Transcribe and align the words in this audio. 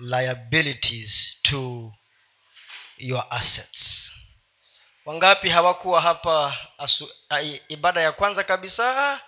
liabilities 0.00 1.40
to 1.42 1.92
your 2.98 3.26
assets. 3.30 4.10
Wangapi 5.04 5.48
hawakuwa 5.48 6.00
hapa 6.00 6.56
asu, 6.78 7.10
a, 7.30 7.40
ibada 7.68 8.00
ya 8.00 8.12
kwanza 8.12 8.44
kabisa? 8.44 9.20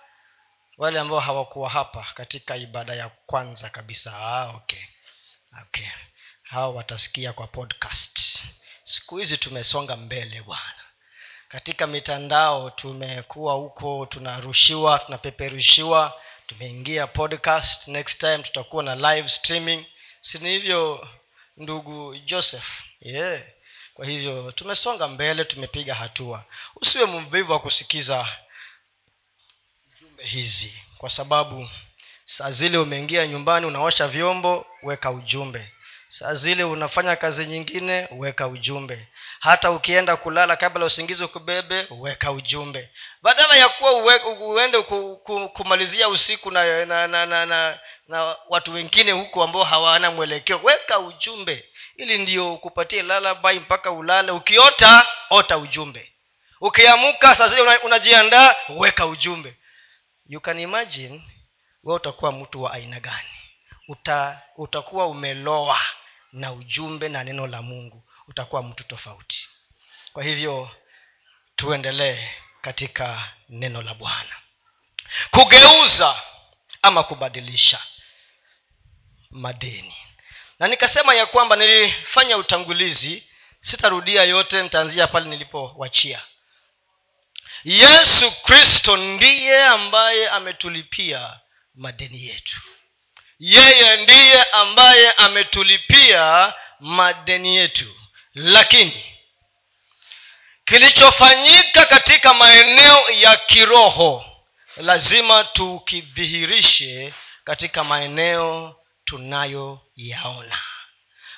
Wale 0.77 0.99
ambao 0.99 1.19
hawakuwa 1.19 1.69
hapa 1.69 2.07
katika 2.13 2.55
ibada 2.57 2.93
ya 2.95 3.09
kwanza 3.09 3.69
kabisa. 3.69 4.13
Ah, 4.17 4.47
okay. 4.55 4.83
Okay. 5.61 5.87
Hao 6.43 6.75
watasikia 6.75 7.33
kwa 7.33 7.47
podcast. 7.47 8.39
Siku 8.83 9.17
hizi 9.17 9.37
tumesonga 9.37 9.95
mbele 9.95 10.41
bwana. 10.41 10.83
Katika 11.47 11.87
mitandao 11.87 12.69
tumekuwa 12.69 13.53
huko 13.53 14.05
tunarushiwa 14.05 14.99
tunapeperushiwa 14.99 16.13
tumeingia 16.47 17.07
podcast. 17.07 17.87
Next 17.87 18.19
time 18.19 18.37
tutakuwa 18.37 18.83
na 18.83 18.95
live 18.95 19.29
streaming 19.29 19.85
sini 20.23 20.49
hivyo 20.49 21.07
ndugu 21.57 22.15
joseph 22.17 22.81
yeah. 23.01 23.41
Kwa 23.93 24.05
hivyo 24.05 24.51
tumesonga 24.51 25.07
mbele 25.07 25.45
tumepiga 25.45 25.95
hatua. 25.95 26.45
Usiwe 26.75 27.05
mvivu 27.05 27.51
wa 27.51 27.59
kusikiza 27.59 28.27
jumbe 30.01 30.23
hizi 30.25 30.73
kwa 30.97 31.09
sababu 31.09 31.69
saa 32.25 32.51
zile 32.51 32.77
umeingia 32.77 33.27
nyumbani 33.27 33.65
unaosha 33.65 34.07
vyombo 34.07 34.65
weka 34.83 35.11
ujumbe 35.11 35.72
saa 36.19 36.33
zile 36.33 36.63
unafanya 36.63 37.15
kazi 37.15 37.45
nyingine 37.45 38.07
weka 38.11 38.47
ujumbe. 38.47 39.07
Hata 39.39 39.71
ukienda 39.71 40.15
kulala 40.17 40.55
kabla 40.55 40.85
usingizi 40.85 41.23
ukubebe 41.23 41.87
weka 41.99 42.31
ujumbe. 42.31 42.89
Badala 43.21 43.55
ya 43.55 43.69
kuwa 43.69 43.91
uende 44.39 44.81
kumalizia 45.53 46.09
usiku 46.09 46.51
na 46.51 46.85
na, 46.85 47.07
na, 47.07 47.25
na, 47.25 47.45
na 47.45 47.79
na 48.07 48.35
watu 48.49 48.73
wengine 48.73 49.11
huku 49.11 49.43
ambao 49.43 49.63
hawana 49.63 50.11
mwelekeo 50.11 50.59
weka 50.63 50.99
ujumbe. 50.99 51.65
Ili 51.95 52.17
ndio 52.17 52.57
kupatie 52.57 53.03
lalabai 53.03 53.59
mpaka 53.59 53.91
ulale. 53.91 54.31
Ukiota 54.31 55.07
ota 55.29 55.57
ujumbe. 55.57 56.11
Ukiamuka 56.61 57.35
saa 57.35 57.47
zile 57.47 57.61
unajiandaa 57.77 58.55
weka 58.69 59.05
ujumbe. 59.05 59.57
You 60.25 60.39
can 60.41 60.59
imagine 60.59 61.23
we 61.83 61.95
utakuwa 61.95 62.31
mtu 62.31 62.63
wa 62.63 62.73
aina 62.73 62.99
gani? 62.99 63.29
Uta, 63.87 64.41
utakuwa 64.57 65.07
umeloa 65.07 65.79
na 66.33 66.51
ujumbe 66.53 67.09
na 67.09 67.23
neno 67.23 67.47
la 67.47 67.61
mungu 67.61 68.03
utakuwa 68.27 68.63
mtu 68.63 68.83
tofauti. 68.83 69.49
Kwa 70.13 70.23
hivyo 70.23 70.71
tuendelee 71.55 72.27
katika 72.61 73.33
neno 73.49 73.81
la 73.81 73.93
bwana. 73.93 74.35
Kugeuza 75.31 76.21
ama 76.81 77.03
kubadilisha 77.03 77.79
madeni. 79.31 79.95
Na 80.59 80.67
nikasema 80.67 81.13
ya 81.15 81.25
kwamba 81.25 81.55
nilifanya 81.55 82.37
utangulizi 82.37 83.23
sitarudia 83.59 84.23
yote 84.23 84.63
nitaanzia 84.63 85.07
pale 85.07 85.29
nilipowachia. 85.29 86.21
Yesu 87.63 88.31
kristo 88.31 88.97
ndiye 88.97 89.65
ambaye 89.65 90.29
ametulipia 90.29 91.39
madeni 91.75 92.27
yetu 92.27 92.61
yeye 93.39 93.97
ndiye 93.97 94.43
ambaye 94.43 95.11
ametulipia 95.11 96.53
madeni 96.79 97.55
yetu. 97.57 97.95
Lakini 98.33 99.05
kilichofanyika 100.65 101.85
katika 101.85 102.33
maeneo 102.33 103.09
ya 103.09 103.35
kiroho 103.35 104.25
lazima 104.77 105.43
tukidhihirishe 105.43 107.13
katika 107.43 107.83
maeneo 107.83 108.75
tunayoyaona. 109.05 110.57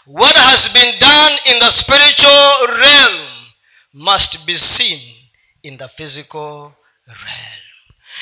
What 0.08 0.36
has 0.36 0.70
been 0.72 1.00
done 1.00 1.40
in 1.46 1.60
the 1.60 1.72
spiritual 1.72 2.68
realm 2.68 3.46
must 3.94 4.38
be 4.40 4.58
seen 4.58 5.16
in 5.64 5.78
the 5.78 5.88
physical 5.88 6.72
realm. 7.08 7.62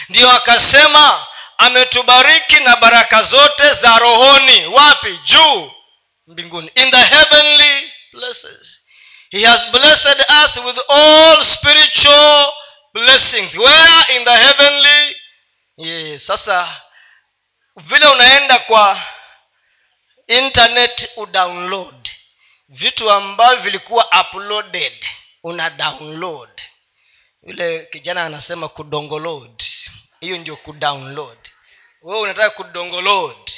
Ndiyo 0.10 0.32
akasema 0.32 1.26
ametubariki 1.66 2.60
na 2.60 2.76
baraka 2.76 3.24
zote 3.24 3.74
za 3.74 4.00
rohoni. 4.00 4.66
Wapi? 4.68 5.18
Juu. 5.18 5.72
Mbinguni. 6.28 6.72
In 6.76 6.92
the 6.92 6.98
heavenly 7.04 7.92
places. 8.12 8.80
He 9.30 9.46
has 9.46 9.66
blessed 9.72 10.26
us 10.44 10.58
with 10.58 10.78
all 10.90 11.44
spiritual 11.44 12.54
blessings. 12.94 13.56
Where? 13.56 14.16
In 14.18 14.24
the 14.26 14.36
heavenly. 14.38 15.16
Yes. 15.78 16.26
sasa 16.28 16.82
vile 17.76 18.08
unaenda 18.08 18.60
kwa 18.60 19.02
internet 20.28 21.10
udownload. 21.18 22.10
Vitu 22.70 23.12
ambavyo 23.12 23.60
vilikuwa 23.64 24.08
uploaded 24.22 25.06
una 25.44 25.70
download. 25.70 26.62
Yule 27.44 27.86
kijana 27.92 28.24
anasema 28.26 28.68
kudongolod 28.70 29.64
hiyo 30.24 30.38
ndio 30.38 30.56
kudownload 30.56 31.38
wewe 32.04 32.20
unataka 32.22 32.50
kudongolod 32.50 33.52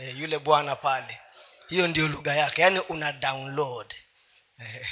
eh, 0.00 0.18
yule 0.20 0.38
bwana 0.38 0.76
pale. 0.76 1.20
Hiyo 1.68 1.88
ndio 1.88 2.08
lugha 2.08 2.34
yake. 2.36 2.62
Yaani 2.62 2.78
una 2.80 3.12
download. 3.12 3.94
E, 4.62 4.86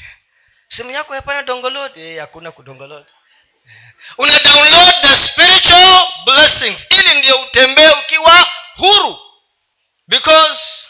simu 0.68 0.90
yako 0.90 1.14
hapana 1.14 1.42
dongolod 1.42 1.96
e, 1.96 2.18
hakuna 2.18 2.52
kudongolod 2.52 3.06
e, 3.66 3.92
una 4.18 4.38
download 4.38 4.94
the 5.02 5.16
spiritual 5.16 6.08
blessings. 6.24 6.86
Ili 6.90 7.14
ndio 7.18 7.42
utembee 7.42 7.88
ukiwa 7.90 8.50
huru. 8.76 9.18
Because 10.08 10.88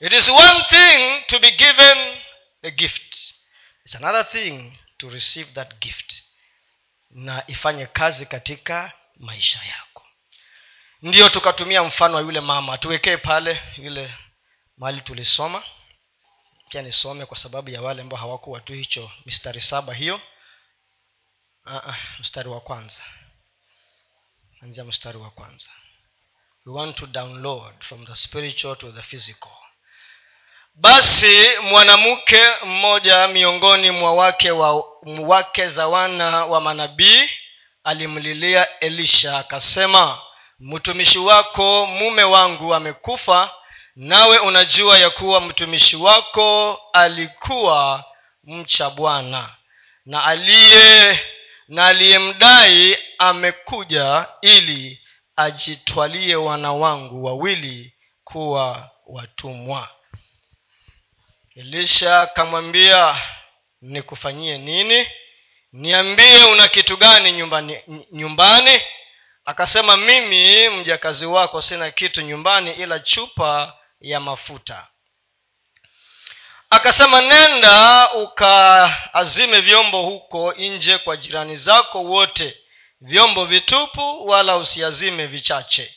it 0.00 0.12
is 0.12 0.28
one 0.28 0.64
thing 0.68 1.22
to 1.26 1.38
be 1.38 1.50
given 1.50 2.18
a 2.62 2.70
gift. 2.70 3.14
It's 3.86 3.94
another 3.94 4.28
thing 4.30 4.72
to 4.98 5.10
receive 5.10 5.52
that 5.52 5.74
gift. 5.80 6.22
Na 7.10 7.44
ifanye 7.46 7.86
kazi 7.86 8.26
katika 8.26 8.92
maisha 9.16 9.58
yako 9.64 9.91
ndiyo 11.02 11.28
tukatumia 11.28 11.82
mfano 11.82 12.14
wa 12.16 12.20
yule 12.22 12.40
mama. 12.40 12.78
Tuwekee 12.78 13.16
pale 13.16 13.60
yule 13.76 14.14
mahali 14.76 15.00
tulisoma. 15.00 15.62
Pia 16.68 16.82
nisome 16.82 17.26
kwa 17.26 17.36
sababu 17.36 17.70
ya 17.70 17.82
wale 17.82 18.02
ambao 18.02 18.18
hawakuwa 18.18 18.60
tu 18.60 18.72
hicho 18.72 19.10
mistari 19.26 19.60
saba 19.60 19.94
hiyo. 19.94 20.20
Uh-uh, 21.66 21.94
mstari 22.20 22.48
wa 22.48 22.60
kwanza. 22.60 23.02
Anzia 24.62 24.84
mstari 24.84 25.18
wa 25.18 25.30
kwanza. 25.30 25.68
We 26.66 26.72
want 26.72 26.96
to 26.96 27.06
download 27.06 27.74
from 27.84 28.06
the 28.06 28.14
spiritual 28.14 28.76
to 28.76 28.92
the 28.92 29.02
physical. 29.02 29.52
Basi 30.74 31.48
mwanamke 31.62 32.42
mmoja 32.64 33.28
miongoni 33.28 33.90
mwa 33.90 34.14
wake 34.14 34.50
wa 34.50 34.84
wake 35.20 35.68
za 35.68 35.88
wana 35.88 36.44
wa 36.46 36.60
manabii 36.60 37.30
alimlilia 37.84 38.78
elisha 38.80 39.38
akasema 39.38 40.20
mtumishi 40.62 41.18
wako 41.18 41.86
mume 41.86 42.24
wangu 42.24 42.74
amekufa 42.74 43.54
nawe 43.96 44.38
unajua 44.38 44.98
ya 44.98 45.10
kuwa 45.10 45.40
mtumishi 45.40 45.96
wako 45.96 46.80
alikuwa 46.92 48.04
mcha 48.44 48.90
bwana. 48.90 49.56
Na 50.06 50.24
aliye 50.24 51.20
na 51.68 51.86
aliyemdai 51.86 52.98
amekuja 53.18 54.26
ili 54.40 55.00
ajitwalie 55.36 56.36
wana 56.36 56.72
wangu 56.72 57.24
wawili 57.24 57.94
kuwa 58.24 58.90
watumwa. 59.06 59.88
Elisha 61.56 62.20
akamwambia 62.20 63.16
nikufanyie 63.82 64.58
nini? 64.58 65.06
Niambie 65.72 66.44
una 66.44 66.68
kitu 66.68 66.96
gani 66.96 67.32
nyumbani 67.32 67.78
nyumbani 68.12 68.80
akasema 69.44 69.96
mimi 69.96 70.68
mjakazi 70.68 71.26
wako 71.26 71.62
sina 71.62 71.90
kitu 71.90 72.20
nyumbani 72.22 72.70
ila 72.72 72.98
chupa 72.98 73.76
ya 74.00 74.20
mafuta. 74.20 74.86
Akasema 76.70 77.20
nenda 77.20 78.10
ukaazime 78.12 79.60
vyombo 79.60 80.02
huko 80.02 80.52
nje 80.52 80.98
kwa 80.98 81.16
jirani 81.16 81.56
zako 81.56 82.02
wote 82.04 82.56
vyombo 83.00 83.44
vitupu 83.44 84.26
wala 84.28 84.56
usiazime 84.56 85.26
vichache. 85.26 85.96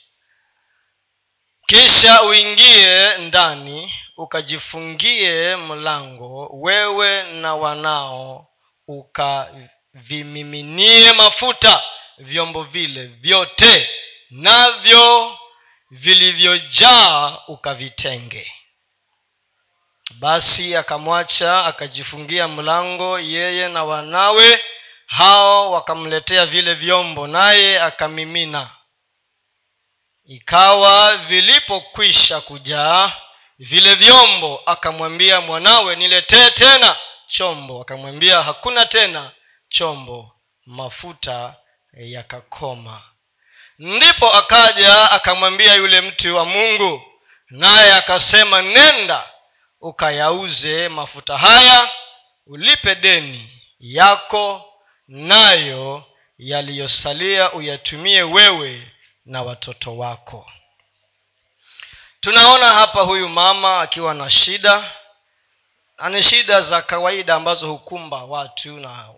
Kisha 1.68 2.24
uingie 2.24 3.18
ndani 3.18 3.94
ukajifungie 4.18 5.56
mlango 5.56 6.50
wewe 6.54 7.24
na 7.24 7.56
wanao 7.56 8.48
ukavimiminie 8.88 11.14
mafuta 11.14 11.84
vyombo 12.18 12.64
vile 12.64 13.06
vyote 13.06 13.90
navyo 14.30 15.38
vilivyojaa 15.92 17.38
ukavitenge. 17.48 18.52
Basi 20.20 20.76
akamwacha 20.76 21.66
akajifungia 21.66 22.48
mlango 22.48 23.20
yeye 23.20 23.70
na 23.70 23.84
wanawe 23.84 24.62
hao 25.08 25.72
wakamletea 25.72 26.46
vile 26.46 26.74
vyombo 26.74 27.28
naye 27.28 27.82
akamimina. 27.82 28.70
Ikawa 30.26 31.18
vilipokwisha 31.18 32.42
kujaa 32.42 33.14
vile 33.60 33.96
vyombo 33.96 34.62
akamwambia 34.66 35.42
mwanawe 35.42 35.96
niletee 35.96 36.50
tena 36.50 36.98
chombo. 37.28 37.82
Akamwambia 37.82 38.44
hakuna 38.44 38.86
tena 38.86 39.32
chombo 39.70 40.32
mafuta 40.66 41.56
yakakoma. 41.95 43.01
Ndipo 43.80 44.33
akaja 44.33 45.12
akamwambia 45.12 45.74
yule 45.74 46.01
mti 46.01 46.30
wa 46.30 46.45
mungu 46.45 47.01
naye 47.50 47.94
akasema 47.94 48.62
nenda 48.62 49.30
ukayauze 49.81 50.89
mafuta 50.89 51.38
haya 51.38 51.89
ulipe 52.47 52.95
deni 52.95 53.62
yako 53.80 54.74
nayo 55.07 56.03
yaliyosalia 56.38 57.51
uyatumie 57.53 58.24
wewe 58.24 58.92
na 59.25 59.42
watoto 59.42 59.97
wako. 59.97 60.51
Tunaona 62.19 62.74
hapa 62.74 63.01
huyu 63.01 63.30
mama 63.30 63.81
akiwa 63.81 64.13
na 64.13 64.30
shida 64.30 64.92
na 66.00 66.09
ni 66.09 66.24
shida 66.24 66.62
za 66.62 66.81
kawaida 66.81 67.36
ambazo 67.36 67.68
hukumba 67.68 68.24
watu 68.24 68.80
na 68.80 69.09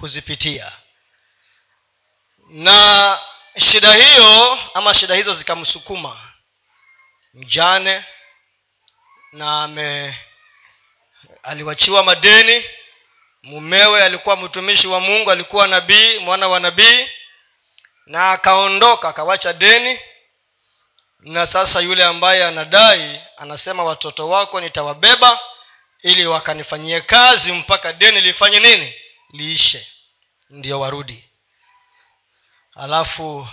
huzipitia 0.00 0.72
na 2.48 3.18
shida 3.70 3.94
hiyo 3.94 4.58
ama 4.74 4.94
shida 4.94 5.14
hizo 5.14 5.32
zikamsukuma 5.32 6.20
mjane 7.34 8.04
na 9.32 9.62
ame 9.64 10.18
aliwachiwa 11.42 12.02
madeni. 12.04 12.64
Mumewe 13.42 14.04
alikuwa 14.04 14.36
mtumishi 14.36 14.86
wa 14.86 15.00
mungu 15.00 15.30
alikuwa 15.30 15.66
nabii 15.66 16.18
mwana 16.18 16.48
wa 16.48 16.60
nabii 16.60 17.08
na 18.06 18.30
akaondoka 18.32 19.08
akawacha 19.08 19.52
deni. 19.52 20.00
Na 21.20 21.46
sasa 21.46 21.80
yule 21.80 22.04
ambaye 22.04 22.44
anadai 22.44 23.20
anasema 23.36 23.84
watoto 23.84 24.28
wako 24.28 24.60
nitawabeba 24.60 25.40
ili 26.02 26.26
wakanifanyie 26.26 27.00
kazi 27.00 27.52
mpaka 27.52 27.92
deni 27.92 28.20
lifanye 28.20 28.60
nini? 28.60 28.94
Liishe. 29.32 29.88
Ndio 30.50 30.80
warudi 30.80 31.27
alafu 32.78 33.48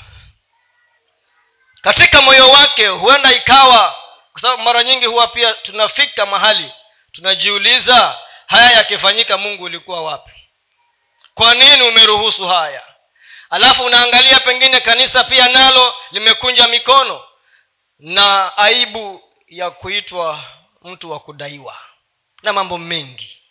katika 1.81 2.21
moyo 2.21 2.49
wake 2.49 2.87
huenda 2.87 3.33
ikawa 3.33 3.95
kwa 4.31 4.41
sababu 4.41 4.63
mara 4.63 4.83
nyingi 4.83 5.05
huwa 5.05 5.27
pia 5.27 5.53
tunafika 5.53 6.25
mahali 6.25 6.71
tunajiuliza 7.11 8.19
haya 8.47 8.71
yakifanyika 8.71 9.37
mungu 9.37 9.63
ulikuwa 9.63 10.03
wapi? 10.03 10.31
Kwa 11.33 11.53
nini 11.55 11.81
umeruhusu 11.87 12.47
haya? 12.47 12.83
Alafu 13.49 13.83
unaangalia 13.85 14.39
pengine 14.39 14.79
kanisa 14.79 15.23
pia 15.23 15.47
nalo 15.47 15.95
limekunja 16.11 16.67
mikono 16.67 17.23
na 17.99 18.57
aibu 18.57 19.23
ya 19.47 19.71
kuitwa 19.71 20.39
mtu 20.81 21.11
wa 21.11 21.19
kudaiwa 21.19 21.77
na 22.43 22.53
mambo 22.53 22.77
mengi 22.77 23.41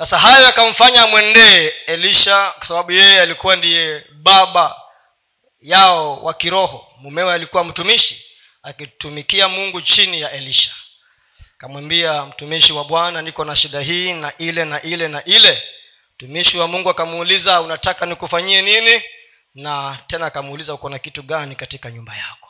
sasa 0.00 0.18
hayo 0.18 0.44
yakamfanya 0.44 1.02
amwendee 1.02 1.72
elisha 1.86 2.50
kwa 2.58 2.66
sababu 2.66 2.92
yeye 2.92 3.20
alikuwa 3.20 3.56
ndiye 3.56 4.04
baba 4.12 4.80
yao 5.60 6.16
wa 6.22 6.34
kiroho. 6.34 6.86
Mumewe 7.00 7.34
alikuwa 7.34 7.64
mtumishi 7.64 8.24
akitumikia 8.62 9.48
mungu 9.48 9.80
chini 9.80 10.20
ya 10.20 10.32
elisha. 10.32 10.72
Akamwambia 11.58 12.24
mtumishi 12.26 12.72
wa 12.72 12.84
bwana 12.84 13.22
niko 13.22 13.44
na 13.44 13.56
shida 13.56 13.80
hii 13.80 14.12
na 14.12 14.32
ile 14.38 14.64
na 14.64 14.82
ile 14.82 15.08
na 15.08 15.24
ile. 15.24 15.62
Mtumishi 16.14 16.58
wa 16.58 16.68
mungu 16.68 16.90
akamuuliza 16.90 17.60
unataka 17.60 18.06
nikufanyie 18.06 18.62
nini? 18.62 19.02
Na 19.54 19.98
tena 20.06 20.26
akamuuliza 20.26 20.74
uko 20.74 20.88
na 20.88 20.98
kitu 20.98 21.22
gani 21.22 21.56
katika 21.56 21.90
nyumba 21.90 22.16
yako? 22.16 22.48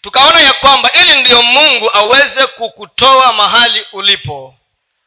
Tukaona 0.00 0.40
ya 0.40 0.52
kwamba 0.52 0.90
ili 0.92 1.20
ndiyo 1.20 1.42
mungu 1.42 1.90
aweze 1.96 2.46
kukutoa 2.46 3.32
mahali 3.32 3.86
ulipo 3.92 4.54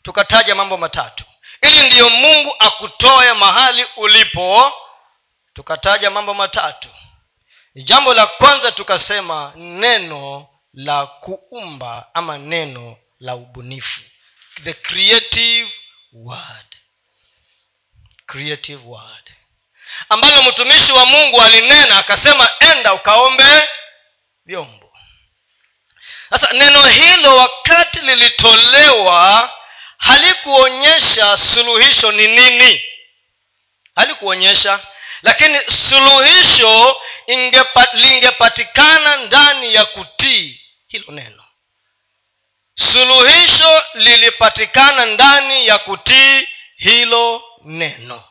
tukataja 0.06 0.56
mambo 0.56 0.78
matatu. 0.78 1.24
Ili 1.62 1.88
ndiyo 1.88 2.10
mungu 2.10 2.56
akutoe 2.60 3.34
mahali 3.34 3.86
ulipo 3.98 4.74
tukataja 5.54 6.10
mambo 6.12 6.34
matatu. 6.34 6.90
Jambo 7.76 8.14
la 8.14 8.28
kwanza 8.28 8.72
tukasema 8.72 9.54
neno 9.56 10.48
la 10.74 11.06
kuumba 11.08 12.10
ama 12.14 12.38
neno 12.38 12.98
la 13.20 13.36
ubunifu. 13.36 14.02
The 14.64 14.74
creative 14.74 15.72
word. 16.14 16.76
Creative 18.26 18.82
word. 18.86 19.32
Ambalo 20.10 20.44
mtumishi 20.44 20.92
wa 20.92 21.06
mungu 21.06 21.42
alinena 21.42 21.98
akasema 21.98 22.50
enda 22.60 22.94
ukaombe 22.94 23.70
vyombo. 24.46 24.94
Sasa 26.30 26.54
neno 26.54 26.82
hilo 26.82 27.38
wakati 27.38 28.00
lilitolewa 28.00 29.52
halikuonyesha 29.98 31.38
suluhisho 31.38 32.12
ni 32.12 32.28
nini? 32.28 32.84
Halikuonyesha. 33.96 34.80
Lakini 35.22 35.60
suluhisho 35.90 37.02
ingepa, 37.28 37.88
lingepatikana 37.94 39.16
ndani 39.18 39.74
ya 39.74 39.86
kutii 39.86 40.62
hilo 40.88 41.06
neno. 41.12 41.44
Suluhisho 42.76 43.84
lilipatikana 43.94 45.06
ndani 45.06 45.68
ya 45.68 45.78
kutii 45.80 46.48
hilo 46.78 47.44
neno. 47.64 48.24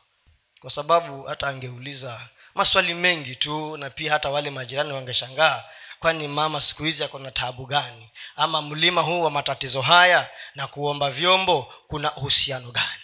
Kwa 0.60 0.70
sababu 0.70 1.22
hata 1.22 1.48
angeuliza 1.48 2.20
maswali 2.54 2.94
mengi 2.94 3.34
tu 3.36 3.76
na 3.76 3.90
pia 3.90 4.12
hata 4.12 4.30
wale 4.30 4.50
majirani 4.50 4.92
wangeshangaa 4.92 5.64
kwani 6.04 6.28
mama 6.28 6.60
siku 6.60 6.84
hizi 6.84 7.04
ako 7.04 7.18
na 7.18 7.30
taabu 7.30 7.66
gani? 7.66 8.10
Ama 8.36 8.62
mlima 8.62 9.00
huu 9.00 9.22
wa 9.22 9.30
matatizo 9.30 9.82
haya 9.82 10.30
na 10.54 10.66
kuomba 10.66 11.10
vyombo 11.10 11.74
kuna 11.86 12.16
uhusiano 12.16 12.70
gani? 12.70 13.02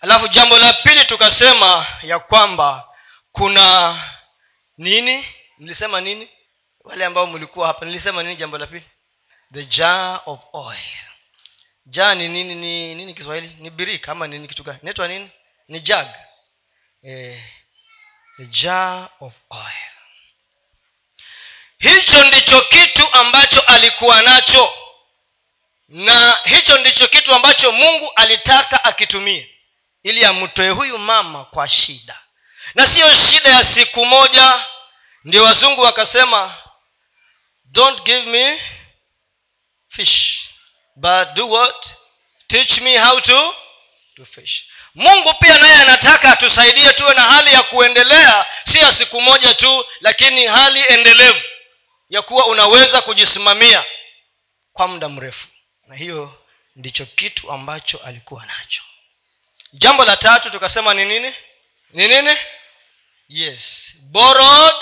Alafu 0.00 0.28
jambo 0.28 0.58
la 0.58 0.72
pili 0.72 1.04
tukasema 1.04 1.86
ya 2.02 2.18
kwamba 2.18 2.88
kuna 3.32 3.96
nini? 4.78 5.24
Nilisema 5.58 6.00
nini? 6.00 6.28
Wale 6.84 7.04
ambao 7.04 7.26
mlikuwa 7.26 7.66
hapa 7.66 7.86
nilisema 7.86 8.22
nini 8.22 8.36
jambo 8.36 8.58
la 8.58 8.66
pili? 8.66 8.84
The 9.52 9.64
jar 9.64 10.20
of 10.26 10.40
oil. 10.52 10.78
Jar 11.86 12.16
ni 12.16 12.28
nini? 12.28 12.54
Ni 12.54 12.94
nini 12.94 13.14
kiswahili? 13.14 13.56
Ni 13.58 13.70
birika 13.70 14.12
ama 14.12 14.26
nini 14.26 14.48
kitu 14.48 14.62
gani? 14.62 14.78
Inaitwa 14.82 15.08
nini? 15.08 15.30
Ni 15.68 15.80
jag 15.80 16.08
eh, 17.02 17.42
the 18.36 18.46
jar 18.46 19.08
of 19.20 19.34
oil 19.50 19.95
hicho 21.78 22.24
ndicho 22.24 22.60
kitu 22.60 23.08
ambacho 23.12 23.60
alikuwa 23.60 24.22
nacho. 24.22 24.74
Na 25.88 26.38
hicho 26.44 26.78
ndicho 26.78 27.06
kitu 27.08 27.34
ambacho 27.34 27.72
mungu 27.72 28.12
alitaka 28.16 28.84
akitumie. 28.84 29.50
Ili 30.02 30.24
amtoe 30.24 30.70
huyu 30.70 30.98
mama 30.98 31.44
kwa 31.44 31.68
shida. 31.68 32.18
Na 32.74 32.86
siyo 32.86 33.14
shida 33.14 33.50
ya 33.50 33.64
siku 33.64 34.06
moja. 34.06 34.64
Ndio 35.24 35.44
wazungu 35.44 35.80
wakasema 35.82 36.54
don't 37.64 38.02
give 38.02 38.22
me 38.30 38.62
fish 39.88 40.38
but 40.96 41.28
do 41.34 41.48
what? 41.50 41.86
Teach 42.46 42.78
me 42.80 42.98
how 42.98 43.20
to 43.20 43.54
to 44.16 44.24
fish. 44.24 44.64
Mungu 44.94 45.34
pia 45.34 45.58
naye 45.58 45.74
anataka 45.74 46.32
atusaidie 46.32 46.92
tuwe 46.92 47.14
na 47.14 47.22
hali 47.22 47.52
ya 47.52 47.62
kuendelea. 47.62 48.46
Si 48.64 48.78
ya 48.78 48.92
siku 48.92 49.20
moja 49.20 49.54
tu 49.54 49.84
lakini 50.00 50.46
hali 50.46 50.80
endelevu 50.88 51.42
ya 52.08 52.22
kuwa 52.22 52.46
unaweza 52.46 53.00
kujisimamia 53.00 53.84
kwa 54.72 54.88
muda 54.88 55.08
mrefu. 55.08 55.48
Na 55.86 55.94
hiyo 55.96 56.42
ndicho 56.76 57.06
kitu 57.06 57.52
ambacho 57.52 57.98
alikuwa 57.98 58.46
nacho. 58.46 58.82
Jambo 59.72 60.04
la 60.04 60.16
tatu 60.16 60.50
tukasema 60.50 60.94
ni 60.94 61.04
nini? 61.04 61.34
Ni 61.90 62.08
nini? 62.08 62.36
Yes. 63.28 63.92
Borrowed 64.10 64.76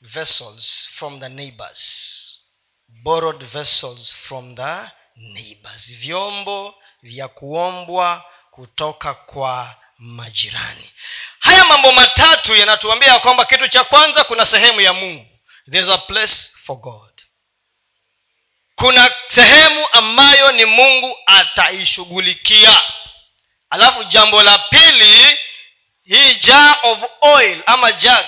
vessels 0.00 0.88
from 0.94 1.20
the 1.20 1.28
neighbors. 1.28 1.80
Borrowed 2.88 3.44
vessels 3.44 4.14
from 4.14 4.54
the 4.56 4.76
neighbors. 5.16 5.90
Vyombo 5.96 6.74
vya 7.02 7.28
kuombwa 7.28 8.24
kutoka 8.50 9.14
kwa 9.14 9.76
majirani. 9.98 10.90
Haya 11.38 11.64
mambo 11.64 11.92
matatu 11.92 12.56
yanatuambia 12.56 13.18
kwamba 13.18 13.44
kitu 13.44 13.68
cha 13.68 13.84
kwanza 13.84 14.24
kuna 14.24 14.46
sehemu 14.46 14.80
ya 14.80 14.92
mungu. 14.92 15.26
There's 15.70 15.88
a 15.88 15.98
place 15.98 16.49
for 16.64 16.76
god. 16.80 17.22
Kuna 18.74 19.10
sehemu 19.28 19.86
ambayo 19.92 20.52
ni 20.52 20.64
mungu 20.64 21.18
ataishughulikia. 21.26 22.80
Alafu 23.70 24.04
jambo 24.04 24.42
la 24.42 24.58
pili 24.58 25.38
hii 26.04 26.34
jar 26.34 26.78
of 26.82 26.98
oil 27.20 27.62
ama 27.66 27.92
jag 27.92 28.26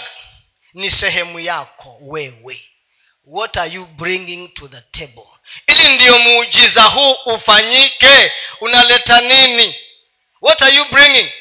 ni 0.75 0.91
sehemu 0.91 1.41
yako 1.41 1.97
wewe. 2.01 2.69
What 3.25 3.57
are 3.57 3.71
you 3.71 3.87
bringing 3.87 4.49
to 4.49 4.69
the 4.69 4.81
table? 4.81 5.27
Ili 5.67 5.89
ndiyo 5.95 6.19
muujiza 6.19 6.83
huu 6.83 7.13
ufanyike. 7.13 8.33
Unaleta 8.61 9.21
nini? 9.21 9.75
What 10.41 10.63
are 10.63 10.77
you 10.77 10.85
bringing? 10.85 11.33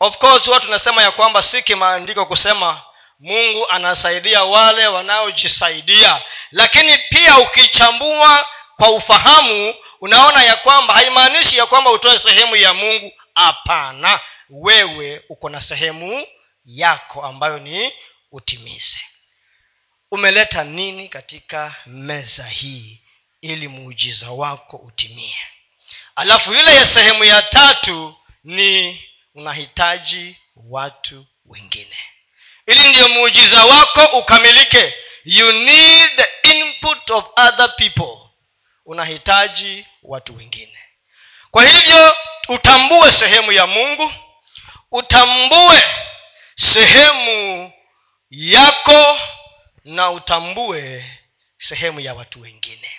Of 0.00 0.18
course 0.18 0.46
huwa 0.46 0.60
tunasema 0.60 1.02
ya 1.02 1.10
kwamba 1.10 1.42
si 1.42 1.62
kimaandiko 1.62 2.26
kusema 2.26 2.82
mungu 3.18 3.68
anasaidia 3.68 4.44
wale 4.44 4.86
wanaojisaidia. 4.86 6.22
Lakini 6.50 6.98
pia 6.98 7.38
ukichambua 7.38 8.46
kwa 8.76 8.90
ufahamu 8.90 9.74
unaona 10.00 10.42
ya 10.42 10.56
kwamba 10.56 10.94
haimaanishi 10.94 11.58
ya 11.58 11.66
kwamba 11.66 11.90
utoe 11.90 12.18
sehemu 12.18 12.56
ya 12.56 12.74
mungu. 12.74 13.12
Hapana. 13.34 14.20
Wewe 14.50 15.22
uko 15.28 15.48
na 15.48 15.60
sehemu 15.60 16.26
yako 16.64 17.22
ambayo 17.22 17.58
ni 17.58 17.92
utimize. 18.32 18.98
Umeleta 20.10 20.64
nini 20.64 21.08
katika 21.08 21.74
meza 21.86 22.44
hii 22.44 23.02
ili 23.40 23.68
muujiza 23.68 24.30
wako 24.30 24.76
utimie? 24.76 25.36
Alafu 26.16 26.54
ile 26.54 26.74
ya 26.74 26.86
sehemu 26.86 27.24
ya 27.24 27.42
tatu 27.42 28.14
ni 28.44 29.02
unahitaji 29.34 30.36
watu 30.56 31.26
wengine 31.46 31.96
ili 32.66 32.88
ndiyo 32.88 33.08
muujiza 33.08 33.64
wako 33.64 34.04
ukamilike. 34.18 34.94
You 35.24 35.52
need 35.52 36.10
the 36.16 36.50
input 36.58 37.10
of 37.10 37.24
other 37.36 37.76
people. 37.76 38.18
Unahitaji 38.84 39.86
watu 40.02 40.36
wengine. 40.36 40.78
Kwa 41.50 41.64
hivyo 41.64 42.16
utambue 42.48 43.12
sehemu 43.12 43.52
ya 43.52 43.66
mungu. 43.66 44.12
Utambue 44.90 45.82
sehemu 46.54 47.72
yako 48.30 49.20
na 49.84 50.10
utambue 50.10 51.04
sehemu 51.58 52.00
ya 52.00 52.14
watu 52.14 52.40
wengine. 52.40 52.90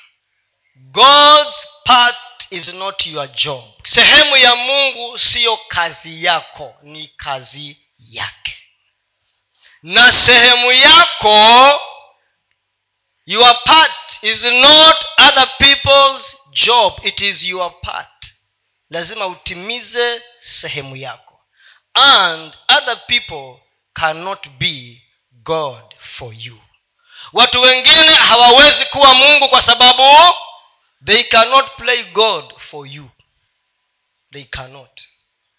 God's 0.75 1.67
part 1.83 2.17
is 2.49 2.73
not 2.73 3.07
your 3.07 3.27
job. 3.27 3.63
Sehemu 3.83 4.37
ya 4.37 4.55
mungu 4.55 5.17
siyo 5.19 5.57
kazi 5.57 6.23
yako 6.23 6.75
ni 6.81 7.07
kazi 7.07 7.77
yake 7.99 8.57
na 9.87 10.11
sehemu 10.11 10.71
yako 10.71 11.79
your 13.25 13.63
part 13.63 13.91
is 14.21 14.43
not 14.43 15.05
other 15.17 15.47
people's 15.59 16.37
job. 16.53 16.93
It 17.03 17.21
is 17.21 17.43
your 17.43 17.81
part. 17.81 18.25
Lazima 18.89 19.27
utimize 19.27 20.21
sehemu 20.39 20.95
yako. 20.95 21.39
And 21.93 22.57
other 22.67 23.01
people 23.07 23.59
cannot 23.93 24.47
be 24.59 25.01
god 25.43 25.95
for 25.99 26.33
you. 26.33 26.61
Watu 27.33 27.61
wengine 27.61 28.13
hawawezi 28.13 28.85
kuwa 28.85 29.13
mungu 29.13 29.49
kwa 29.49 29.61
sababu 29.61 30.35
they 31.05 31.23
cannot 31.23 31.71
play 31.77 32.03
god 32.03 32.57
for 32.59 32.87
you. 32.87 33.09
They 34.31 34.43
cannot. 34.43 35.01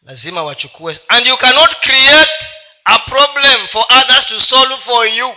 Lazima 0.02 0.42
wachukue. 0.42 1.00
And 1.08 1.26
you 1.26 1.36
cannot 1.36 1.80
create 1.80 2.44
a 2.90 2.98
problem 2.98 3.68
for 3.68 3.84
others 3.90 4.26
to 4.26 4.40
solve 4.40 4.80
for 4.84 5.06
you. 5.06 5.36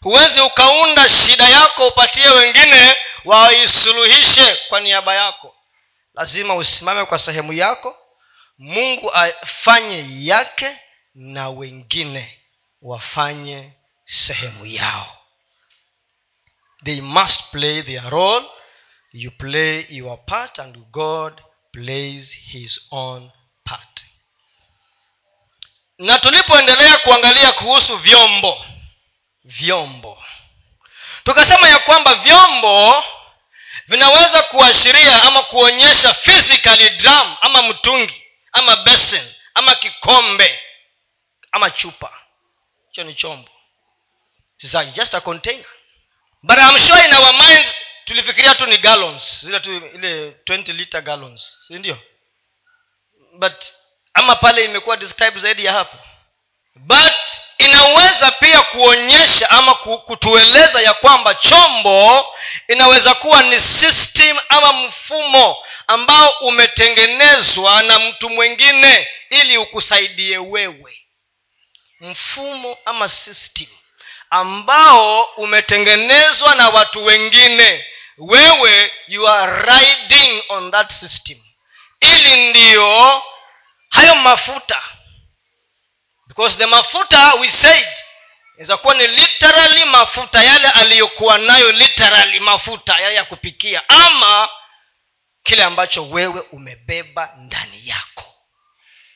Huwezi 0.00 0.40
ukaunda 0.40 1.08
shida 1.08 1.48
yako 1.48 1.88
upatie 1.88 2.28
wengine 2.28 2.96
waisuluhishe 3.24 4.56
kwa 4.68 4.80
niaba 4.80 5.14
yako. 5.14 5.56
Lazima 6.14 6.54
usimame 6.54 7.04
kwa 7.04 7.18
sehemu 7.18 7.52
yako. 7.52 7.96
Mungu 8.58 9.12
afanye 9.12 10.06
yake 10.26 10.78
na 11.14 11.48
wengine 11.48 12.40
wafanye 12.82 13.72
sehemu 14.04 14.66
yao. 14.66 15.18
They 16.84 17.00
must 17.00 17.50
play 17.50 17.82
their 17.82 18.10
role. 18.10 18.46
You 19.12 19.30
play 19.30 19.86
your 19.90 20.24
part 20.26 20.58
and 20.58 20.76
god 20.90 21.40
plays 21.72 22.32
his 22.52 22.80
own 22.90 23.30
part 23.64 24.04
na 25.98 26.18
tulipoendelea 26.18 26.98
kuangalia 26.98 27.52
kuhusu 27.52 27.96
vyombo 27.96 28.66
vyombo 29.44 30.24
tukasema 31.24 31.68
ya 31.68 31.78
kwamba 31.78 32.14
vyombo 32.14 33.04
vinaweza 33.86 34.42
kuashiria 34.42 35.22
ama 35.22 35.42
kuonyesha 35.42 36.14
physically 36.14 36.90
drum 36.90 37.36
ama 37.40 37.62
mtungi 37.62 38.22
ama 38.52 38.76
besen 38.76 39.34
ama 39.54 39.74
kikombe 39.74 40.60
ama 41.52 41.70
chupa. 41.70 42.12
Hicho 42.88 43.04
ni 43.04 43.14
chombo. 43.14 43.50
Just 44.94 45.14
a 45.14 45.20
container. 45.20 45.66
But 46.42 46.58
I'm 46.58 46.78
sure 46.78 47.04
in 47.04 47.14
our 47.14 47.32
minds 47.32 47.74
tulifikiria 48.04 48.54
tu 48.54 48.66
ni 48.66 48.78
gallons. 48.78 49.40
Zile 49.44 49.60
tu 49.60 49.76
ile 49.94 50.30
20 50.30 50.72
liter 50.72 51.02
gallons 51.02 51.58
si 51.66 51.74
ndio? 51.74 51.98
But 53.38 53.64
ama 54.14 54.36
pale 54.36 54.64
imekuwa 54.64 54.96
describe 54.96 55.40
zaidi 55.40 55.64
ya 55.64 55.72
hapo. 55.72 55.96
But 56.76 57.12
inaweza 57.58 58.30
pia 58.30 58.62
kuonyesha 58.62 59.50
ama 59.50 59.74
kutueleza 59.74 60.80
ya 60.80 60.94
kwamba 60.94 61.34
chombo 61.34 62.26
inaweza 62.68 63.14
kuwa 63.14 63.42
ni 63.42 63.60
system 63.60 64.38
ama 64.48 64.72
mfumo 64.72 65.56
ambao 65.86 66.28
umetengenezwa 66.40 67.82
na 67.82 67.98
mtu 67.98 68.30
mwingine 68.30 69.08
ili 69.30 69.58
ukusaidie 69.58 70.38
wewe. 70.38 70.98
Mfumo 72.00 72.78
ama 72.84 73.08
system 73.08 73.68
ambao 74.30 75.22
umetengenezwa 75.22 76.54
na 76.54 76.68
watu 76.68 77.04
wengine. 77.04 77.84
Wewe 78.18 78.92
you 79.08 79.28
are 79.28 79.62
riding 79.62 80.42
on 80.48 80.70
that 80.70 80.92
system. 80.92 81.38
Ili 82.00 82.50
ndiyo 82.50 83.22
hayo 83.94 84.14
mafuta. 84.14 84.82
Because 86.28 86.58
the 86.58 86.66
mafuta 86.66 87.34
we 87.34 87.50
said 87.50 87.88
inaweza 88.54 88.76
kuwa 88.76 88.94
ni 88.94 89.06
literally 89.06 89.84
mafuta 89.84 90.42
yale 90.44 90.68
aliyokuwa 90.70 91.38
nayo 91.38 91.72
literally 91.72 92.40
mafuta 92.40 93.00
yale 93.00 93.14
ya 93.14 93.24
kupikia. 93.24 93.88
Ama 93.88 94.48
kile 95.42 95.64
ambacho 95.64 96.04
wewe 96.08 96.40
umebeba 96.52 97.32
ndani 97.36 97.88
yako. 97.88 98.24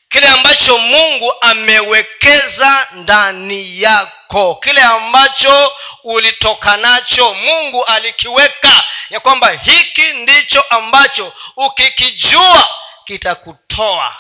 Kile 0.08 0.26
ambacho 0.28 0.78
mungu 0.78 1.32
amewekeza 1.40 2.88
ndani 2.92 3.82
yako. 3.82 4.54
Kile 4.54 4.82
ambacho 4.82 5.72
ulitoka 6.04 6.76
nacho 6.76 7.34
mungu 7.34 7.84
alikiweka. 7.84 8.84
Ya 9.10 9.20
kwamba 9.20 9.50
hiki 9.50 10.02
ndicho 10.12 10.60
ambacho 10.60 11.32
ukikijua 11.56 12.68
kitakutoa 13.04 14.16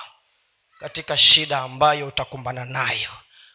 katika 0.78 1.16
shida 1.18 1.58
ambayo 1.58 2.06
utakumbana 2.06 2.64
nayo 2.64 3.10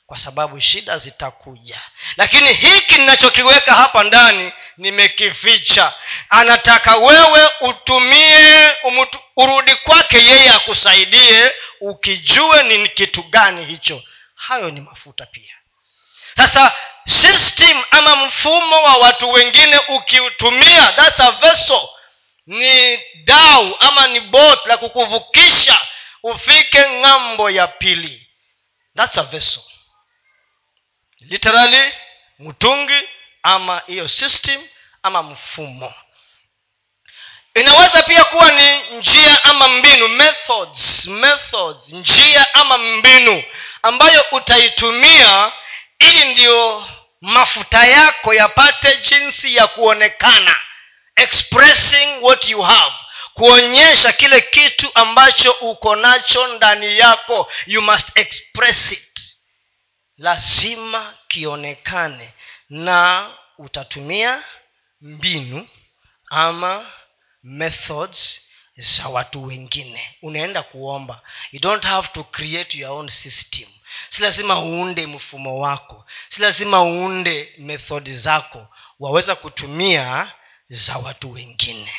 kwa 0.05 0.17
sababu 0.17 0.61
shida 0.61 0.97
zitakuja. 0.97 1.81
Lakini 2.17 2.53
hiki 2.53 2.95
ninachokiweka 2.97 3.73
hapa 3.73 4.03
ndani 4.03 4.53
nimekificha. 4.77 5.93
Anataka 6.29 6.95
wewe 6.97 7.49
utumie 7.61 8.71
umutu, 8.83 9.19
urudi 9.37 9.75
kwake 9.75 10.17
yeye 10.17 10.49
akusaidie 10.49 11.51
ukijue 11.81 12.63
ni 12.63 12.89
kitu 12.89 13.23
gani 13.23 13.65
hicho. 13.65 14.03
Hayo 14.35 14.71
ni 14.71 14.81
mafuta 14.81 15.25
pia. 15.25 15.53
Sasa 16.37 16.73
system 17.05 17.83
ama 17.91 18.15
mfumo 18.15 18.83
wa 18.83 18.95
watu 18.97 19.31
wengine 19.31 19.79
ukiutumia 19.87 20.87
thats 20.91 21.19
a 21.19 21.31
vessel. 21.31 21.81
Ni 22.47 22.99
dau 23.23 23.75
ama 23.79 24.07
ni 24.07 24.19
bot 24.19 24.65
la 24.65 24.77
kukuvukisha 24.77 25.77
ufike 26.23 26.89
ng'ambo 26.89 27.49
ya 27.49 27.67
pili. 27.67 28.27
Thats 28.95 29.17
a 29.17 29.23
vessel. 29.23 29.63
Literally 31.19 31.93
mtungi 32.39 33.01
ama 33.43 33.81
hiyo 33.87 34.07
system 34.07 34.67
ama 35.03 35.23
mfumo. 35.23 35.93
Inaweza 37.55 38.03
pia 38.03 38.23
kuwa 38.23 38.51
ni 38.51 38.79
njia 38.97 39.43
ama 39.43 39.67
mbinu 39.67 40.07
methods 40.07 41.05
methods 41.05 41.93
njia 41.93 42.53
ama 42.53 42.77
mbinu 42.77 43.43
ambayo 43.81 44.25
utaitumia 44.31 45.51
ili 45.99 46.25
ndiyo 46.25 46.87
mafuta 47.21 47.85
yako 47.85 48.33
yapate 48.33 48.97
jinsi 48.97 49.55
ya 49.55 49.67
kuonekana 49.67 50.55
expressing 51.15 52.17
what 52.21 52.49
you 52.49 52.61
have 52.61 52.95
kuonyesha 53.33 54.11
kile 54.11 54.41
kitu 54.41 54.91
ambacho 54.95 55.51
uko 55.51 55.95
nacho 55.95 56.47
ndani 56.47 56.97
yako. 56.97 57.51
You 57.67 57.81
must 57.81 58.17
express 58.17 58.91
it. 58.91 59.19
Lazima 60.17 61.13
kionekane 61.27 62.33
na 62.69 63.29
utatumia 63.57 64.43
mbinu 65.01 65.67
ama 66.29 66.91
methods 67.43 68.39
za 68.77 69.07
watu 69.07 69.45
wengine. 69.45 70.15
Unaenda 70.21 70.63
kuomba. 70.63 71.21
You 71.51 71.59
don't 71.59 71.83
have 71.85 72.07
to 72.07 72.23
create 72.23 72.77
your 72.77 72.91
own 72.91 73.09
system. 73.09 73.69
Si 74.09 74.21
lazima 74.21 74.59
uunde 74.59 75.05
mfumo 75.07 75.59
wako. 75.59 76.05
Si 76.29 76.41
lazima 76.41 76.81
uunde 76.83 77.53
methodi 77.57 78.17
zako. 78.17 78.67
Waweza 78.99 79.35
kutumia 79.35 80.31
za 80.69 80.97
watu 80.97 81.31
wengine 81.31 81.93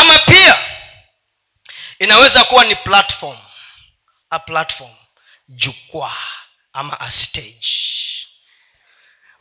ama 0.00 0.18
pia 0.18 0.58
inaweza 1.98 2.44
kuwa 2.44 2.64
ni 2.64 2.76
platform 2.76 3.38
a 4.30 4.38
platform 4.38 4.94
jukwaa 5.48 6.16
ama 6.72 7.00
a 7.00 7.10
stage. 7.10 7.68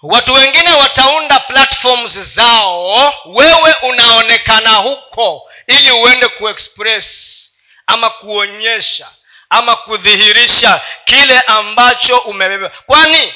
Watu 0.01 0.33
wengine 0.33 0.73
wataunda 0.73 1.39
platforms 1.39 2.19
zao 2.19 3.13
wewe 3.25 3.73
unaonekana 3.73 4.73
huko 4.73 5.51
ili 5.67 5.91
uende 5.91 6.27
kuexpress 6.27 7.41
ama 7.87 8.09
kuonyesha 8.09 9.07
ama 9.49 9.75
kudhihirisha 9.75 10.81
kile 11.05 11.39
ambacho 11.39 12.17
umebeba. 12.17 12.69
Kwani 12.69 13.33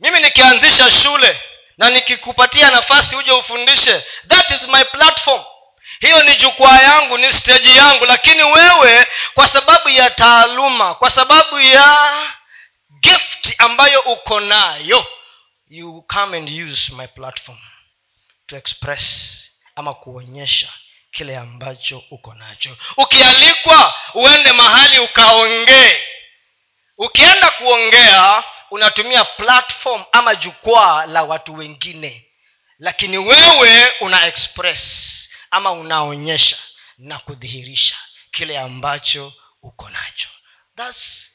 mimi 0.00 0.20
nikianzisha 0.20 0.90
shule 0.90 1.40
na 1.78 1.90
nikikupatia 1.90 2.70
nafasi 2.70 3.16
uje 3.16 3.32
ufundishe 3.32 4.04
that 4.28 4.50
is 4.50 4.68
my 4.68 4.84
platform 4.84 5.42
hiyo 6.00 6.22
ni 6.22 6.34
jukwaa 6.34 6.80
yangu 6.82 7.18
ni 7.18 7.32
steji 7.32 7.76
yangu. 7.76 8.04
Lakini 8.04 8.42
wewe 8.42 9.06
kwa 9.34 9.46
sababu 9.46 9.88
ya 9.88 10.10
taaluma 10.10 10.94
kwa 10.94 11.10
sababu 11.10 11.60
ya 11.60 12.12
gift 13.00 13.54
ambayo 13.58 14.00
uko 14.00 14.40
nayo 14.40 15.06
you 15.68 16.02
come 16.02 16.36
and 16.38 16.50
use 16.72 16.92
my 16.92 17.06
platform 17.06 17.58
to 18.46 18.56
express 18.56 19.04
ama 19.76 19.94
kuonyesha 19.94 20.68
kile 21.10 21.36
ambacho 21.36 22.02
uko 22.10 22.34
nacho. 22.34 22.76
Ukialikwa 22.96 23.94
uende 24.14 24.52
mahali 24.52 24.98
ukaongee. 24.98 26.00
Ukienda 26.98 27.50
kuongea 27.50 28.44
unatumia 28.70 29.24
platform 29.24 30.04
ama 30.12 30.34
jukwaa 30.34 31.06
la 31.06 31.22
watu 31.22 31.54
wengine. 31.54 32.24
Lakini 32.78 33.18
wewe 33.18 33.92
una 34.00 34.26
express 34.26 35.10
ama 35.54 35.72
unaonyesha 35.72 36.56
na 36.98 37.18
kudhihirisha 37.18 37.96
kile 38.30 38.58
ambacho 38.58 39.32
uko 39.62 39.88
nacho. 39.88 40.28
Thats 40.76 41.26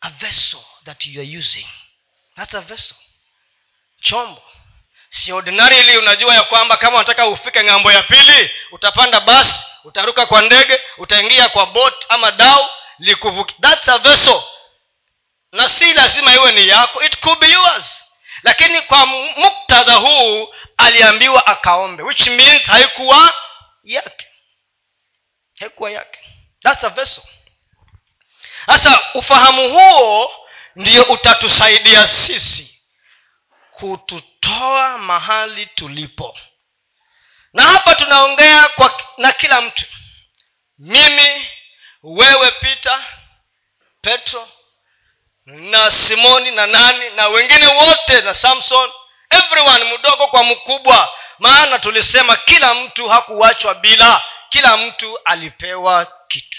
a 0.00 0.10
vessel 0.10 0.60
that 0.84 1.06
you 1.06 1.20
are 1.22 1.38
using. 1.38 1.66
Thats 2.36 2.54
a 2.54 2.60
vessel. 2.60 2.96
Chombo. 4.02 4.42
Si 5.10 5.32
ordinarily 5.32 5.96
unajua 5.98 6.34
ya 6.34 6.42
kwamba 6.42 6.76
kama 6.76 6.96
unataka 6.96 7.26
ufike 7.26 7.64
ng'ambo 7.64 7.92
ya 7.92 8.02
pili 8.02 8.50
utapanda 8.72 9.20
basi 9.20 9.64
utaruka 9.84 10.26
kwa 10.26 10.42
ndege 10.42 10.80
utaingia 10.98 11.48
kwa 11.48 11.66
bot 11.66 12.06
ama 12.08 12.30
dau 12.30 12.68
likuvuki. 12.98 13.54
Thats 13.60 13.88
a 13.88 13.98
vessel. 13.98 14.42
Na 15.52 15.68
si 15.68 15.94
lazima 15.94 16.34
iwe 16.34 16.52
ni 16.52 16.68
yako. 16.68 17.02
It 17.02 17.16
could 17.20 17.38
be 17.40 17.50
yours. 17.50 18.04
Lakini 18.42 18.80
kwa 18.82 19.06
muktadha 19.06 19.94
huu 19.94 20.54
aliambiwa 20.76 21.46
akaombe 21.46 22.02
which 22.02 22.26
means 22.26 22.62
haikuwa 22.62 23.34
yake. 23.84 24.26
Haikuwa 25.60 25.90
yake. 25.90 26.20
Thats 26.62 26.84
a 26.84 26.88
vessel. 26.88 27.24
Sasa 28.66 29.00
ufahamu 29.14 29.68
huo 29.70 30.32
ndio 30.76 31.02
utatusaidia 31.02 32.08
sisi 32.08 32.80
kututoa 33.70 34.98
mahali 34.98 35.66
tulipo. 35.66 36.38
Na 37.52 37.62
hapa 37.62 37.94
tunaongea 37.94 38.68
kwa 38.68 39.00
na 39.16 39.32
kila 39.32 39.60
mtu. 39.60 39.86
Mimi 40.78 41.46
wewe 42.02 42.50
pita 42.50 43.04
petro 44.00 44.48
na 45.46 45.90
simoni 45.90 46.50
na 46.50 46.66
nani 46.66 47.10
na 47.10 47.28
wengine 47.28 47.66
wote 47.66 48.20
na 48.20 48.34
samson 48.34 48.90
everyone 49.30 49.84
mdogo 49.98 50.26
kwa 50.26 50.44
mkubwa 50.44 51.12
maana 51.42 51.78
tulisema 51.78 52.36
kila 52.36 52.74
mtu 52.74 53.08
hakuwachwa 53.08 53.74
bila 53.74 54.22
kila 54.48 54.76
mtu 54.76 55.18
alipewa 55.24 56.12
kitu. 56.28 56.58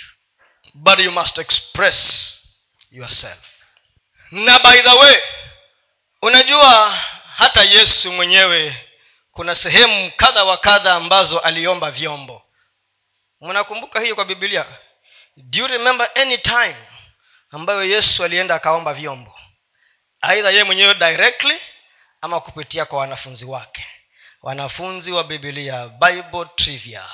But 0.73 0.99
you 0.99 1.11
must 1.11 1.37
express 1.37 1.99
yourself. 2.91 3.39
Na 4.31 4.59
by 4.59 4.81
the 4.81 4.89
way 4.89 5.21
unajua 6.21 6.89
hata 7.35 7.63
yesu 7.63 8.11
mwenyewe 8.11 8.87
kuna 9.31 9.55
sehemu 9.55 10.11
kadha 10.15 10.43
wa 10.43 10.57
kadha 10.57 10.93
ambazo 10.93 11.39
aliomba 11.39 11.91
vyombo. 11.91 12.43
Mnakumbuka 13.41 13.99
hiyo 13.99 14.15
kwa 14.15 14.25
bibilia 14.25 14.65
do 15.38 15.60
you 15.60 15.67
remember 15.67 16.12
any 16.15 16.38
time 16.38 16.75
ambayo 17.51 17.84
yesu 17.84 18.23
alienda 18.23 18.55
akaomba 18.55 18.93
vyombo? 18.93 19.39
Aidha 20.21 20.49
yeye 20.49 20.63
mwenyewe 20.63 20.93
directly 20.93 21.60
ama 22.21 22.39
kupitia 22.39 22.86
kwa 22.86 22.99
wanafunzi 22.99 23.45
wake 23.45 23.86
wanafunzi 24.43 25.12
wa 25.12 25.23
bibilia 25.23 25.88
bible 25.88 26.45
trivia. 26.56 27.10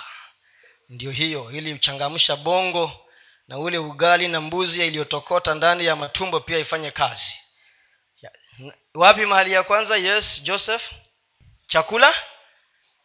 Ndio 0.90 1.12
hiyo 1.12 1.52
ili 1.52 1.74
uchangamsha 1.74 2.36
bongo 2.36 3.06
na 3.48 3.60
ule 3.60 3.78
ugali 3.78 4.28
na 4.28 4.42
mbuzi 4.42 4.88
iliyotokota 4.88 5.56
ndani 5.56 5.86
ya 5.86 5.96
matumbo 5.96 6.40
pia 6.40 6.58
ifanye 6.58 6.92
kazi. 6.92 7.34
Wapi 8.94 9.26
mahali 9.26 9.52
ya 9.52 9.64
kwanza? 9.64 9.98
Yes 9.98 10.44
joseph? 10.44 10.92
Chakula? 11.68 12.14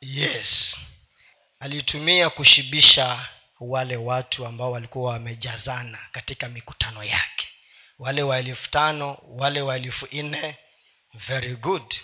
Yes. 0.01 0.77
Alitumia 1.61 2.31
kushibisha 2.31 3.29
wale 3.61 3.97
watu 3.97 4.47
ambao 4.47 4.71
walikuwa 4.71 5.13
wamejazana 5.13 5.99
katika 6.13 6.49
mikutano 6.49 7.05
yake. 7.05 7.49
Wale 7.99 8.23
wa 8.23 8.39
elfu 8.39 8.71
tano 8.71 9.19
wale 9.29 9.63
wa 9.63 9.77
elfu 9.77 10.09
nne 10.13 10.57
very 11.15 11.57
good 11.57 11.95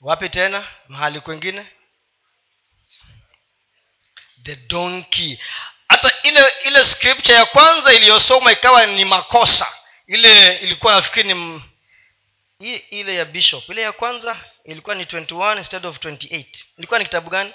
wapi 0.00 0.28
tena? 0.28 0.68
Mahali 0.88 1.20
kwengine? 1.20 1.66
The 4.42 4.56
donkey. 4.56 5.38
Hata 5.88 6.22
ile 6.22 6.44
ile 6.64 6.84
scripture 6.84 7.34
ya 7.38 7.46
kwanza 7.46 7.92
iliyosoma 7.92 8.52
ikawa 8.52 8.86
ni 8.86 9.04
makosa. 9.04 9.66
Ile 10.06 10.56
ilikuwa 10.56 10.94
nafikiri 10.94 11.34
ni 11.34 11.62
hii 12.58 12.76
ile 12.76 13.14
ya 13.14 13.24
bishop. 13.24 13.68
Ile 13.68 13.82
ya 13.82 13.92
kwanza 13.92 14.36
ilikuwa 14.64 14.94
ni 14.94 15.04
21 15.04 15.56
instead 15.58 15.86
of 15.86 15.96
28 15.98 16.44
ilikuwa 16.78 16.98
ni 16.98 17.04
kitabu 17.04 17.30
gani? 17.30 17.54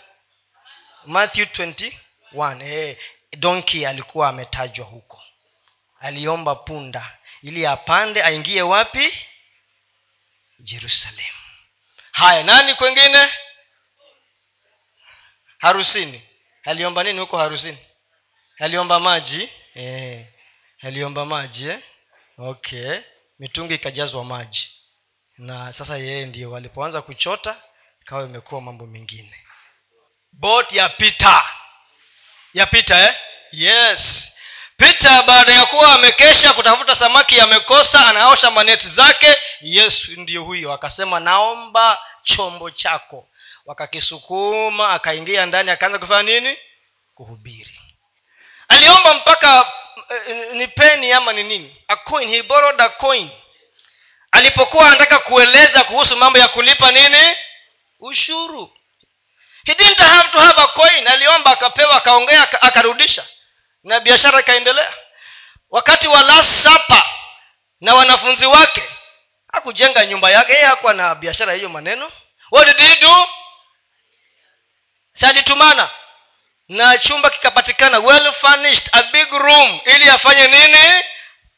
Matthew 1.06 1.46
21 1.46 2.64
hey, 2.64 2.96
donki 3.38 3.86
alikuwa 3.86 4.30
ametajwa 4.30 4.86
huko. 4.86 5.22
Aliomba 6.00 6.56
punda 6.56 7.18
ili 7.44 7.66
apande 7.66 8.24
aingie 8.24 8.62
wapi? 8.62 9.14
Jerusalem 10.60 11.36
haya 12.16 12.44
nani 12.44 12.76
kwengine? 12.76 13.30
Harusini. 15.58 16.22
Aliomba 16.64 17.04
nini 17.04 17.20
huko 17.20 17.38
harusini? 17.38 17.78
Aliomba 18.60 19.00
maji? 19.00 19.50
Eh, 19.76 20.26
aliomba 20.82 21.26
maji 21.26 21.68
eh? 21.70 21.80
okay. 22.38 23.00
Mitungi 23.40 23.74
ikajazwa 23.74 24.24
maji. 24.26 24.70
Na 25.38 25.74
sasa 25.74 25.98
yeye 25.98 26.26
ndio 26.26 26.52
walipoanza 26.52 27.02
kuchota 27.02 27.62
ikawa 28.02 28.24
imekuwa 28.24 28.62
mambo 28.62 28.86
mengine. 28.86 29.36
Bot 30.32 30.72
ya 30.72 30.90
pita 30.90 31.44
ya 32.54 32.66
pita 32.66 33.10
eh? 33.10 33.16
yes 33.52 34.32
pita 34.78 35.24
baada 35.24 35.54
ya 35.54 35.66
kuwa 35.66 35.94
amekesha 35.94 36.54
kutafuta 36.54 36.96
samaki 36.96 37.40
amekosa 37.40 38.08
anaosha 38.08 38.52
maneti 38.52 38.88
zake. 38.88 39.36
Yesu 39.62 40.12
ndio 40.22 40.44
huyo 40.44 40.74
akasema 40.74 41.20
naomba 41.20 42.02
chombo 42.24 42.72
chako. 42.72 43.28
Wakakisukuma 43.66 44.90
akaingia 44.90 45.46
ndani 45.46 45.72
akaanza 45.72 46.00
kufanya 46.00 46.40
nini? 46.40 46.58
Kuhubiri. 47.16 47.82
Aliomba 48.68 49.14
mpaka 49.14 49.62
uh, 49.62 50.54
ni 50.54 50.68
peni 50.68 51.12
ama 51.12 51.34
ni 51.34 51.44
nini? 51.44 51.82
A 51.88 51.96
coin 51.96 52.30
he 52.30 52.44
borrowed 52.44 52.82
a 52.82 52.90
coin. 52.90 53.30
Alipokuwa 54.32 54.88
anataka 54.88 55.20
kueleza 55.20 55.84
kuhusu 55.84 56.18
mambo 56.18 56.40
ya 56.40 56.48
kulipa 56.48 56.92
nini? 56.92 57.36
Ushuru. 58.00 58.74
He 59.66 59.74
didn't 59.76 60.00
have 60.00 60.30
to 60.30 60.40
have 60.40 60.62
a 60.62 60.68
coin. 60.68 61.08
Aliomba 61.08 61.52
akapewa 61.52 61.96
akaongea 61.96 62.62
akarudisha 62.62 63.26
na 63.86 64.00
biashara 64.00 64.40
ikaendelea. 64.40 64.94
Wakati 65.70 66.08
wa 66.08 66.22
last 66.22 66.64
supper 66.64 67.04
na 67.82 67.94
wanafunzi 67.94 68.46
wake 68.46 68.84
hakujenga 69.52 70.06
nyumba 70.06 70.30
yake 70.32 70.54
yeye 70.54 70.66
hakuwa 70.66 70.94
na 70.94 71.16
biashara 71.16 71.54
hiyo 71.54 71.70
maneno. 71.70 72.12
What 72.52 72.68
did 72.68 72.80
he 72.88 72.96
do? 72.96 73.28
Salitumana 75.14 75.90
na 76.68 76.98
chumba 76.98 77.30
kikapatikana 77.30 78.00
well 78.00 78.32
furnished 78.34 78.90
a 78.92 79.04
big 79.04 79.32
room 79.34 79.80
ili 79.86 80.10
afanye 80.10 80.48
nini 80.48 81.04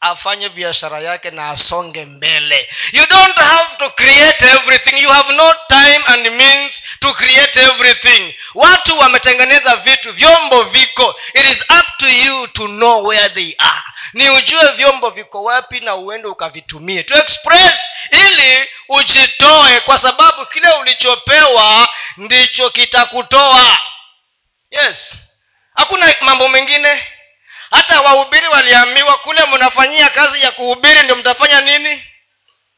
afanye 0.00 0.48
biashara 0.48 1.00
yake 1.00 1.30
na 1.30 1.50
asonge 1.50 2.04
mbele. 2.04 2.68
You 2.92 3.06
don't 3.06 3.36
have 3.38 3.76
to 3.78 3.90
create 3.90 4.42
everything. 4.44 5.02
You 5.02 5.08
have 5.08 5.32
no 5.34 5.54
time 5.68 6.02
and 6.06 6.30
means 6.30 6.82
to 7.00 7.12
create 7.14 7.56
everything. 7.60 8.34
Watu 8.54 8.98
wametengeneza 8.98 9.76
vitu 9.76 10.12
vyombo 10.12 10.62
viko. 10.62 11.20
It 11.34 11.44
is 11.44 11.60
up 11.62 11.86
to 11.98 12.08
you 12.08 12.46
to 12.46 12.66
know 12.66 13.04
where 13.06 13.28
they 13.28 13.54
are. 13.58 13.82
Ni 14.12 14.30
ujue 14.30 14.72
vyombo 14.72 15.10
viko 15.10 15.42
wapi 15.44 15.80
na 15.80 15.94
uende 15.94 16.28
ukavitumie. 16.28 17.02
To 17.02 17.14
express 17.18 17.74
ili 18.10 18.68
ujitoe 18.88 19.80
kwa 19.80 19.98
sababu 19.98 20.46
kile 20.46 20.70
ulichopewa 20.72 21.88
ndicho 22.16 22.70
kitakutoa. 22.70 23.78
Yes. 24.70 25.14
Hakuna 25.74 26.14
mambo 26.20 26.48
mengine 26.48 27.02
hata 27.70 28.00
wahubiri 28.00 28.48
waliambiwa 28.48 29.18
kule 29.18 29.44
mnafanyia 29.46 30.08
kazi 30.08 30.42
ya 30.42 30.50
kuhubiri 30.50 31.02
ndio 31.02 31.16
mtafanya 31.16 31.60
nini? 31.60 32.04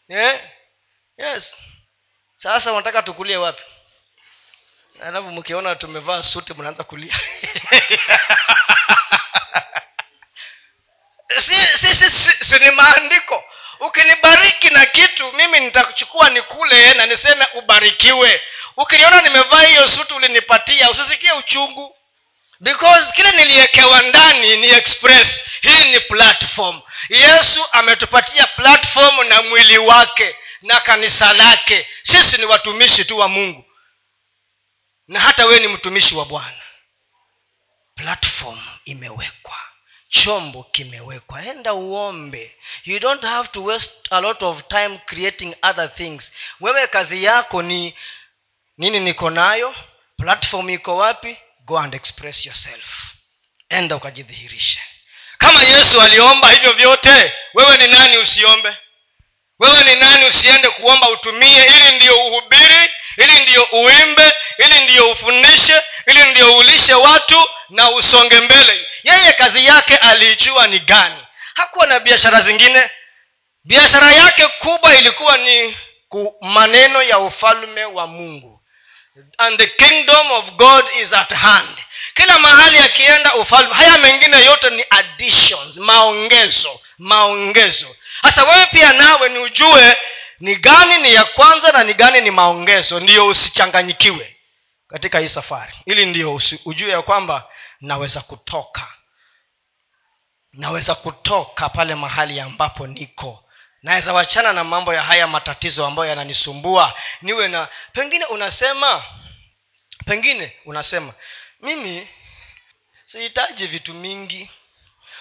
Yeah. 0.09 0.41
yes. 1.19 1.57
Sasa 2.37 2.73
unataka 2.73 3.03
tukulie 3.03 3.37
wapi? 3.37 3.63
Alafu 5.03 5.31
mkiona 5.31 5.77
tumevaa 5.77 6.23
suti 6.23 6.55
mnaanza 6.55 6.85
kulia. 6.85 7.15
Si, 11.39 11.55
si, 11.55 11.87
si, 11.87 12.11
si, 12.11 12.45
si 12.45 12.59
ni 12.65 12.71
maandiko. 12.71 13.45
Ukinibariki 13.81 14.71
na 14.71 14.87
kitu 14.87 15.33
mimi 15.33 15.61
nitachukua 15.61 16.31
nikule 16.31 16.95
na 16.95 17.07
niseme 17.07 17.47
ubarikiwe. 17.55 18.43
Ukiniona 18.77 19.23
nimevaa 19.23 19.63
hiyo 19.63 19.89
suti 19.89 20.15
ulinipatia 20.15 20.91
usisikie 20.91 21.33
uchungu 21.33 21.97
because 22.61 23.13
kile 23.17 23.31
niliekewa 23.33 24.03
ndani 24.03 24.57
ni 24.57 24.67
express. 24.71 25.41
Hii 25.61 25.91
ni 25.91 26.01
platform. 26.01 26.81
Yesu 27.09 27.65
ametupatia 27.73 28.47
platform 28.47 29.29
na 29.29 29.43
mwili 29.43 29.79
wake 29.79 30.37
na 30.63 30.81
kanisa 30.81 31.33
lake. 31.33 31.89
Sisi 32.03 32.39
ni 32.39 32.45
watumishi 32.45 33.05
tu 33.05 33.19
wa 33.19 33.29
mungu. 33.29 33.65
Na 35.09 35.21
hata 35.21 35.47
wewe 35.47 35.61
ni 35.61 35.69
mtumishi 35.69 36.15
wa 36.15 36.25
bwana. 36.25 36.63
Platform 37.95 38.61
imewekwa. 38.85 39.57
Chombo 40.09 40.63
kimewekwa. 40.63 41.43
Enda 41.47 41.75
uombe. 41.75 42.57
You 42.85 42.99
don't 42.99 43.23
have 43.25 43.49
to 43.49 43.65
waste 43.65 43.93
a 44.11 44.21
lot 44.21 44.45
of 44.47 44.63
time 44.69 44.99
creating 45.07 45.55
other 45.63 45.95
things. 45.95 46.33
Wewe 46.61 46.87
kazi 46.87 47.25
yako 47.25 47.63
ni 47.63 47.95
nini 48.79 49.01
niko 49.01 49.31
nayo? 49.31 49.75
Platform 50.19 50.71
iko 50.71 50.97
wapi 50.97 51.39
go 51.71 51.79
and 51.79 51.95
express 51.95 52.47
yourself. 52.47 52.85
Enda 53.69 53.97
ukajidhihirishe. 53.97 54.81
Kama 55.39 55.63
yesu 55.63 56.01
aliomba 56.01 56.51
hivyo 56.51 56.73
vyote 56.73 57.33
wewe 57.55 57.77
ni 57.77 57.87
nani 57.87 58.19
usiombe? 58.19 58.77
Wewe 59.59 59.85
ni 59.85 59.95
nani 59.97 60.27
usiende 60.27 60.69
kuomba 60.71 61.11
utumie? 61.11 61.65
Ili 61.65 61.97
ndiyo 61.97 62.17
uhubiri 62.27 62.91
ili 63.17 63.41
ndiyo 63.43 63.65
uimbe 63.73 64.33
ili 64.59 64.81
ndiyo 64.85 65.11
ufundishe 65.11 65.83
ili 66.07 66.25
ndiyo 66.31 66.57
ulishe 66.57 66.95
watu 66.95 67.49
na 67.69 67.91
usonge 67.91 68.41
mbele. 68.41 68.87
Yeye 69.03 69.33
kazi 69.33 69.65
yake 69.67 69.97
aliijua 69.97 70.67
ni 70.67 70.79
gani. 70.79 71.27
Hakuwa 71.55 71.87
na 71.87 72.01
biashara 72.01 72.41
zingine. 72.41 72.91
Biashara 73.65 74.13
yake 74.13 74.47
kubwa 74.47 74.97
ilikuwa 74.97 75.37
ni 75.37 75.77
maneno 76.41 77.03
ya 77.03 77.19
ufalme 77.19 77.85
wa 77.85 78.07
mungu 78.07 78.60
and 79.39 79.59
the 79.59 79.67
kingdom 79.67 80.31
of 80.31 80.57
god 80.57 80.85
is 81.03 81.13
at 81.13 81.33
hand. 81.33 81.69
Kila 82.15 82.39
mahali 82.39 82.79
akienda 82.79 83.35
ufalme 83.35 83.75
haya 83.75 83.99
mengine 83.99 84.45
yote 84.45 84.71
ni 84.71 84.85
additions 84.91 85.77
maongezo 85.77 86.81
maongezo. 86.99 87.97
Sasa 88.23 88.45
wewe 88.45 88.67
pia 88.67 88.93
nawe 88.93 89.29
ni 89.29 89.39
ujue 89.39 89.97
ni 90.41 90.57
gani 90.57 90.99
ni 90.99 91.15
ya 91.15 91.25
kwanza 91.25 91.73
na 91.73 91.85
ni 91.85 91.95
gani 91.95 92.21
ni 92.21 92.31
maongezo. 92.31 93.01
Ndiyo 93.01 93.27
usichanganyikiwe 93.27 94.37
katika 94.89 95.19
hii 95.19 95.29
safari. 95.29 95.73
Ili 95.87 96.07
ndiyo 96.07 96.41
ujue 96.65 96.91
ya 96.91 97.03
kwamba 97.03 97.49
naweza 97.81 98.21
kutoka. 98.21 98.87
Naweza 100.53 100.95
kutoka 100.95 101.69
pale 101.69 101.95
mahali 101.95 102.41
ambapo 102.41 102.87
niko 102.87 103.45
naweza 103.83 104.13
wachana 104.13 104.53
na 104.53 104.65
mambo 104.65 104.95
ya 104.95 105.03
haya 105.03 105.27
matatizo 105.27 105.87
ambayo 105.87 106.09
yananisumbua. 106.09 106.99
Niwe 107.23 107.49
na 107.49 107.69
pengine 107.93 108.25
unasema 108.25 109.05
pengine 110.07 110.57
unasema 110.65 111.15
mimi 111.61 112.09
sihitaji 113.07 113.67
vitu 113.67 113.95
mingi. 113.95 114.51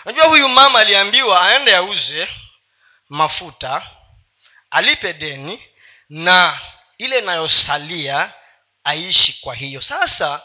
Unajua 0.05 0.25
huyu 0.25 0.49
mama 0.49 0.79
aliambiwa 0.79 1.47
aende 1.47 1.75
auze 1.75 2.27
mafuta 3.09 3.87
alipe 4.71 5.13
deni 5.13 5.63
na 6.09 6.59
ile 6.97 7.19
inayosalia 7.19 8.33
aishi 8.83 9.33
kwa 9.41 9.55
hiyo. 9.55 9.81
Sasa 9.81 10.41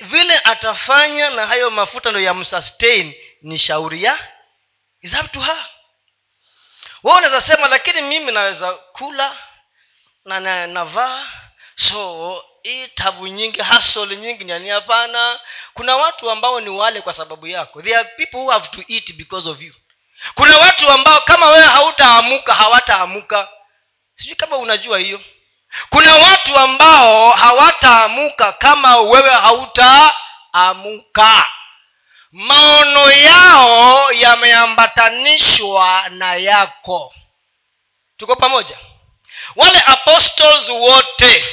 vile 0.00 0.38
atafanya 0.38 1.30
na 1.30 1.46
hayo 1.46 1.70
mafuta 1.70 2.10
ndo 2.10 2.20
yamsustain 2.20 3.14
ni 3.42 3.58
shauri 3.58 4.04
ya 4.04 4.18
is 5.02 5.14
up 5.14 5.32
to 5.32 5.40
her 5.40 5.66
wa 7.02 7.16
unaweza 7.16 7.40
sema 7.40 7.68
lakini 7.68 8.00
mimi 8.00 8.32
naweza 8.32 8.72
kula 8.72 9.36
na 10.24 10.66
navaa. 10.66 11.26
So 11.74 12.44
hii 12.62 12.86
tabu 12.88 13.26
nyingi 13.26 13.60
hasol 13.62 14.16
nyingi 14.16 14.44
nani 14.44 14.68
hapana. 14.68 15.40
Kuna 15.74 15.96
watu 15.96 16.30
ambao 16.30 16.60
ni 16.60 16.68
wale 16.70 17.00
kwa 17.00 17.12
sababu 17.12 17.46
yako. 17.46 17.82
There 17.82 17.96
are 17.96 18.08
people 18.16 18.36
who 18.36 18.50
have 18.50 18.68
to 18.68 18.82
eat 18.88 19.12
because 19.16 19.48
of 19.50 19.62
you. 19.62 19.74
Kuna 20.34 20.56
watu 20.58 20.90
ambao 20.90 21.20
kama 21.20 21.46
wewe 21.48 21.64
hautaamuka 21.66 22.54
hawataamuka. 22.54 23.48
Sijui 24.14 24.36
kama 24.36 24.56
unajua 24.56 24.98
hiyo. 24.98 25.20
Kuna 25.90 26.14
watu 26.16 26.56
ambao 26.56 27.30
hawataamuka 27.30 28.52
kama 28.52 28.96
wewe 28.96 29.30
hautaamuka 29.30 30.14
maono 32.32 33.10
yao 33.12 34.12
yameambatanishwa 34.12 36.08
na 36.08 36.34
yako. 36.34 37.14
Tuko 38.16 38.36
pamoja? 38.36 38.78
Wale 39.56 39.80
apostles 39.86 40.68
wote 40.68 41.44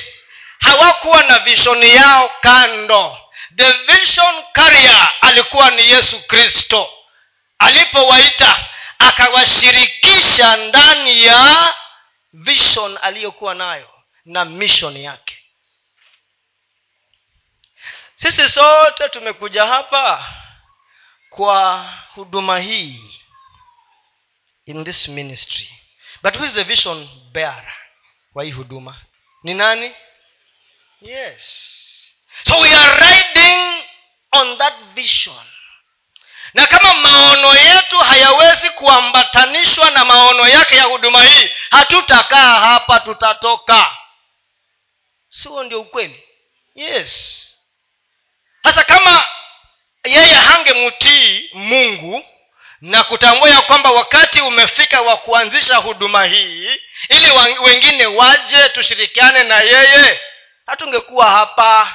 hawakuwa 0.60 1.24
na 1.24 1.40
vishoni 1.40 1.96
yao 1.96 2.32
kando. 2.42 3.18
The 3.56 3.72
vision 3.74 4.44
carrier 4.52 5.12
alikuwa 5.22 5.72
ni 5.72 5.90
yesu 5.90 6.28
kristo. 6.28 6.90
Alipowaita 7.60 8.66
akawashirikisha 9.00 10.56
ndani 10.58 11.24
ya 11.26 11.74
vision 12.34 12.98
aliyokuwa 13.02 13.56
nayo 13.56 13.90
na 14.26 14.46
mission 14.46 14.98
yake. 14.98 15.38
Sisi 18.16 18.50
sote 18.50 19.10
tumekuja 19.10 19.66
hapa 19.66 20.26
kwa 21.38 21.94
huduma 22.16 22.60
hii 22.60 23.04
in 24.66 24.86
this 24.86 25.08
ministry. 25.08 25.70
But 26.24 26.36
who 26.38 26.46
is 26.46 26.54
the 26.54 26.64
vision 26.64 27.10
bearer 27.32 27.74
wa 28.34 28.44
hii 28.44 28.52
huduma? 28.52 28.96
Ni 29.44 29.54
nani? 29.54 29.96
Yes. 31.02 31.44
So 32.48 32.60
we 32.60 32.74
are 32.76 32.98
riding 33.00 33.84
on 34.32 34.58
that 34.58 34.74
vision. 34.96 35.46
Na 36.54 36.68
kama 36.68 36.94
maono 36.94 37.56
yetu 37.56 37.98
hayawezi 38.00 38.70
kuambatanishwa 38.70 39.92
na 39.92 40.06
maono 40.06 40.48
yake 40.48 40.76
ya 40.76 40.84
huduma 40.84 41.24
hii 41.24 41.50
hatutakaa 41.72 42.60
hapa 42.60 43.00
tutatoka. 43.00 43.98
Sio 45.30 45.64
ndio 45.64 45.82
ukweli? 45.82 46.24
Yes. 46.76 47.44
Sasa 48.64 48.84
kama 48.84 49.26
yeye 50.08 50.34
hangemtii 50.34 51.50
mungu 51.54 52.26
na 52.82 53.04
kutambua 53.04 53.50
ya 53.50 53.62
kwamba 53.62 53.92
wakati 53.92 54.42
umefika 54.42 55.02
wa 55.02 55.18
kuanzisha 55.18 55.76
huduma 55.76 56.26
hii 56.26 56.70
ili 57.10 57.32
wengine 57.64 58.06
waje 58.06 58.70
tushirikiane 58.70 59.44
na 59.44 59.60
yeye 59.62 60.20
hatungekuwa 60.68 61.30
hapa. 61.30 61.88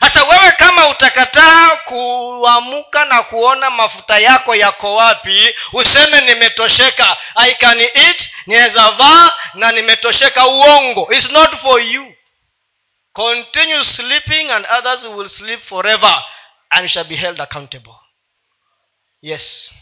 Sasa 0.00 0.24
wewe 0.24 0.52
kama 0.52 0.88
utakataa 0.88 1.70
kuamuka 1.76 3.04
na 3.04 3.22
kuona 3.22 3.70
mafuta 3.70 4.18
yako 4.18 4.54
yako 4.54 4.94
wapi 4.94 5.54
useme 5.72 6.20
nimetosheka. 6.20 7.16
I 7.34 7.54
can 7.54 7.80
eat 7.80 8.28
niweza 8.46 8.90
vaa 8.90 9.32
na 9.54 9.72
nimetosheka 9.72 10.46
uongo. 10.46 11.08
It's 11.12 11.30
not 11.30 11.56
for 11.56 11.80
you. 11.82 12.14
Continue 13.12 13.84
sleeping 13.84 14.50
and 14.50 14.66
others 14.78 15.04
will 15.04 15.28
sleep 15.28 15.60
forever 15.60 16.22
and 16.70 16.88
shall 16.88 17.04
be 17.04 17.16
held 17.16 17.40
accountable. 17.40 17.96
Yes. 19.22 19.74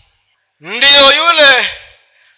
Ndiyo 0.60 1.12
yule 1.12 1.70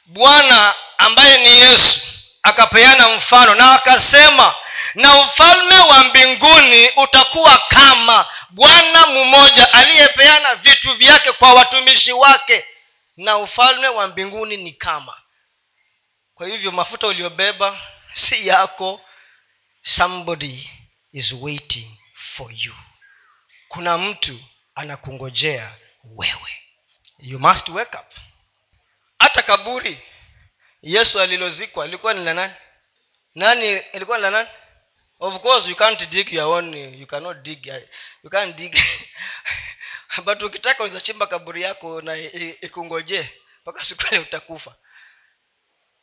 bwana 0.07 0.75
ambaye 0.99 1.39
ni 1.39 1.61
yesu 1.61 2.01
akapeana 2.43 3.09
mfano 3.09 3.55
na 3.55 3.73
akasema 3.73 4.55
na 4.95 5.17
ufalme 5.21 5.79
wa 5.79 6.05
mbinguni 6.05 6.91
utakuwa 6.91 7.59
kama 7.69 8.27
bwana 8.51 9.07
mmoja 9.07 9.73
aliyepeana 9.73 10.55
vitu 10.55 10.95
vyake 10.95 11.33
kwa 11.33 11.55
watumishi 11.55 12.13
wake 12.13 12.67
na 13.17 13.39
ufalme 13.39 13.89
wa 13.89 14.07
mbinguni 14.07 14.57
ni 14.57 14.73
kama. 14.73 15.15
Kwa 16.35 16.47
hivyo 16.49 16.73
mafuta 16.73 17.07
uliyobeba 17.07 17.81
si 18.13 18.47
yako. 18.47 19.01
Somebody 19.83 20.71
is 21.13 21.33
waiting 21.33 21.99
for 22.37 22.53
you 22.53 22.75
kuna 23.71 23.99
mtu 23.99 24.39
anakungojea 24.75 25.75
wewe. 26.05 26.63
You 27.19 27.39
must 27.39 27.69
wake 27.69 27.97
up. 27.99 28.17
Hata 29.19 29.43
kaburi 29.43 30.03
yesu 30.83 31.21
alilozikwa 31.21 31.87
ilikuwa 31.87 32.15
ni 32.15 32.25
la 32.25 32.35
nani? 32.35 32.55
Nani 33.35 33.83
ilikuwa 33.93 34.19
ni 34.19 34.23
la 34.23 34.31
nani? 34.31 34.49
Of 35.21 35.43
course 35.43 35.69
you 35.69 35.77
can't 35.77 36.09
dig 36.09 36.33
your 36.33 36.47
own 36.47 36.75
you 36.75 37.07
cannot 37.07 37.37
dig 37.43 37.67
you 38.25 38.31
can't 38.31 38.57
dig. 38.57 38.77
But 40.25 40.43
ukitaka 40.43 40.85
unaweza 40.85 41.27
kaburi 41.27 41.63
yako 41.63 42.01
na 42.01 42.17
ikungojee 42.61 43.29
mpaka 43.63 43.85
siku 43.85 44.15
utakufa. 44.15 44.75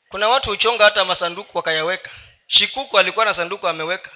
Kuna 0.09 0.29
watu 0.29 0.49
huchonga 0.49 0.85
hata 0.85 1.05
masanduku 1.05 1.57
wakayaweka. 1.57 2.11
Shikuku 2.47 2.99
alikuwa 2.99 3.25
na 3.25 3.33
sanduku 3.33 3.67
ameweka. 3.67 4.11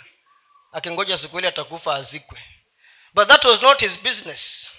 Akingoja 0.72 1.18
siku 1.18 1.40
ile 1.40 1.48
atakufa 1.48 1.96
azikwe 1.96 2.40
but 3.14 3.28
that 3.28 3.46
was 3.46 3.62
not 3.62 3.82
his 3.82 3.98
business. 4.04 4.72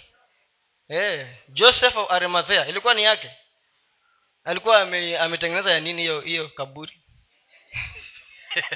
Eh, 0.89 1.27
joseph 1.49 1.97
of 1.97 2.11
arimathea 2.11 2.67
ilikuwa 2.67 2.95
ni 2.95 3.03
yake? 3.05 3.31
Alikuwa 4.45 4.81
ametengeneza 5.21 5.73
ya 5.73 5.81
nini 5.81 6.03
hiyo 6.03 6.21
hiyo 6.21 6.49
kaburi? 6.49 7.03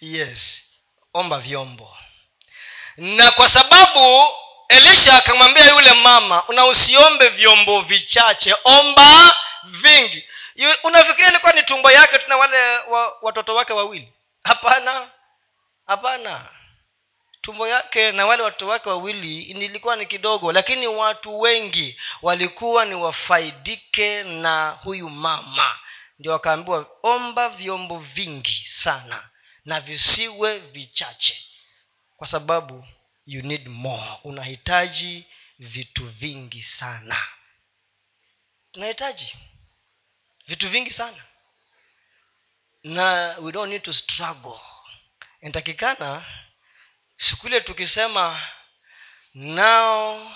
Yes 0.00 0.68
omba 1.14 1.38
vyombo. 1.38 1.96
Na 2.96 3.30
kwa 3.30 3.48
sababu 3.48 4.28
elisha 4.68 5.16
akamwambia 5.16 5.66
yule 5.70 5.92
mama 5.92 6.44
una 6.48 6.66
usiombe 6.66 7.28
vyombo 7.28 7.80
vichache 7.80 8.56
omba 8.64 9.36
vingi. 9.64 10.24
Unafikiria 10.82 11.30
ilikuwa 11.30 11.52
ni 11.52 11.62
tumbo 11.62 11.90
yake 11.90 12.18
tuna 12.18 12.36
wale 12.36 12.78
wa, 12.78 13.18
watoto 13.22 13.54
wake 13.54 13.72
wawili? 13.72 14.12
Hapana 14.44 15.10
hapana. 15.88 16.48
Tumbo 17.40 17.68
yake 17.68 18.12
na 18.12 18.26
wale 18.26 18.42
watoto 18.42 18.66
wake 18.68 18.88
wawili 18.88 19.54
nilikuwa 19.54 19.96
ni 19.96 20.06
kidogo 20.06 20.52
lakini 20.52 20.86
watu 20.86 21.40
wengi 21.40 22.00
walikuwa 22.22 22.84
ni 22.84 22.94
wafaidike 22.94 24.22
na 24.22 24.70
huyu 24.70 25.08
mama. 25.10 25.78
Ndio 26.18 26.32
wakaambiwa 26.32 26.90
omba 27.02 27.48
vyombo 27.48 27.98
vingi 27.98 28.64
sana 28.68 29.28
na 29.64 29.80
visiwe 29.80 30.58
vichache 30.58 31.44
kwa 32.16 32.26
sababu 32.26 32.86
you 33.26 33.42
need 33.42 33.68
more. 33.68 34.10
Unahitaji 34.24 35.26
vitu 35.58 36.06
vingi 36.06 36.62
sana. 36.62 37.22
Tunahitaji 38.72 39.32
vitu 40.46 40.68
vingi 40.68 40.90
sana. 40.90 41.24
Na 42.84 43.36
we 43.40 43.52
don't 43.52 43.70
need 43.72 43.82
to 43.82 43.92
struggle 43.92 44.60
inatakikana 45.40 46.24
siku 47.16 47.46
ile 47.46 47.60
tukisema 47.60 48.40
nao 49.34 50.32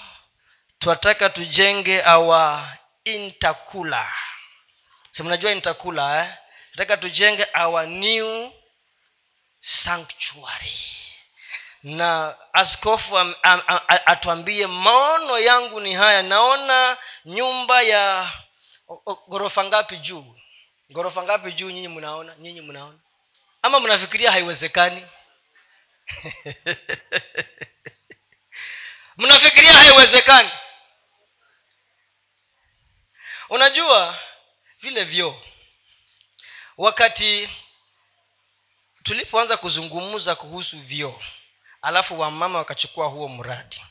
twataka 0.78 1.30
tujenge 1.30 2.02
awa 2.02 2.76
intakula 3.04 4.12
si 5.10 5.22
mnajua 5.22 5.52
intakula 5.52 6.24
eh? 6.24 6.34
nataka 6.70 6.96
tujenge 6.96 7.46
our 7.54 7.86
new 7.86 8.52
sanctuary. 9.60 10.78
Na 11.82 12.36
askofu 12.52 13.18
am, 13.18 13.34
am, 13.42 13.62
am, 13.66 13.80
atuambie 14.06 14.66
maono 14.66 15.38
yangu 15.38 15.80
ni 15.80 15.94
haya. 15.94 16.22
Naona 16.22 16.98
nyumba 17.24 17.82
ya 17.82 18.32
ghorofa 19.28 19.64
ngapi 19.64 19.96
juu? 19.96 20.36
Ghorofa 20.90 21.22
ngapi 21.22 21.52
juu 21.52 21.70
nyinyi 21.70 21.88
mnaona? 21.88 22.34
Nyinyi 22.38 22.60
mnaona 22.60 22.98
ama 23.62 23.80
mnafikiria 23.80 24.32
haiwezekani? 24.32 25.06
Mnafikiria 29.16 29.72
haiwezekani? 29.72 30.50
Unajua 33.48 34.18
vile 34.80 35.04
vyoo 35.04 35.42
wakati 36.76 37.50
tulipoanza 39.02 39.56
kuzungumza 39.56 40.34
kuhusu 40.34 40.78
vyoo 40.78 41.22
alafu 41.82 42.20
wamama 42.20 42.58
wakachukua 42.58 43.06
huo 43.06 43.28
mradi 43.28 43.82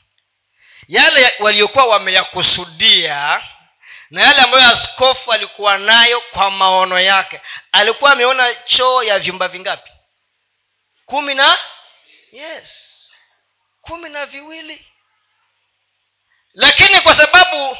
yale 0.88 1.32
waliokuwa 1.38 1.84
wameyakusudia 1.86 3.42
na 4.12 4.22
yale 4.22 4.40
ambayo 4.40 4.68
askofu 4.68 5.32
alikuwa 5.32 5.78
nayo 5.78 6.20
kwa 6.20 6.50
maono 6.50 7.00
yake 7.00 7.40
alikuwa 7.72 8.12
ameona 8.12 8.54
choo 8.54 9.02
ya 9.02 9.18
vyumba 9.18 9.48
vingapi? 9.48 9.90
Kumi 11.04 11.34
na? 11.34 11.58
Yes. 12.32 12.98
Kumi 13.80 14.08
na 14.08 14.26
viwili. 14.26 14.86
Lakini 16.54 17.00
kwa 17.00 17.14
sababu 17.14 17.76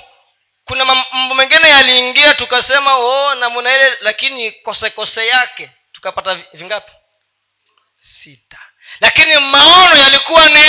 kuna 0.65 0.85
mambo 0.85 1.35
mengine 1.35 1.69
yaliingia 1.69 2.35
tukasema 2.35 2.95
oh 2.95 3.35
namuna 3.35 3.77
ile 3.77 3.97
lakini 4.01 4.53
kosekose 4.53 4.91
kose 4.91 5.27
yake 5.27 5.71
tukapata 5.93 6.35
vingapi? 6.35 6.93
Sita. 8.01 8.59
Lakini 9.01 9.39
maono 9.39 9.97
yalikuwa 9.97 10.49
ni? 10.49 10.65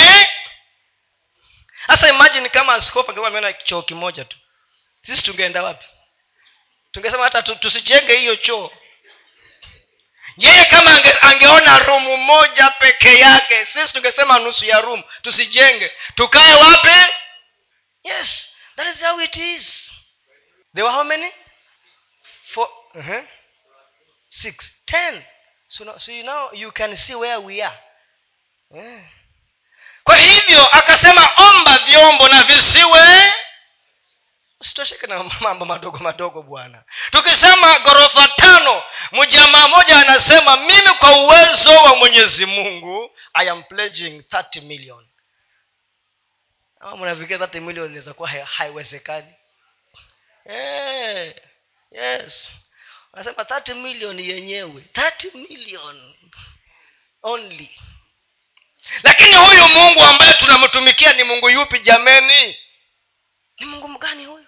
Hasa 1.86 2.08
imagine 2.08 2.48
kama 2.48 2.74
askofu 2.74 3.10
angekuwa 3.10 3.28
ameona 3.28 3.52
choo 3.52 3.82
kimoja 3.82 4.24
tu 4.24 4.36
sisi 5.06 5.22
tungeenda 5.22 5.62
wapi? 5.62 5.86
Tungesema 6.92 7.24
hata 7.24 7.42
tusijenge 7.42 8.16
hiyo 8.18 8.36
choo. 8.36 8.70
Yeye 10.36 10.64
kama 10.64 10.90
ange, 10.90 11.14
angeona 11.20 11.78
rumu 11.78 12.16
moja 12.16 12.70
peke 12.70 13.18
yake 13.18 13.66
sisi 13.66 13.92
tungesema 13.92 14.38
nusu 14.38 14.64
ya 14.66 14.80
rumu. 14.80 15.04
Tusijenge. 15.22 15.92
Tukae 16.14 16.54
wapi? 16.54 17.12
Yes 18.02 18.54
that 18.76 18.86
is 18.86 19.00
how 19.00 19.20
it 19.20 19.36
is. 19.36 19.90
There 20.74 20.84
were 20.84 20.92
how 20.92 21.04
many? 21.04 21.30
Four, 22.54 22.68
uh-huh. 22.94 23.22
six 24.28 24.72
ten. 24.86 25.22
So, 25.68 25.84
now, 25.84 25.96
so 25.96 26.12
you 26.12 26.24
know 26.24 26.48
you 26.52 26.70
can 26.72 26.96
see 26.96 27.14
where 27.14 27.40
we 27.40 27.62
are. 27.62 27.78
Yeah. 28.74 29.00
kwa 30.04 30.16
hivyo 30.16 30.68
akasema 30.68 31.30
omba 31.36 31.78
vyombo 31.78 32.28
na 32.28 32.42
visiwe 32.42 33.32
usitosheke 34.64 35.06
na 35.06 35.22
mambo 35.40 35.64
madogo 35.64 35.98
madogo 35.98 36.42
bwana. 36.42 36.84
Tukisema 37.10 37.78
ghorofa 37.78 38.28
tano 38.28 38.82
mjamaa 39.12 39.68
moja 39.68 39.96
anasema 39.96 40.56
mimi 40.56 40.94
kwa 40.98 41.16
uwezo 41.24 41.70
wa 41.70 41.96
mwenyezi 41.96 42.46
mungu 42.46 43.10
i 43.34 43.48
am 43.48 43.62
pledging 43.62 44.18
30 44.20 44.62
million. 44.62 45.06
Ama 46.80 46.96
mnafikiria 46.96 47.46
30 47.46 47.60
million 47.60 47.86
inaweza 47.86 48.14
kuwa 48.14 48.28
haiwezekani? 48.28 49.34
Hey, 50.44 51.32
yes. 51.90 52.48
Anasema 53.12 53.42
30 53.42 53.74
million 53.74 54.18
yenyewe. 54.18 54.84
30 54.92 55.48
million 55.48 56.14
only. 57.22 57.80
Lakini 59.02 59.34
huyu 59.34 59.68
mungu 59.68 60.02
ambaye 60.02 60.32
tunamtumikia 60.32 61.12
ni 61.12 61.24
mungu 61.24 61.50
yupi 61.50 61.78
jameni? 61.78 62.56
Ni 63.58 63.66
mungu 63.66 63.88
mgani 63.88 64.24
huyu 64.24 64.46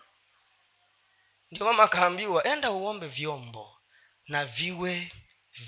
ndio 1.56 1.66
mama 1.66 1.82
akaambiwa 1.82 2.44
enda 2.46 2.70
uombe 2.70 3.06
vyombo 3.06 3.76
na 4.28 4.44
viwe 4.44 5.12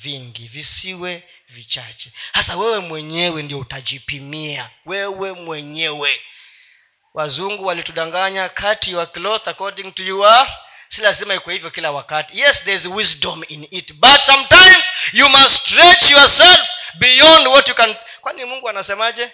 vingi 0.03 0.49
visiwe 0.49 1.23
vichache. 1.49 2.13
Hasa 2.33 2.57
wewe 2.57 2.79
mwenyewe 2.79 3.43
ndio 3.43 3.59
utajipimia 3.59 4.71
wewe 4.87 5.33
mwenyewe. 5.33 6.21
Wazungu 7.15 7.67
walitudanganya 7.67 8.49
kati 8.49 8.91
your 8.91 9.13
cloth 9.13 9.49
according 9.49 9.93
to 9.93 10.03
your 10.05 10.49
si 10.89 11.01
lazima 11.01 11.35
iko 11.35 11.51
hivyo 11.51 11.71
kila 11.71 11.91
wakati. 11.91 12.41
Yes 12.41 12.65
there 12.65 12.77
is 12.77 12.85
wisdom 12.87 13.45
in 13.49 13.69
it 13.71 13.93
but 13.93 14.21
sometimes 14.27 14.85
you 15.13 15.29
must 15.29 15.51
stretch 15.51 16.11
yourself 16.11 16.61
beyond 16.99 17.47
what 17.47 17.69
you 17.69 17.75
can. 17.75 17.97
Kwani 18.21 18.45
mungu 18.45 18.69
anasemaje? 18.69 19.31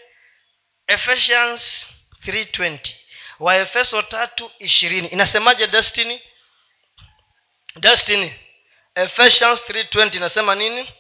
Ephesians 0.87 1.87
320 2.27 2.79
waefeso 3.39 4.03
tatu 4.03 4.51
ishirini. 4.59 5.09
Inasemaje 5.09 5.67
destiny 5.67 6.21
destiny 7.77 8.33
ephesians 8.95 9.61
320 9.69 10.17
inasema 10.17 10.55
nini? 10.55 10.93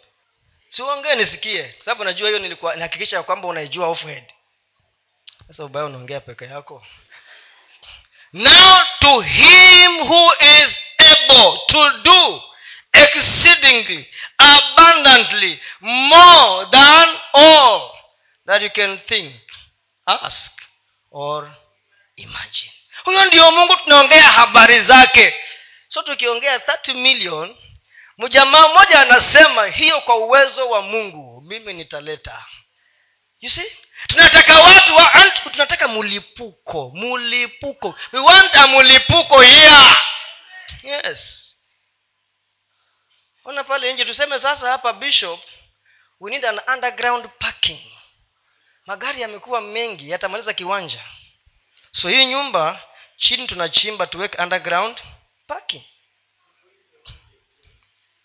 Siuongee 0.69 1.15
nisikie 1.15 1.75
sababu 1.85 2.05
najua 2.05 2.29
hiyo 2.29 2.41
nilikuwa 2.41 2.75
nihakikisha 2.75 3.23
kwamba 3.23 3.49
unaijua 3.49 3.87
offhead 3.87 4.33
sasa 5.47 5.65
ubaya 5.65 5.87
unaongea 5.87 6.21
peke 6.21 6.45
yako. 6.45 6.87
Now 8.33 8.79
to 9.01 9.21
him 9.21 9.99
who 10.01 10.33
is 10.35 10.81
able 10.99 11.59
to 11.67 11.91
do 11.91 12.43
exceedingly 12.93 14.07
abundantly 14.39 15.61
more 15.81 16.67
than 16.71 17.09
all 17.33 17.91
that 18.47 18.63
you 18.63 18.71
can 18.71 18.99
think 18.99 19.35
ask 20.07 20.53
or 21.11 21.51
imagine. 22.17 22.73
Huyo 23.05 23.25
ndio 23.25 23.51
mungu 23.51 23.77
tunaongea 23.77 24.23
habari 24.23 24.81
zake 24.81 25.35
so 25.95 26.03
tukiongea 26.03 26.59
30 26.59 26.95
million 26.95 27.57
mjamaa 28.19 28.69
mmoja 28.69 29.01
anasema 29.01 29.67
hiyo 29.67 30.01
kwa 30.01 30.17
uwezo 30.17 30.69
wa 30.71 30.83
mungu 30.83 31.41
mimi 31.41 31.73
nitaleta. 31.73 32.45
You 33.41 33.51
see? 33.51 33.73
Tunataka 34.07 34.61
watu 34.61 34.97
wa, 34.97 35.25
tunataka 35.53 35.89
mulipuko 35.89 36.91
mulipuko 36.95 37.95
we 38.13 38.21
want 38.21 38.55
a 38.57 38.67
mulipuko 38.67 39.41
here. 39.41 39.97
Yes. 40.83 41.51
Ona 43.45 43.65
pale 43.65 43.93
nje 43.93 44.05
tuseme 44.05 44.41
sasa 44.41 44.71
hapa 44.71 44.93
bishop 44.93 45.41
we 46.21 46.31
need 46.31 46.45
an 46.45 46.61
underground 46.75 47.29
parking. 47.39 47.81
Magari 48.87 49.21
yamekuwa 49.23 49.61
mengi 49.61 50.11
yatamaliza 50.11 50.53
kiwanja. 50.53 51.01
So 51.91 52.09
hii 52.09 52.27
nyumba 52.27 52.83
chini 53.17 53.47
tunachimba 53.47 54.07
tuweke 54.07 54.43
underground 54.43 54.99
parking. 55.47 55.85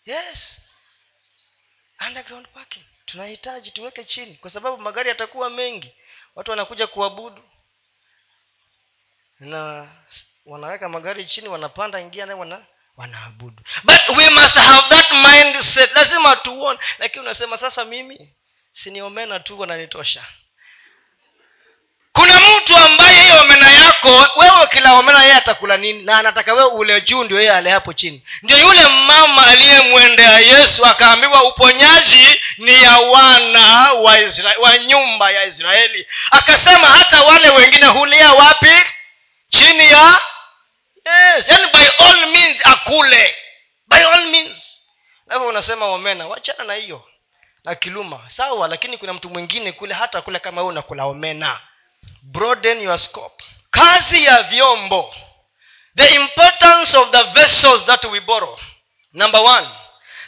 Yes. 0.06 0.62
Underground 2.08 2.48
parking. 2.54 2.84
Tunahitaji 3.06 3.72
tuweke 3.72 4.04
chini 4.04 4.36
kwa 4.36 4.50
sababu 4.50 4.78
magari 4.78 5.10
yatakuwa 5.10 5.50
mengi. 5.50 5.94
Watu 6.36 6.52
wanakuja 6.52 6.88
kuabudu. 6.88 7.44
Na 9.40 9.92
wanaweka 10.46 10.90
magari 10.90 11.26
chini 11.26 11.48
wanapanda 11.48 12.00
ingia 12.00 12.26
naye 12.26 12.40
wana 12.40 12.66
wanaabudu. 12.98 13.64
But 13.84 14.18
we 14.18 14.30
must 14.30 14.56
have 14.56 14.90
that 14.90 15.12
mindset. 15.12 15.92
Lazima 15.96 16.36
tuone. 16.36 16.80
Lakini 17.00 17.22
unasema 17.26 17.58
sasa 17.58 17.86
mimi 17.86 18.36
siniomena 18.72 19.40
tu 19.40 19.60
wananitosha. 19.60 20.26
Kuna 22.14 22.40
mtu 22.40 22.78
ambaye 22.78 23.22
hiyo 23.24 23.42
omena 23.42 23.69
yako 24.08 24.40
wewe 24.40 24.68
kila 24.68 25.22
yeye 25.24 25.34
atakula 25.34 25.78
nini 25.78 26.02
na 26.04 26.18
anataka 26.20 26.54
wewe 26.54 26.70
ule 26.70 27.02
juu 27.02 27.24
ndio 27.24 27.38
yeye 27.40 27.52
ale 27.52 27.70
hapo 27.70 27.94
chini. 27.94 28.24
Ndio 28.44 28.58
yule 28.58 28.88
mama 28.88 29.48
aliyemwendea 29.48 30.40
yesu 30.40 30.86
akaambiwa 30.86 31.44
uponyaji 31.44 32.28
ni 32.58 32.84
ya 32.84 32.98
wana 32.98 33.94
wa, 33.94 34.18
Isra- 34.20 34.60
wa 34.60 34.78
nyumba 34.78 35.32
ya 35.32 35.44
israeli. 35.46 36.08
Akasema 36.32 36.88
hata 36.88 37.22
wale 37.22 37.50
wengine 37.50 37.86
hulia 37.86 38.32
wapi? 38.34 38.72
Chini 39.50 39.92
ya 39.92 40.18
yes 41.06 41.48
yani 41.48 41.68
by 41.74 42.06
all 42.06 42.26
means 42.32 42.58
akule. 42.64 43.36
By 43.88 44.04
all 44.04 44.26
means. 44.26 44.82
Navyo 45.28 45.48
unasema 45.48 45.86
omena 45.86 46.28
wachana 46.28 46.64
na 46.64 46.74
hiyo. 46.74 47.04
Na 47.64 47.76
kiluma 47.76 48.20
sawa 48.28 48.68
lakini 48.68 48.98
kuna 48.98 49.14
mtu 49.14 49.30
mwingine 49.30 49.72
kule 49.72 49.94
hata 49.94 50.22
kule 50.22 50.40
kama 50.40 50.62
wewe 50.62 50.72
unakula 50.72 51.06
omena 51.06 51.60
broaden 52.22 52.82
your 52.82 53.00
scope 53.00 53.44
kazi 53.72 54.24
ya 54.24 54.44
vyombo. 54.44 55.16
The 55.96 56.08
importance 56.16 56.98
of 56.98 57.12
the 57.12 57.24
vessels 57.24 57.86
that 57.86 58.06
we 58.06 58.20
borrow. 58.20 58.60
Number 59.14 59.42
one 59.42 59.68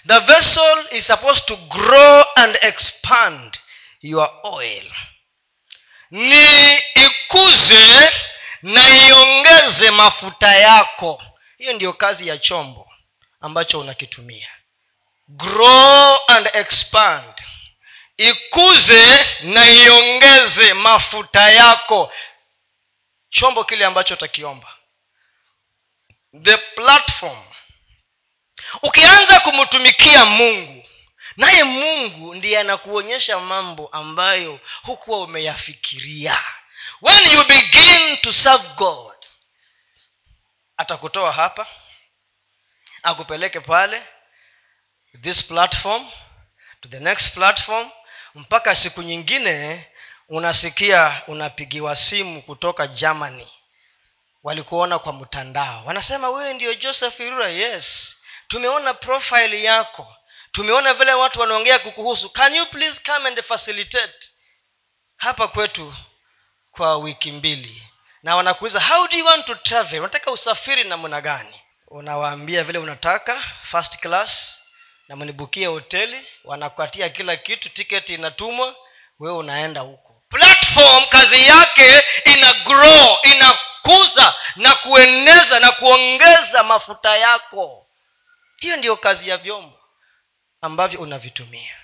the 0.07 0.19
vessel 0.19 0.85
is 0.91 1.05
supposed 1.05 1.45
to 1.47 1.55
grow 1.55 2.23
and 2.35 2.57
expand 2.61 3.59
your 4.01 4.29
oil. 4.43 4.83
Ni 6.11 6.75
ikuze 6.95 8.11
na 8.61 8.89
iongeze 8.89 9.91
mafuta 9.91 10.55
yako. 10.55 11.23
Hiyo 11.57 11.73
ndiyo 11.73 11.93
kazi 11.93 12.27
ya 12.27 12.37
chombo 12.37 12.89
ambacho 13.41 13.79
unakitumia. 13.79 14.49
Grow 15.27 16.17
and 16.27 16.49
expand. 16.53 17.33
Ikuze 18.17 19.25
na 19.41 19.69
iongeze 19.69 20.73
mafuta 20.73 21.49
yako 21.51 22.13
chombo 23.31 23.63
kile 23.63 23.85
ambacho 23.85 24.13
utakiomba. 24.13 24.67
The 26.43 26.57
platform. 26.57 27.43
Ukianza 28.81 29.39
kumtumikia 29.39 30.25
mungu 30.25 30.85
naye 31.37 31.63
mungu 31.63 32.33
ndiye 32.35 32.59
anakuonyesha 32.59 33.39
mambo 33.39 33.87
ambayo 33.87 34.59
hukuwa 34.83 35.19
umeyafikiria. 35.21 36.43
When 37.01 37.33
you 37.33 37.43
begin 37.43 38.17
to 38.17 38.33
serve 38.33 38.67
god 38.75 39.15
atakutoa 40.77 41.31
hapa 41.33 41.67
akupeleke 43.03 43.59
pale 43.59 44.03
this 45.21 45.43
platform 45.47 46.11
to 46.81 46.89
the 46.89 46.99
next 46.99 47.33
platform 47.33 47.89
mpaka 48.35 48.75
siku 48.75 49.01
nyingine 49.01 49.87
unasikia 50.31 51.21
unapigiwa 51.27 51.95
simu 51.95 52.41
kutoka 52.41 52.87
germany. 52.87 53.47
Walikuona 54.43 54.99
kwa 54.99 55.13
mtandao. 55.13 55.85
Wanasema 55.85 56.29
wewe 56.29 56.53
ndio 56.53 56.73
joseph 56.73 57.19
irura? 57.19 57.47
Yes. 57.47 58.17
Tumeona 58.47 58.93
profile 58.93 59.63
yako. 59.63 60.15
Tumeona 60.51 60.93
vile 60.93 61.13
watu 61.13 61.39
wanaongea 61.39 61.79
kukuhusu. 61.79 62.29
Can 62.29 62.55
you 62.55 62.65
please 62.65 63.01
come 63.05 63.27
and 63.27 63.41
facilitate? 63.43 64.29
Hapa 65.17 65.47
kwetu 65.47 65.93
kwa 66.71 66.97
wiki 66.97 67.31
mbili. 67.31 67.83
Na 68.23 68.35
wanakuuliza 68.35 68.79
how 68.81 69.07
do 69.07 69.17
you 69.17 69.25
want 69.25 69.45
to 69.45 69.55
travel? 69.55 69.99
Unataka 69.99 70.31
usafiri 70.31 70.83
namna 70.83 71.21
gani? 71.21 71.61
Unawaambia 71.87 72.63
vile 72.63 72.79
unataka 72.79 73.41
first 73.63 73.97
class 73.99 74.61
na 75.07 75.15
mnibukie 75.15 75.67
hoteli. 75.67 76.25
Wanakuatia 76.43 77.09
kila 77.09 77.35
kitu 77.37 77.69
tiketi 77.69 78.13
inatumwa. 78.13 78.75
Wewe 79.19 79.37
unaenda 79.37 79.81
huko 79.81 80.10
platform 80.31 81.05
kazi 81.09 81.47
yake 81.47 82.03
ina 82.25 82.53
grow 82.53 83.17
inakuza 83.23 84.35
na 84.55 84.75
kueneza 84.75 85.59
na 85.59 85.71
kuongeza 85.71 86.63
mafuta 86.63 87.17
yako. 87.17 87.85
Hiyo 88.59 88.77
ndiyo 88.77 88.95
kazi 88.95 89.29
ya 89.29 89.37
vyombo 89.37 89.79
ambavyo 90.61 90.99
unavitumia. 90.99 91.75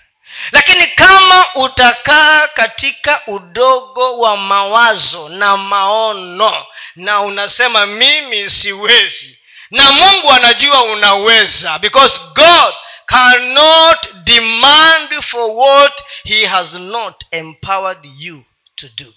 Lakini 0.52 0.86
kama 0.86 1.54
utakaa 1.54 2.48
katika 2.48 3.26
udogo 3.26 4.18
wa 4.18 4.36
mawazo 4.36 5.28
na 5.28 5.56
maono 5.56 6.66
na 6.96 7.20
unasema 7.20 7.86
mimi 7.86 8.50
siwezi 8.50 9.38
na 9.70 9.92
mungu 9.92 10.30
anajua 10.32 10.82
unaweza 10.82 11.78
because 11.78 12.20
god 12.34 12.74
cannot 13.08 14.08
demand 14.24 15.22
for 15.22 15.56
what 15.56 16.02
he 16.24 16.46
has 16.46 16.74
not 16.74 17.24
empowered 17.30 18.04
you 18.18 18.44
to 18.76 18.88
do. 18.88 19.14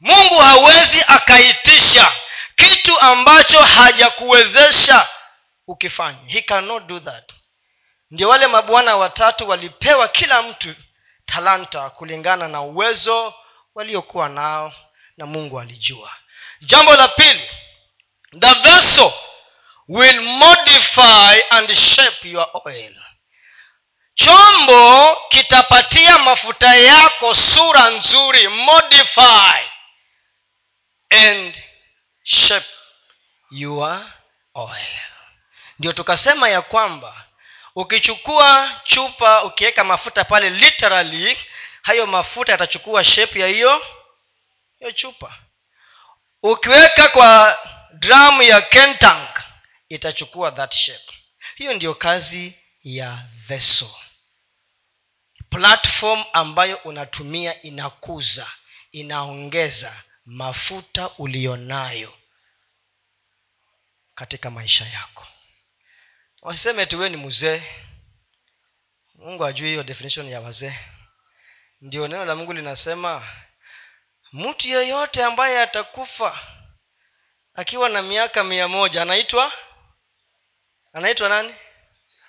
Mungu 0.00 0.38
hawezi 0.38 1.04
akaitisha 1.06 2.12
kitu 2.56 3.00
ambacho 3.00 3.60
hajakuwezesha 3.60 5.08
ukifanya. 5.66 6.18
He 6.26 6.42
cannot 6.42 6.86
do 6.86 7.00
that. 7.00 7.32
Ndio 8.10 8.28
wale 8.28 8.46
mabwana 8.46 8.96
watatu 8.96 9.48
walipewa 9.48 10.08
kila 10.08 10.42
mtu 10.42 10.74
talanta 11.26 11.90
kulingana 11.90 12.48
na 12.48 12.60
uwezo 12.60 13.34
waliokuwa 13.74 14.28
nao 14.28 14.72
na 15.16 15.26
mungu 15.26 15.60
alijua. 15.60 16.10
Jambo 16.60 16.96
la 16.96 17.08
pili 17.08 17.50
the 18.40 18.54
vessel 18.54 19.12
will 19.90 20.22
modify 20.22 21.34
and 21.50 21.68
shape 21.74 22.24
your 22.30 22.46
oil. 22.66 22.94
Chombo 24.14 25.16
kitapatia 25.28 26.18
mafuta 26.18 26.74
yako 26.76 27.34
sura 27.34 27.90
nzuri 27.90 28.48
modify 28.48 29.60
and 31.10 31.62
shape 32.22 32.66
your 33.50 34.06
oil. 34.54 35.00
Ndio 35.78 35.92
tukasema 35.92 36.48
ya 36.48 36.62
kwamba 36.62 37.24
ukichukua 37.74 38.80
chupa 38.84 39.42
ukiweka 39.44 39.84
mafuta 39.84 40.24
pale 40.24 40.50
literally 40.50 41.38
hayo 41.82 42.06
mafuta 42.06 42.52
yatachukua 42.52 43.04
shape 43.04 43.40
ya 43.40 43.46
hiyo 43.46 43.86
hiyo 44.78 44.92
chupa. 44.92 45.34
Ukiweka 46.42 47.08
kwa 47.08 47.58
dramu 47.92 48.42
ya 48.42 48.60
kentank 48.60 49.40
itachukua 49.90 50.52
that 50.52 50.74
shape. 50.74 51.12
Hiyo 51.54 51.74
ndiyo 51.74 51.94
kazi 51.94 52.54
ya 52.82 53.28
vessel. 53.48 53.88
Platform 55.50 56.24
ambayo 56.32 56.76
unatumia 56.76 57.62
inakuza 57.62 58.50
inaongeza 58.92 60.02
mafuta 60.24 61.10
ulionayo 61.18 62.14
katika 64.14 64.50
maisha 64.50 64.86
yako. 64.86 65.26
Wasiseme 66.42 66.86
tuwe 66.86 67.08
ni 67.08 67.16
mzee 67.16 67.62
mungu 69.14 69.44
ajui 69.44 69.68
hiyo 69.68 69.82
definition 69.82 70.28
ya 70.28 70.40
wazee. 70.40 70.78
Ndio 71.80 72.08
neno 72.08 72.24
la 72.24 72.36
mungu 72.36 72.52
linasema 72.52 73.28
mtu 74.32 74.68
yeyote 74.68 75.24
ambaye 75.24 75.60
atakufa 75.62 76.40
akiwa 77.54 77.88
na 77.88 78.02
miaka 78.02 78.44
mia 78.44 78.68
moja 78.68 79.02
anaitwa 79.02 79.52
anaitwa 80.92 81.28
nani? 81.28 81.54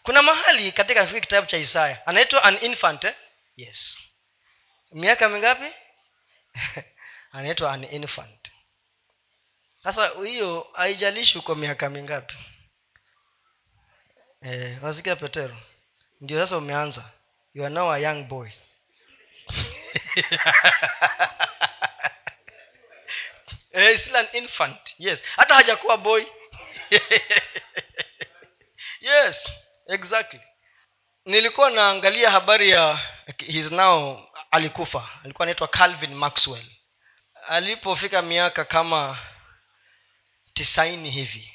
Kuna 0.04 0.22
mahali 0.22 0.72
katika 0.72 1.06
kitabu 1.06 1.48
cha 1.48 1.58
isaya. 1.58 2.08
Anaitwa 2.08 2.44
an 2.44 2.58
infant 2.62 3.04
eh? 3.04 3.16
yes. 3.58 3.98
Miaka 4.92 5.30
mingapi? 5.30 5.74
Anaitwa 7.32 7.74
an 7.74 7.84
infant. 7.84 8.52
Sasa 9.84 10.08
hiyo 10.08 10.68
haijalishi 10.74 11.38
uko 11.38 11.56
miaka 11.56 11.90
mingapi. 11.90 12.36
Eh, 14.42 14.78
nasikia 14.82 15.16
petero? 15.16 15.58
Ndio 16.22 16.44
sasa 16.44 16.58
umeanza. 16.58 17.04
You 17.54 17.66
are 17.66 17.74
now 17.74 17.92
a 17.92 17.98
young 18.00 18.24
boy. 18.24 18.50
Eh, 23.74 23.98
still 24.00 24.16
an 24.16 24.28
infant. 24.34 24.96
Yes. 24.98 25.20
Hata 25.36 25.56
hajakuwa 25.56 25.98
boy 25.98 26.26
yes 29.02 29.52
exactly. 29.88 30.42
Nilikuwa 31.26 31.70
naangalia 31.70 32.32
habari 32.32 32.70
ya 32.70 33.00
his 33.38 33.72
now 33.72 34.20
alikufa. 34.52 35.10
Alikuwa 35.24 35.44
anaitwa 35.46 35.68
calvin 35.68 36.14
maxwell. 36.16 36.66
Alipofika 37.48 38.22
miaka 38.22 38.66
kama 38.66 39.18
tisaini 40.54 41.10
hivi 41.12 41.54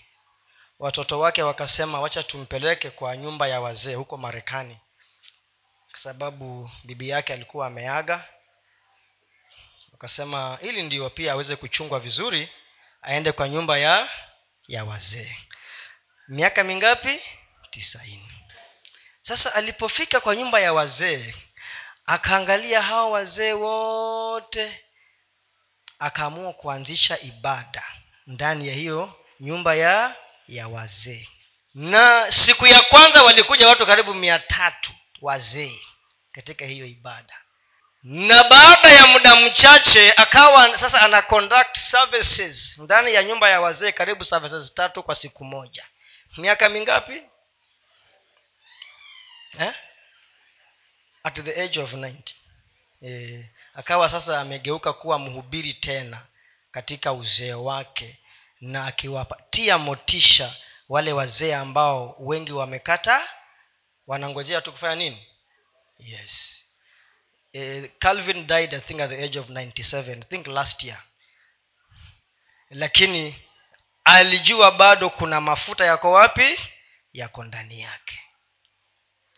watoto 0.78 1.20
wake 1.20 1.42
wakasema 1.42 2.00
wacha 2.00 2.22
tumpeleke 2.22 2.90
kwa 2.90 3.16
nyumba 3.16 3.48
ya 3.48 3.60
wazee 3.60 3.94
huko 3.94 4.16
marekani. 4.16 4.78
Kwa 5.90 6.00
sababu 6.00 6.70
bibi 6.84 7.08
yake 7.08 7.32
alikuwa 7.32 7.66
ameaga. 7.66 8.24
Wakasema 9.92 10.58
ili 10.62 10.82
ndio 10.82 11.10
pia 11.10 11.32
aweze 11.32 11.56
kuchungwa 11.56 12.00
vizuri 12.00 12.48
aende 13.02 13.32
kwa 13.32 13.48
nyumba 13.48 13.78
ya 13.78 14.08
ya 14.68 14.84
wazee 14.84 15.36
miaka 16.28 16.64
mingapi? 16.64 17.20
Tisaini. 17.70 18.32
Sasa 19.20 19.54
alipofika 19.54 20.20
kwa 20.20 20.36
nyumba 20.36 20.60
ya 20.60 20.72
wazee 20.72 21.34
akaangalia 22.06 22.82
hawa 22.82 23.10
wazee 23.10 23.52
wote 23.52 24.80
akaamua 25.98 26.52
kuanzisha 26.52 27.20
ibada 27.20 27.82
ndani 28.26 28.68
ya 28.68 28.74
hiyo 28.74 29.14
nyumba 29.40 29.74
ya 29.74 30.16
ya 30.48 30.68
wazee. 30.68 31.28
Na 31.74 32.32
siku 32.32 32.66
ya 32.66 32.80
kwanza 32.80 33.22
walikuja 33.22 33.68
watu 33.68 33.86
karibu 33.86 34.14
mia 34.14 34.38
tatu 34.38 34.92
wazee 35.22 35.80
katika 36.32 36.64
hiyo 36.64 36.86
ibada. 36.86 37.34
Na 38.02 38.44
baada 38.44 38.88
ya 38.90 39.06
muda 39.06 39.36
mchache 39.36 40.12
akawa 40.12 40.78
sasa 40.78 41.00
ana 41.02 41.22
conduct 41.22 41.76
services 41.76 42.78
ndani 42.78 43.14
ya 43.14 43.22
nyumba 43.22 43.50
ya 43.50 43.60
wazee 43.60 43.92
karibu 43.92 44.24
services 44.24 44.74
tatu 44.74 45.02
kwa 45.02 45.14
siku 45.14 45.44
moja 45.44 45.84
miaka 46.36 46.68
mingapi? 46.68 47.22
Eh? 49.58 49.74
at 51.26 51.34
the 51.44 51.60
age 51.62 51.80
of 51.80 51.92
90 51.92 52.34
eh, 53.02 53.44
akawa 53.74 54.08
sasa 54.10 54.40
amegeuka 54.40 54.92
kuwa 54.92 55.18
mhubiri 55.18 55.72
tena 55.74 56.26
katika 56.70 57.12
uzee 57.12 57.52
wake 57.52 58.18
na 58.60 58.86
akiwapatia 58.86 59.78
motisha 59.78 60.56
wale 60.88 61.12
wazee 61.12 61.54
ambao 61.54 62.16
wengi 62.18 62.52
wamekata 62.52 63.28
wanangojea 64.06 64.60
tu 64.60 64.72
kufanya 64.72 64.94
nini? 64.94 65.26
Yes. 65.98 66.62
Eh, 67.52 67.90
calvin 67.98 68.46
died 68.46 68.74
i 68.74 68.80
think 68.80 69.00
at 69.00 69.10
the 69.10 69.24
age 69.24 69.38
of 69.38 69.48
97 69.48 70.10
i 70.10 70.24
think 70.24 70.46
last 70.46 70.84
year. 70.84 71.02
Lakini 72.70 73.45
alijua 74.06 74.70
bado 74.72 75.10
kuna 75.10 75.40
mafuta 75.40 75.84
yako 75.86 76.12
wapi 76.12 76.58
yako 77.12 77.44
ndani 77.44 77.80
yake. 77.80 78.20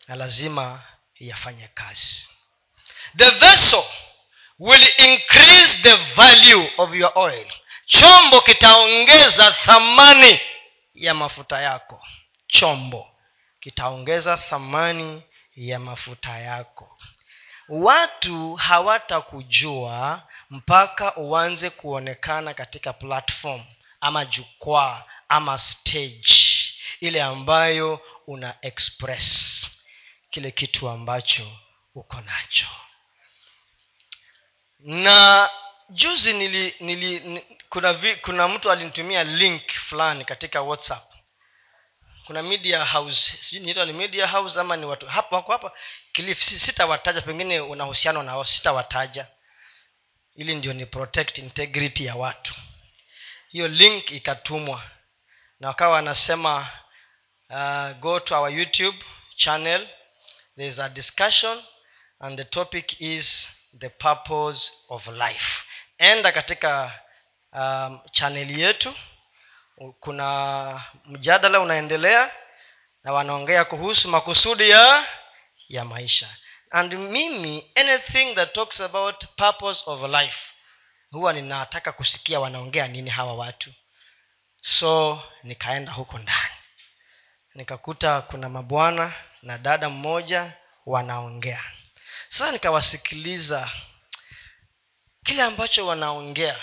Na 0.07 0.15
lazima 0.15 0.83
yafanye 1.15 1.67
kazi. 1.67 2.29
The 3.17 3.29
vessel 3.29 3.83
will 4.59 4.87
increase 4.97 5.77
the 5.81 5.95
value 5.95 6.71
of 6.77 6.95
your 6.95 7.11
oil. 7.15 7.47
Chombo 7.85 8.41
kitaongeza 8.41 9.51
thamani 9.51 10.39
ya 10.93 11.13
mafuta 11.13 11.61
yako. 11.61 12.05
Chombo 12.47 13.15
kitaongeza 13.59 14.37
thamani 14.37 15.23
ya 15.55 15.79
mafuta 15.79 16.37
yako. 16.39 16.97
Watu 17.69 18.55
hawatakujua 18.55 20.27
mpaka 20.49 21.15
uanze 21.15 21.69
kuonekana 21.69 22.53
katika 22.53 22.93
platform 22.93 23.63
ama 24.01 24.25
jukwaa 24.25 25.03
ama 25.29 25.57
stage 25.57 26.35
ile 26.99 27.21
ambayo 27.23 28.01
una 28.27 28.57
express 28.61 29.59
kile 30.29 30.51
kitu 30.51 30.89
ambacho 30.89 31.51
uko 31.95 32.21
nacho. 32.21 32.67
Na 34.79 35.49
juzi 35.89 36.33
nili, 36.33 36.75
nili, 36.79 37.19
nili 37.19 37.45
kuna 37.69 37.93
vi, 37.93 38.15
kuna 38.15 38.47
mtu 38.47 38.71
alinitumia 38.71 39.23
link 39.23 39.71
fulani 39.71 40.25
katika 40.25 40.61
whatsapp. 40.61 41.13
Kuna 42.25 42.43
media 42.43 42.85
house 42.85 43.37
sijui 43.41 43.65
niitwa 43.65 43.85
ni 43.85 43.93
media 43.93 44.27
house 44.27 44.59
ama 44.59 44.75
ni 44.77 44.85
watu 44.85 45.07
hapo 45.07 45.35
wako 45.35 45.51
hapa 45.51 45.71
kilifi 46.11 46.59
sitawataja 46.59 47.21
pengine 47.21 47.59
unahusiano 47.59 48.23
nao 48.23 48.43
sitawataja. 48.45 49.27
Ili 50.35 50.55
ndio 50.55 50.73
ni 50.73 50.85
protect 50.85 51.37
integrity 51.37 52.05
ya 52.05 52.15
watu 52.15 52.53
hiyo 53.51 53.67
link 53.67 54.11
ikatumwa. 54.11 54.83
Na 55.59 55.67
wakawa 55.67 55.93
wanasema 55.93 56.67
uh, 57.49 57.91
go 57.99 58.19
to 58.19 58.35
our 58.41 58.51
youtube 58.51 58.97
channel. 59.35 59.87
There 60.55 60.67
is 60.69 60.79
a 60.79 60.89
discussion 60.89 61.63
and 62.19 62.37
the 62.37 62.43
topic 62.43 63.01
is 63.01 63.49
the 63.79 63.89
purpose 63.89 64.71
of 64.89 65.07
life. 65.07 65.63
Enda 65.97 66.31
katika 66.31 66.99
um, 67.53 67.99
chaneli 68.11 68.61
yetu. 68.61 68.93
Kuna 69.99 70.81
mjadala 71.05 71.59
unaendelea 71.59 72.31
na 73.03 73.13
wanaongea 73.13 73.65
kuhusu 73.65 74.07
makusudi 74.09 74.69
ya 74.69 75.05
ya 75.67 75.85
maisha. 75.85 76.35
And 76.71 76.93
mimi 76.93 77.71
anything 77.75 78.35
that 78.35 78.53
talks 78.53 78.81
about 78.81 79.25
purpose 79.35 79.83
of 79.85 80.01
life 80.03 80.39
huwa 81.11 81.33
ninataka 81.33 81.91
kusikia 81.91 82.39
wanaongea 82.39 82.87
nini 82.87 83.09
hawa 83.09 83.33
watu. 83.33 83.73
So 84.61 85.23
nikaenda 85.43 85.91
huko 85.91 86.17
ndani. 86.19 86.53
Nikakuta 87.55 88.21
kuna 88.21 88.49
mabwana 88.49 89.13
na 89.41 89.57
dada 89.57 89.89
mmoja 89.89 90.53
wanaongea. 90.85 91.63
Sasa 92.27 92.51
nikawasikiliza 92.51 93.71
kile 95.23 95.41
ambacho 95.43 95.87
wanaongea 95.87 96.59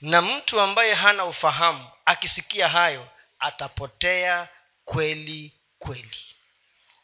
na 0.00 0.22
mtu 0.22 0.60
ambaye 0.60 0.94
hana 0.94 1.24
ufahamu 1.24 1.90
akisikia 2.04 2.68
hayo 2.68 3.08
atapotea 3.38 4.48
kweli 4.84 5.52
kweli. 5.78 6.18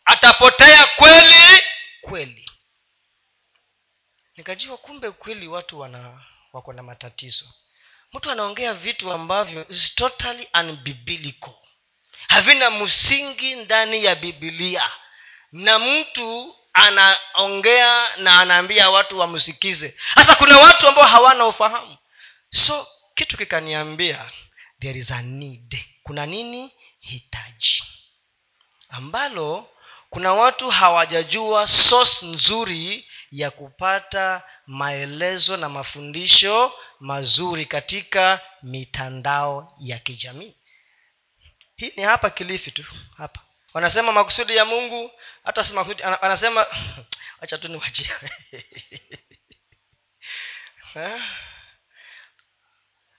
Atapotea 0.05 0.87
kweli 0.87 1.63
kweli. 2.01 2.51
Nikajua 4.37 4.77
kumbe 4.77 5.11
kweli 5.11 5.49
watu 5.49 5.81
wana 5.81 6.21
wako 6.53 6.73
na 6.73 6.83
matatizo. 6.83 7.45
Mtu 8.13 8.31
anaongea 8.31 8.75
vitu 8.75 9.13
ambavyo 9.13 9.67
is 9.69 9.95
totally 9.95 10.49
unbiblical. 10.55 11.55
Havina 12.29 12.71
msingi 12.71 13.55
ndani 13.57 14.05
ya 14.05 14.15
bibilia 14.15 14.91
na 15.53 15.79
mtu 15.79 16.57
anaongea 16.73 18.17
na 18.17 18.41
anaambia 18.41 18.91
watu 18.91 19.19
wamsikize. 19.19 19.97
Sasa 20.15 20.35
kuna 20.35 20.59
watu 20.59 20.89
ambao 20.89 21.05
hawana 21.05 21.47
ufahamu. 21.47 21.97
So 22.51 22.87
kitu 23.15 23.37
kikaniambia 23.37 24.31
there 24.81 24.99
is 24.99 25.11
a 25.11 25.23
need. 25.23 25.79
Kuna 26.03 26.27
nini? 26.27 26.73
Hitaji. 27.01 27.83
Ambalo 28.89 29.69
kuna 30.11 30.33
watu 30.35 30.71
hawajajua 30.71 31.69
source 31.69 32.27
nzuri 32.27 33.09
ya 33.33 33.51
kupata 33.51 34.43
maelezo 34.69 35.57
na 35.57 35.69
mafundisho 35.69 36.73
mazuri 37.01 37.67
katika 37.67 38.41
mitandao 38.63 39.77
ya 39.81 39.99
kijamii. 39.99 40.55
Hii 41.77 41.93
ni 41.97 42.03
hapa 42.03 42.31
kilifi 42.31 42.71
tu 42.71 42.85
hapa. 43.17 43.41
Wanasema 43.75 44.13
makusudi 44.13 44.57
ya 44.57 44.65
mungu 44.65 45.11
hata 45.45 45.65
si 45.65 45.73
makusudi 45.73 46.03
anasema 46.03 46.67
wacha 47.41 47.59
tu 47.59 47.69
niwachia 47.69 48.21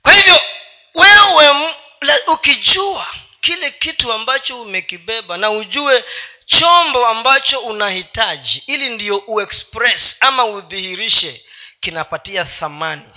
kwa 0.02 0.14
hivyo 0.14 0.42
wewe 0.94 1.74
ukijua 2.28 3.08
kile 3.42 3.72
kitu 3.72 4.14
ambacho 4.14 4.62
umekibeba 4.62 5.38
na 5.38 5.52
ujue 5.52 6.04
chombo 6.50 7.08
ambacho 7.08 7.60
unahitaji 7.60 8.64
ili 8.68 8.90
ndio 8.90 9.18
uexpress 9.18 10.18
ama 10.20 10.46
udhihirishe 10.46 11.46
kinapatia 11.80 12.46
thamani 12.46 13.10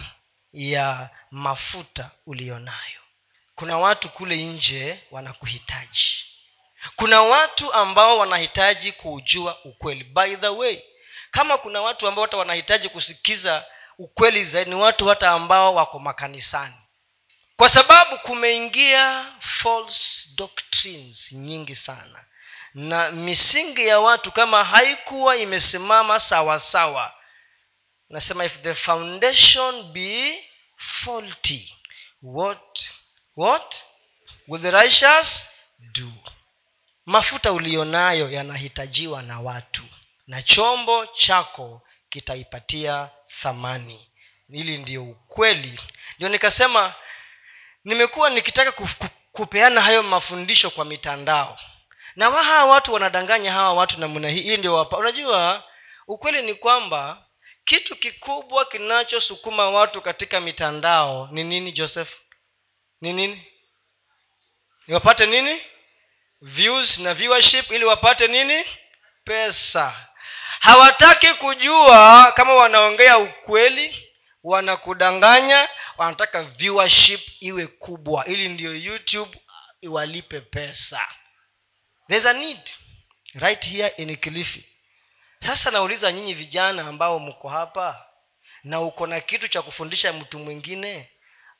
ya 0.52 1.10
mafuta 1.30 2.10
ulionayo. 2.26 3.00
Kuna 3.54 3.78
watu 3.78 4.08
kule 4.08 4.36
nje 4.36 5.00
wanakuhitaji. 5.10 6.24
Kuna 6.96 7.22
watu 7.22 7.72
ambao 7.72 8.18
wanahitaji 8.18 8.92
kuujua 8.92 9.58
ukweli. 9.64 10.04
By 10.04 10.36
the 10.36 10.48
way 10.48 10.82
kama 11.30 11.58
kuna 11.58 11.80
watu 11.80 12.08
ambao 12.08 12.24
hata 12.24 12.36
wanahitaji 12.36 12.88
kusikiza 12.88 13.64
ukweli 13.98 14.44
zaidi 14.44 14.70
ni 14.70 14.76
watu 14.76 15.08
hata 15.08 15.30
ambao 15.30 15.74
wako 15.74 15.98
makanisani. 15.98 16.74
Kwa 17.56 17.68
sababu 17.68 18.18
kumeingia 18.18 19.26
false 19.40 20.28
doctrines 20.36 21.32
nyingi 21.32 21.74
sana 21.74 22.24
na 22.74 23.10
misingi 23.10 23.86
ya 23.86 24.00
watu 24.00 24.32
kama 24.32 24.64
haikuwa 24.64 25.36
imesimama 25.36 26.20
sawa 26.20 26.60
sawa. 26.60 27.14
Nasema 28.08 28.44
if 28.44 28.60
the 28.62 28.74
foundation 28.74 29.82
be 29.92 30.44
faulty 30.76 31.74
what 32.22 32.90
what 33.36 33.74
will 34.48 34.62
the 34.62 34.70
righteous 34.70 35.48
do? 35.78 36.12
Mafuta 37.06 37.52
ulionayo 37.52 38.30
yanahitajiwa 38.30 39.22
na 39.22 39.40
watu 39.40 39.82
na 40.26 40.42
chombo 40.42 41.06
chako 41.06 41.82
kitaipatia 42.08 43.10
thamani. 43.40 44.08
Hili 44.52 44.78
ndio 44.78 45.04
ukweli. 45.04 45.80
Ndio 46.16 46.28
nikasema 46.28 46.94
nimekuwa 47.84 48.30
nikitaka 48.30 48.72
kupeana 49.32 49.80
hayo 49.80 50.02
mafundisho 50.02 50.70
kwa 50.70 50.84
mitandao 50.84 51.58
na 52.16 52.28
wa 52.28 52.44
hawa 52.44 52.64
watu 52.64 52.92
wanadanganya 52.94 53.52
hawa 53.52 53.74
watu 53.74 54.00
namna 54.00 54.28
hii 54.28 54.40
hii 54.42 54.56
ndio 54.56 54.74
wapa 54.74 54.96
unajua 54.96 55.64
ukweli 56.06 56.42
ni 56.42 56.54
kwamba 56.54 57.26
kitu 57.64 57.96
kikubwa 57.96 58.64
kinachosukuma 58.64 59.70
watu 59.70 60.00
katika 60.02 60.40
mitandao 60.40 61.28
ni 61.32 61.44
nini 61.44 61.72
joseph? 61.72 62.10
Ni 63.00 63.12
nini? 63.12 63.46
Ni 64.86 64.94
wapate 64.94 65.26
nini? 65.26 65.60
Views 66.40 66.98
na 66.98 67.14
viewership 67.14 67.70
ili 67.70 67.84
wapate 67.84 68.26
nini? 68.28 68.64
Pesa. 69.24 70.08
Hawataki 70.60 71.34
kujua 71.34 72.32
kama 72.32 72.54
wanaongea 72.54 73.18
ukweli 73.18 74.08
wanakudanganya 74.44 75.68
wanataka 75.98 76.42
viewership 76.42 77.20
iwe 77.40 77.66
kubwa 77.66 78.26
ili 78.26 78.48
ndiyo 78.48 78.76
youtube 78.76 79.38
iwalipe 79.80 80.40
pesa 80.40 81.08
there's 82.12 82.26
a 82.26 82.34
need 82.34 82.60
right 83.40 83.64
here 83.64 83.90
in 83.96 84.16
kilifi. 84.16 84.64
Sasa 85.46 85.70
nauliza 85.70 86.12
nyinyi 86.12 86.34
vijana 86.34 86.88
ambao 86.88 87.18
mko 87.18 87.48
hapa 87.48 88.06
na 88.64 88.80
uko 88.80 89.06
na 89.06 89.20
kitu 89.20 89.48
cha 89.48 89.62
kufundisha 89.62 90.12
mtu 90.12 90.38
mwingine? 90.38 91.10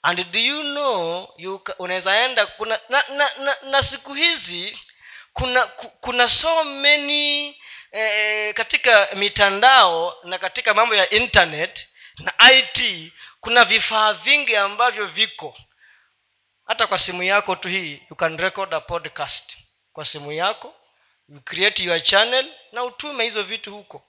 And 0.03 0.30
do 0.30 0.38
you 0.38 0.62
know 0.62 1.28
you 1.38 1.62
unaweza 1.78 2.16
enda 2.16 2.46
kuna 2.46 2.80
na, 2.88 3.05
na, 3.16 3.30
na, 3.44 3.57
na 3.62 3.82
siku 3.82 4.14
hizi 4.14 4.78
kuna 5.32 5.66
kuna 6.00 6.28
so 6.28 6.64
many 6.64 7.57
eh, 7.92 8.55
katika 8.55 9.09
mitandao 9.14 10.16
na 10.24 10.38
katika 10.38 10.74
mambo 10.74 10.94
ya 10.94 11.11
internet 11.11 11.88
na 12.18 12.53
it 12.53 13.12
kuna 13.40 13.64
vifaa 13.64 14.12
vingi 14.12 14.57
ambavyo 14.57 15.07
viko. 15.07 15.57
Hata 16.66 16.86
kwa 16.86 16.98
simu 16.98 17.22
yako 17.22 17.57
tu 17.57 17.68
hii 17.68 18.03
you 18.11 18.16
can 18.16 18.38
record 18.38 18.74
a 18.74 18.80
podcast 18.80 19.57
kwa 19.93 20.05
simu 20.05 20.32
yako 20.32 20.74
create 21.45 21.84
your 21.84 22.03
channel 22.03 22.53
na 22.72 22.84
utume 22.84 23.24
hizo 23.24 23.43
vitu 23.43 23.72
huko. 23.72 24.05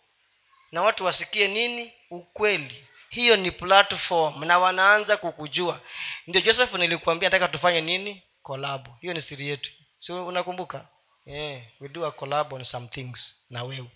Na 0.72 0.82
watu 0.82 1.06
wasikie 1.06 1.48
nini? 1.48 1.94
Ukweli. 2.10 2.88
Hiyo 3.10 3.38
ni 3.38 3.52
platform 3.52 4.44
na 4.46 4.60
wanaanza 4.60 5.18
kukujua. 5.18 5.82
Ndio 6.28 6.42
joseph 6.42 6.74
nilikuambia 6.74 7.30
nataka 7.30 7.48
tufanye 7.48 7.82
nini? 7.82 8.24
Kolabo 8.42 8.98
hiyo 9.02 9.14
ni 9.14 9.22
siri 9.22 9.48
yetu. 9.48 9.72
Si 9.98 10.12
unakumbuka? 10.14 10.88
Yeah, 11.26 11.62
we 11.80 11.88
do 11.90 12.06
a 12.06 12.12
collab 12.12 12.54
on 12.54 12.64
some 12.64 12.88
things 12.88 13.46
na 13.50 13.64
wewe. 13.64 13.90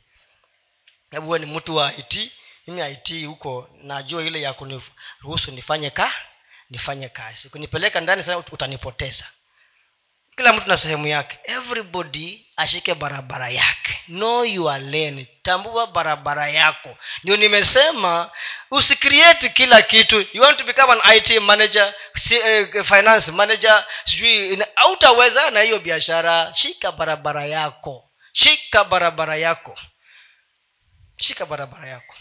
Hebu 1.11 1.37
ni 1.37 1.45
mtu 1.45 1.75
wa 1.75 1.95
it 1.97 2.31
mimi 2.67 2.91
it 2.91 3.25
huko 3.25 3.69
najua 3.83 4.23
ile 4.23 4.41
ya 4.41 4.53
kuniruhusu 4.53 5.51
nifanye 5.51 5.89
ka 5.89 6.13
nifanye 6.69 7.09
kazi. 7.09 7.49
Kunipeleka 7.49 8.01
ndani 8.01 8.23
sana 8.23 8.37
utanipoteza 8.37 9.25
kila 10.37 10.53
mtu 10.53 10.67
na 10.69 10.77
sehemu 10.77 11.07
yake. 11.07 11.37
Everybody 11.43 12.45
ashike 12.55 12.93
barabara 12.95 13.49
yake. 13.49 13.99
Know 14.07 14.45
lane. 14.77 15.27
Tambua 15.41 15.87
barabara 15.87 16.49
yako. 16.49 16.97
Ndio 17.23 17.37
nimesema 17.37 18.31
usikrieti 18.71 19.49
kila 19.49 19.81
kitu. 19.81 20.25
You 20.33 20.41
want 20.41 20.57
to 20.57 20.63
become 20.63 20.93
an 20.93 21.15
it 21.17 21.41
manager 21.41 21.93
uh, 22.15 22.85
finance 22.85 23.31
manager 23.31 23.85
sijui 24.03 24.63
hautaweza 24.75 25.51
na 25.51 25.61
hiyo 25.61 25.79
biashara. 25.79 26.53
Shika 26.53 26.91
barabara 26.91 27.45
yako. 27.45 28.09
Shika 28.33 28.83
barabara 28.83 29.35
yako. 29.35 29.79
Shika 31.17 31.45
barabara 31.45 31.87
yako. 31.87 32.15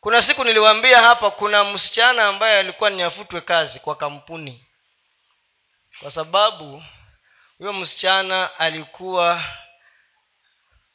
Kuna 0.00 0.22
siku 0.22 0.44
niliwaambia 0.44 1.00
hapa 1.00 1.30
kuna 1.30 1.64
msichana 1.64 2.24
ambaye 2.26 2.58
alikuwa 2.58 2.90
niafutwe 2.90 3.40
kazi 3.40 3.80
kwa 3.80 3.96
kampuni. 3.96 4.64
Kwa 6.00 6.10
sababu 6.10 6.82
huyo 7.60 7.72
msichana 7.72 8.58
alikuwa 8.58 9.44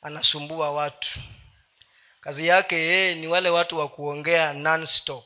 anasumbua 0.02 0.72
watu. 0.72 1.20
Kazi 2.22 2.48
yake 2.48 2.76
yeye 2.76 3.16
ni 3.16 3.28
wale 3.28 3.50
watu 3.50 3.80
wa 3.80 3.88
kuongea 3.90 4.54
non-stop. 4.54 5.26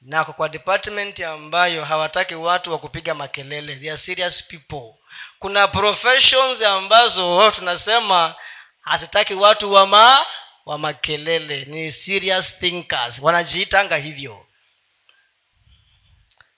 Na 0.00 0.24
kwa 0.24 0.48
department 0.48 1.20
ambayo 1.20 1.84
hawataki 1.84 2.34
watu 2.34 2.72
wa 2.72 2.78
kupiga 2.78 3.14
makelele 3.14 3.76
they 3.76 3.90
are 3.90 3.98
serious 3.98 4.46
people. 4.48 4.94
Kuna 5.38 5.68
professions 5.68 6.62
ambazo 6.62 7.50
tunasema 7.50 8.34
hazitaki 8.80 9.34
watu 9.34 9.72
wa 9.72 9.86
ma 9.86 10.26
wa 10.66 10.78
makelele. 10.78 11.64
Ni 11.64 11.92
serious 11.92 12.58
thinkers. 12.58 13.18
Wanajiitanga 13.18 13.96
hivyo. 13.96 14.46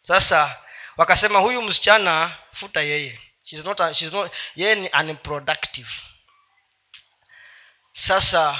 Sasa 0.03 0.57
wakasema 0.97 1.39
huyu 1.39 1.63
msichana 1.63 2.37
futa 2.53 2.81
yeye 2.83 3.21
she's 3.49 3.65
not 3.65 3.81
a, 3.81 3.95
she's 3.95 4.13
not 4.13 4.33
yeye 4.57 4.75
ni 4.75 4.89
unproductive. 5.01 5.89
Sasa 7.93 8.59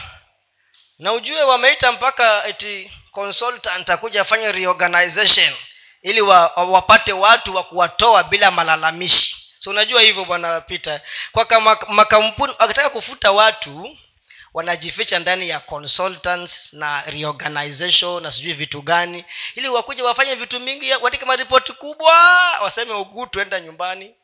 na 0.99 1.13
ujue 1.13 1.43
wameita 1.43 1.93
mpaka 1.93 2.45
eti 2.47 2.93
consultant 3.13 3.91
akuja 3.91 4.21
afanye 4.21 4.53
reorganization 4.53 5.55
ili 6.03 6.21
wa, 6.21 6.47
wapate 6.47 7.13
watu 7.13 7.55
wa 7.57 7.65
kuwatoa 7.65 8.25
bila 8.25 8.51
malalamishi. 8.51 9.37
So 9.59 9.71
unajua 9.71 10.01
hivyo 10.03 10.25
bwana 10.25 10.61
peter. 10.61 11.01
Kwa 11.33 11.61
makampuni 11.89 12.55
akitaka 12.59 12.91
kufuta 12.91 13.33
watu 13.33 13.99
wanajificha 14.55 15.19
ndani 15.19 15.49
ya 15.49 15.61
consultants 15.61 16.73
na 16.73 17.03
reorganization 17.07 18.23
na 18.23 18.33
sijui 18.33 18.53
vitu 18.53 18.83
gani 18.83 19.25
ili 19.55 19.69
wakuja 19.69 20.05
wafanye 20.05 20.35
vitu 20.35 20.61
mingi 20.61 20.93
watike 20.93 21.25
maripoti 21.25 21.73
kubwa 21.73 22.13
waseme 22.63 22.93
ugu 22.93 23.27
tuenda 23.27 23.61
nyumbani 23.61 24.15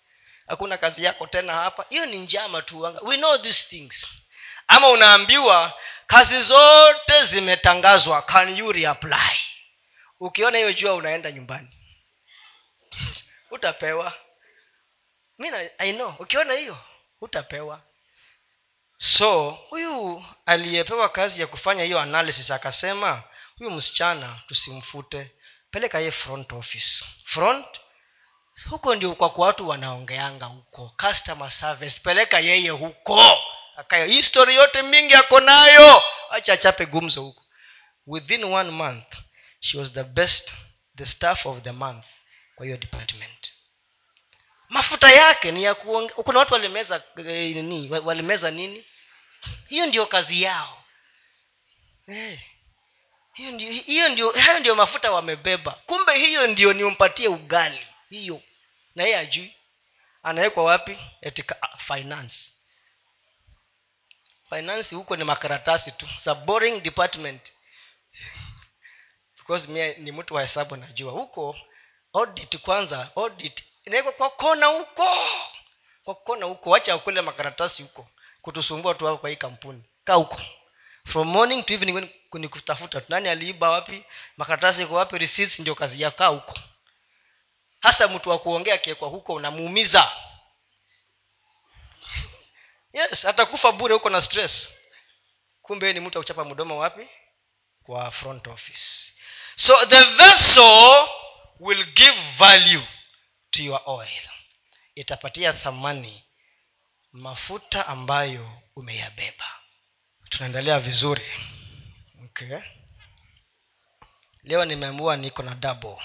hakuna 0.46 0.78
kazi 0.78 1.04
yako 1.04 1.26
tena 1.26 1.52
hapa. 1.52 1.86
Hiyo 1.88 2.06
ni 2.06 2.18
njama 2.18 2.62
tu. 2.62 2.80
We 3.02 3.16
know 3.16 3.38
these 3.38 3.62
things. 3.68 4.06
Ama 4.68 4.88
unaambiwa 4.88 5.72
kazi 6.06 6.42
zote 6.42 7.22
zimetangazwa. 7.24 8.22
Can 8.22 8.56
you 8.56 8.72
reapply? 8.72 9.38
Ukiona 10.20 10.58
hiyo 10.58 10.72
jua 10.72 10.94
unaenda 10.94 11.32
nyumbani. 11.32 11.68
Utapewa. 13.50 14.12
I 15.78 15.92
know. 15.92 16.14
Ukiona 16.18 16.54
hiyo 16.54 16.78
utapewa. 17.20 17.82
So 18.96 19.50
huyu 19.50 20.24
aliyepewa 20.46 21.08
kazi 21.08 21.40
ya 21.40 21.46
kufanya 21.46 21.84
hiyo 21.84 22.00
analysis 22.00 22.50
akasema 22.50 23.22
huyu 23.58 23.70
msichana 23.70 24.40
tusimfute. 24.48 25.30
Peleka 25.70 26.12
front 26.12 26.52
office. 26.52 27.04
Front 27.24 27.80
huko 28.70 28.94
ndio 28.94 29.14
kwa 29.14 29.30
kwa 29.30 29.46
watu 29.46 29.68
wanaongeanga 29.68 30.46
huko. 30.46 30.92
Customer 31.00 31.50
service 31.50 32.00
peleka 32.00 32.40
yeye 32.40 32.70
huko. 32.70 33.38
Akayo 33.76 34.06
hii 34.06 34.24
yote 34.54 34.82
mingi 34.82 35.14
ako 35.14 35.40
nayo. 35.40 36.02
Acha 36.30 36.52
achape 36.52 36.86
gumzo 36.86 37.22
huko. 37.22 37.42
Within 38.06 38.44
one 38.44 38.70
month 38.70 39.14
she 39.60 39.78
was 39.78 39.92
the 39.92 40.02
best 40.04 40.52
the 40.96 41.06
staff 41.06 41.46
of 41.46 41.62
the 41.62 41.72
month 41.72 42.04
kwa 42.54 42.66
hiyo 42.66 42.78
department. 42.78 43.52
Mafuta 44.68 45.10
yake 45.12 45.52
ni 45.52 45.62
ya 45.64 45.74
kuonge 45.74 46.12
kuna 46.12 46.38
watu 46.38 46.54
walimeza 46.54 47.02
eh, 47.16 47.56
nini 47.56 47.90
walimeza 47.90 48.50
nini? 48.50 48.84
Hiyo 49.68 49.86
ndio 49.86 50.06
kazi 50.06 50.42
yao. 50.42 50.84
Eh. 52.08 52.40
hiyo 53.34 53.50
ndio 53.52 53.70
hiyo 53.72 54.08
ndio 54.08 54.30
hayo 54.32 54.58
ndio 54.58 54.74
mafuta 54.74 55.12
wamebeba. 55.12 55.70
Kumbe 55.86 56.18
hiyo 56.18 56.46
ndio 56.46 56.72
niumpatie 56.72 57.28
ugali 57.28 57.86
hiyo 58.18 58.42
na 58.94 59.02
yeye 59.04 59.16
ajui. 59.18 59.54
Anawekwa 60.22 60.64
wapi? 60.64 60.98
Etika 61.20 61.68
finance. 61.78 62.52
Finance 64.48 64.94
huko 64.96 65.16
ni 65.16 65.24
makaratasi 65.24 65.92
tu. 65.92 66.06
It's 66.06 66.34
boring 66.34 66.80
department. 66.82 67.52
Because 69.38 69.68
mie 69.68 69.94
ni 69.94 70.12
mtu 70.12 70.34
wa 70.34 70.42
hesabu 70.42 70.76
najua. 70.76 71.12
Huko 71.12 71.56
audit 72.12 72.56
kwanza 72.58 73.10
audit. 73.16 73.64
Inawekwa 73.84 74.12
kwa 74.12 74.30
kona 74.30 74.66
huko. 74.66 75.16
Kwa 76.04 76.14
kona 76.14 76.46
huko. 76.46 76.70
Wacha 76.70 76.96
ukule 76.96 77.20
makaratasi 77.20 77.82
huko. 77.82 78.08
Kutusumbua 78.42 78.94
tu 78.94 79.06
hapo 79.06 79.18
kwa 79.18 79.30
hii 79.30 79.36
kampuni. 79.36 79.82
Kaa 80.04 80.14
huko. 80.14 80.40
From 81.06 81.28
morning 81.28 81.64
to 81.64 81.74
evening 81.74 82.08
ni 82.32 82.48
nani 83.08 83.28
aliiba 83.28 83.70
wapi? 83.70 84.04
Makaratasi 84.36 84.82
iko 84.82 84.94
wapi? 84.94 85.18
Receipts 85.18 85.58
ndio 85.58 85.74
kazi 85.74 86.02
ya 86.02 86.10
huko 86.26 86.54
hasa 87.84 88.08
mtu 88.08 88.30
wa 88.30 88.38
kuongea 88.38 88.74
akiekwa 88.74 89.08
huko 89.08 89.34
unamuumiza. 89.34 90.12
Yes 92.92 93.24
atakufa 93.24 93.72
bure 93.72 93.94
huko 93.94 94.10
na 94.10 94.20
stress. 94.20 94.74
Kumbe 95.62 95.92
ni 95.92 96.00
mtu 96.00 96.18
akuchapa 96.18 96.44
mdomo 96.44 96.78
wapi? 96.78 97.08
Kwa 97.82 98.10
front 98.10 98.46
office. 98.46 99.12
So 99.56 99.86
the 99.86 100.04
vessel 100.04 101.08
will 101.60 101.84
give 101.94 102.20
value 102.38 102.86
to 103.50 103.62
your 103.62 103.80
oil. 103.86 104.28
Itapatia 104.94 105.52
thamani 105.52 106.24
mafuta 107.12 107.86
ambayo 107.86 108.62
umeyabeba. 108.76 109.44
Tunaendelea 110.28 110.80
vizuri. 110.80 111.24
Okay. 112.24 112.58
Leo 114.42 114.64
nimeamua 114.64 115.16
niko 115.16 115.42
na 115.42 115.54
double 115.54 115.96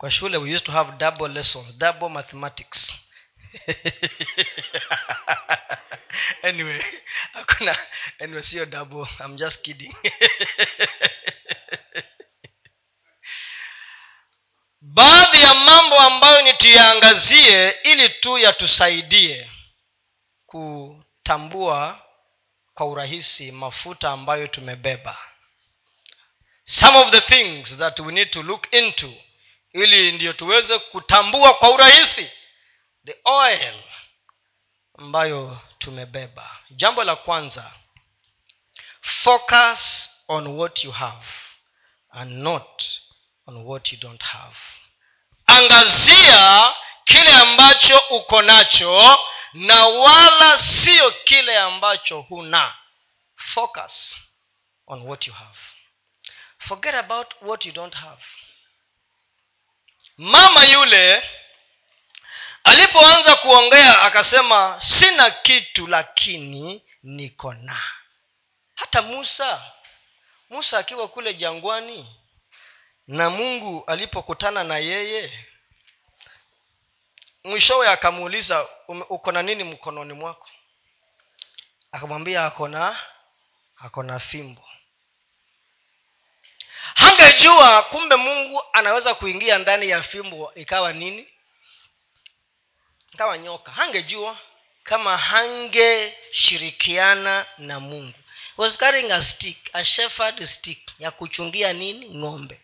kwa 0.00 0.10
shule 0.10 0.36
we 0.36 0.50
used 0.54 0.66
to 0.66 0.72
have 0.72 0.92
double 0.96 1.28
lessons 1.28 1.78
double 1.78 2.08
mathematics. 2.08 2.92
Anyway 6.42 6.82
hakuna 7.32 7.78
anyway 8.18 8.42
sio 8.42 8.66
double 8.66 9.06
i'm 9.24 9.36
just 9.36 9.62
kidding. 9.62 9.94
Baadhi 14.80 15.42
ya 15.42 15.54
mambo 15.54 15.98
ambayo 15.98 16.42
ni 16.42 16.52
tuyaangazie 16.52 17.68
ili 17.82 18.08
tu 18.08 18.38
yatusaidie 18.38 19.50
kutambua 20.46 22.06
kwa 22.74 22.86
urahisi 22.86 23.52
mafuta 23.52 24.10
ambayo 24.10 24.46
tumebeba. 24.46 25.18
Some 26.64 26.98
of 26.98 27.10
the 27.10 27.20
things 27.20 27.76
that 27.76 28.00
we 28.00 28.12
need 28.12 28.30
to 28.30 28.42
look 28.42 28.72
into 28.72 29.14
ili 29.72 30.12
ndiyo 30.12 30.32
tuweze 30.32 30.78
kutambua 30.78 31.54
kwa 31.54 31.70
urahisi 31.70 32.30
the 33.06 33.16
oil 33.24 33.82
ambayo 34.98 35.60
tumebeba. 35.78 36.56
Jambo 36.70 37.04
la 37.04 37.16
kwanza 37.16 37.72
focus 39.00 40.10
on 40.28 40.46
what 40.46 40.84
you 40.84 40.90
have 40.92 41.26
and 42.10 42.32
not 42.32 42.84
on 43.46 43.56
what 43.56 43.92
you 43.92 43.98
don't 43.98 44.22
have. 44.22 44.56
Angazia 45.46 46.74
kile 47.04 47.32
ambacho 47.32 47.98
uko 48.10 48.42
nacho 48.42 49.18
na 49.52 49.86
wala 49.86 50.58
sio 50.58 51.10
kile 51.10 51.58
ambacho 51.58 52.20
huna. 52.20 52.74
Focus 53.36 54.16
on 54.86 55.02
what 55.08 55.26
you 55.26 55.32
have. 55.32 55.58
Forget 56.58 56.94
about 56.94 57.34
what 57.42 57.66
you 57.66 57.72
don't 57.72 57.94
have 57.94 58.22
mama 60.20 60.64
yule 60.64 61.22
alipoanza 62.64 63.36
kuongea 63.36 64.02
akasema 64.02 64.80
sina 64.80 65.30
kitu 65.30 65.86
lakini 65.86 66.84
niko 67.02 67.54
na. 67.54 67.82
Hata 68.74 69.02
musa 69.02 69.72
musa 70.50 70.78
akiwa 70.78 71.08
kule 71.08 71.34
jangwani 71.34 72.16
na 73.06 73.30
mungu 73.30 73.84
alipokutana 73.86 74.64
na 74.64 74.78
yeye 74.78 75.46
mwishowe 77.44 77.88
akamuuliza 77.88 78.68
uko 78.88 79.32
na 79.32 79.42
nini 79.42 79.64
mkononi 79.64 80.12
mwako? 80.12 80.48
Akamwambia 81.92 82.46
akona 82.46 82.98
akona 83.76 84.18
fimbo 84.18 84.69
hangejua 87.00 87.82
kumbe 87.82 88.16
mungu 88.16 88.62
anaweza 88.72 89.14
kuingia 89.14 89.58
ndani 89.58 89.88
ya 89.88 90.02
fimbo 90.02 90.52
ikawa 90.54 90.92
nini? 90.92 91.28
Ikawa 93.14 93.38
nyoka. 93.38 93.72
Hangejua 93.72 94.38
kama 94.82 95.16
hangeshirikiana 95.18 97.46
na 97.58 97.80
mungu. 97.80 98.14
A 99.12 99.22
stick 99.22 99.56
a 99.72 99.84
shepherd 99.84 100.44
stick 100.44 100.90
ya 100.98 101.10
kuchungia 101.10 101.72
nini? 101.72 102.08
Ng'ombe. 102.14 102.60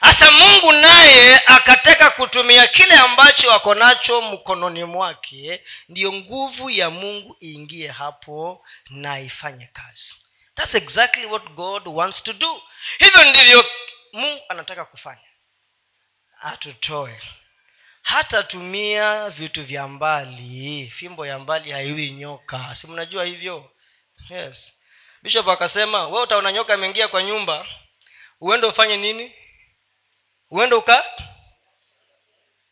Hasa 0.00 0.30
mungu 0.32 0.72
naye 0.72 1.40
akataka 1.46 2.10
kutumia 2.10 2.66
kile 2.66 2.94
ambacho 2.94 3.52
ako 3.52 3.74
nacho 3.74 4.20
mkononi 4.20 4.84
mwake 4.84 5.64
ndiyo 5.88 6.12
nguvu 6.12 6.70
ya 6.70 6.90
mungu 6.90 7.36
iingie 7.42 7.88
hapo 7.88 8.64
na 8.90 9.20
ifanye 9.20 9.66
kazi 9.72 10.14
thats 10.58 10.74
exactly 10.74 11.26
what 11.26 11.44
god 11.54 11.86
wants 11.86 12.22
to 12.22 12.32
do. 12.32 12.62
Hivyo 12.98 13.24
ndivyo 13.24 13.70
mungu 14.12 14.44
anataka 14.48 14.84
kufanya. 14.84 15.28
Atutoe. 16.40 17.20
Hatatumia 18.02 19.30
vitu 19.30 19.64
vya 19.64 19.88
mbali. 19.88 20.90
Fimbo 20.90 21.26
ya 21.26 21.38
mbali 21.38 21.70
haiwi 21.72 22.10
nyoka. 22.10 22.74
Si 22.74 22.86
mnajua 22.86 23.24
hivyo? 23.24 23.70
Yes. 24.30 24.74
Bishop 25.22 25.48
akasema 25.48 26.08
we 26.08 26.22
utaona 26.22 26.52
nyoka 26.52 26.74
ameingia 26.74 27.08
kwa 27.08 27.22
nyumba 27.22 27.66
uende 28.40 28.66
ufanye 28.66 28.96
nini? 28.96 29.34
Uende 30.50 30.74
uka 30.74 31.04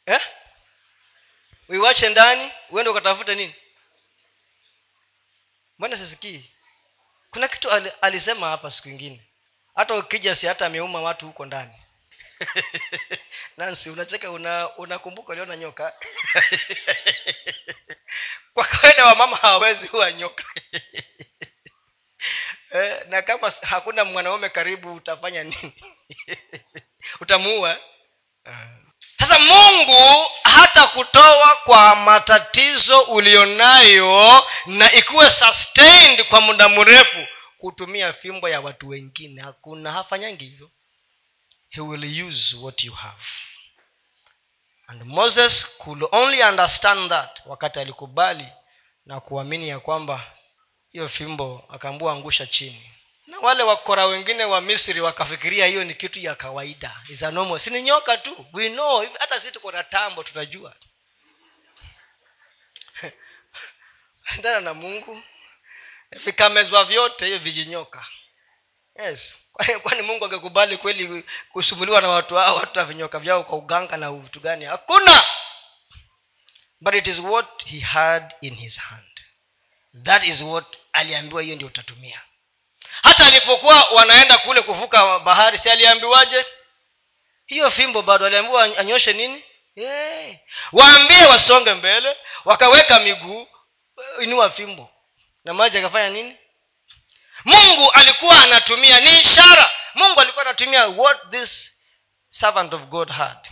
eh? 0.07 0.21
uiwache 1.69 2.09
ndani 2.09 2.53
uende 2.71 2.91
ukatafute 2.91 3.35
nini? 3.35 3.55
Mbona 5.79 5.97
sisikii 5.97 6.51
kuna 7.37 7.49
kitu 7.49 7.71
alisema 8.01 8.49
hapa 8.49 8.71
siku 8.71 8.89
ingine. 8.89 9.21
Hata 9.75 9.95
ukija 9.95 10.35
si 10.35 10.47
hata 10.47 10.67
ameuma 10.67 11.01
watu 11.01 11.27
huko 11.27 11.47
ndani. 11.47 11.73
Nansi 13.57 13.91
unacheka 13.91 14.31
unakumbuka 14.77 15.33
una 15.33 15.43
uliona 15.43 15.57
nyoka? 15.57 15.93
Kwa 18.55 18.65
kawaida 18.65 19.07
wamama 19.07 19.37
hawawezi 19.37 19.87
huwa 19.87 20.13
nyoka. 20.13 20.45
Eh, 22.71 23.07
na 23.09 23.23
kama 23.23 23.53
hakuna 23.63 24.05
mwanaume 24.05 24.49
karibu 24.49 24.95
utafanya 24.95 25.45
nini? 25.45 25.73
Utamuua 27.21 27.79
sasa 29.19 29.39
mungu 29.39 30.29
hata 30.43 30.87
kutoa 30.87 31.57
kwa 31.65 31.97
matatizo 31.97 33.01
ulionayo 33.01 34.47
na 34.67 34.93
ikuwe 34.93 35.31
sustained 35.31 36.29
kwa 36.29 36.41
muda 36.41 36.69
mrefu 36.69 37.27
kutumia 37.59 38.13
fimbo 38.13 38.49
ya 38.49 38.61
watu 38.61 38.89
wengine 38.89 39.43
hakuna 39.43 39.93
hafanyangi 39.93 40.45
hivyo. 40.45 40.71
He 41.69 41.81
will 41.81 42.23
use 42.29 42.57
what 42.57 42.85
you 42.85 42.93
have. 42.93 43.23
And 44.87 45.03
moses 45.03 45.79
could 45.79 46.05
only 46.13 46.43
understand 46.43 47.09
that 47.11 47.43
wakati 47.47 47.81
alikubali 47.81 48.49
na 49.07 49.21
kuamini 49.21 49.69
ya 49.69 49.81
kwamba 49.81 50.25
hiyo 50.93 51.09
fimbo 51.09 51.65
akaambua 51.71 52.13
angusha 52.13 52.47
chini 52.47 52.91
na 53.27 53.39
wale 53.39 53.63
wakora 53.63 54.07
wengine 54.07 54.45
wa 54.45 54.61
misri 54.61 55.01
wakafikiria 55.01 55.67
hiyo 55.67 55.85
ni 55.85 55.95
kitu 55.95 56.19
ya 56.19 56.35
kawaida. 56.35 57.03
Isanomo 57.09 57.59
sini 57.59 57.83
nyoka 57.83 58.17
tu. 58.19 58.47
We 58.53 58.71
know. 58.71 59.07
Hata 59.19 59.41
sisi 59.41 59.53
tuko 59.53 59.73
na 59.73 59.85
tambo 59.85 60.23
tunajua. 60.23 60.75
Endana 64.35 64.61
na 64.61 64.75
mungu. 64.75 65.23
Vikamezwa 66.11 66.85
vyote 66.85 67.27
hiyo 67.27 67.39
vijinyoka. 67.39 68.07
Yes. 68.99 69.37
Kwani 69.83 70.03
mungu 70.03 70.25
angekubali 70.25 70.77
kweli 70.77 71.25
kusumbuliwa 71.53 72.01
na 72.01 72.09
watu 72.09 72.37
hao 72.37 72.57
watu 72.57 72.85
vinyoka 72.85 73.19
vyao 73.19 73.45
kwa 73.45 73.59
uganga 73.59 73.97
na 73.97 74.13
vitu 74.13 74.41
gani? 74.41 74.65
Hakuna! 74.65 75.25
But 76.81 76.95
it 76.95 77.07
is 77.07 77.19
what 77.19 77.65
he 77.67 77.81
had 77.81 78.35
in 78.41 78.55
his 78.55 78.79
hand. 78.79 79.21
That 80.03 80.25
is 80.25 80.41
what 80.41 80.79
aliambiwa 80.93 81.43
hiyo 81.43 81.55
ndio 81.57 81.69
utatumia 81.69 82.23
hata 83.03 83.27
alipokuwa 83.27 83.85
wanaenda 83.85 84.39
kule 84.39 84.63
kuvuka 84.63 85.19
bahari 85.19 85.59
si 85.59 85.71
aliambiwaje? 85.71 86.45
Hiyo 87.47 87.71
fimbo 87.71 88.03
bado 88.03 88.27
aliambiwa 88.27 88.63
anyoshe 88.65 89.13
nini? 89.13 89.45
Yeah. 89.77 90.35
waambie 90.73 91.25
wasonge 91.27 91.75
mbele 91.75 92.17
wakaweka 92.45 92.99
miguu 93.01 93.49
inua 94.21 94.51
fimbo. 94.51 94.91
Na 95.45 95.55
maji 95.55 95.79
akafanya 95.79 96.11
nini? 96.11 96.37
Mungu 97.45 97.91
alikuwa 97.93 98.43
anatumia 98.43 99.01
ni 99.01 99.19
ishara. 99.19 99.71
Mungu 99.95 100.21
alikuwa 100.21 100.45
anatumia 100.45 100.87
what 100.87 101.31
this 101.31 101.77
servant 102.29 102.75
of 102.75 102.83
god 102.83 103.11
had. 103.11 103.49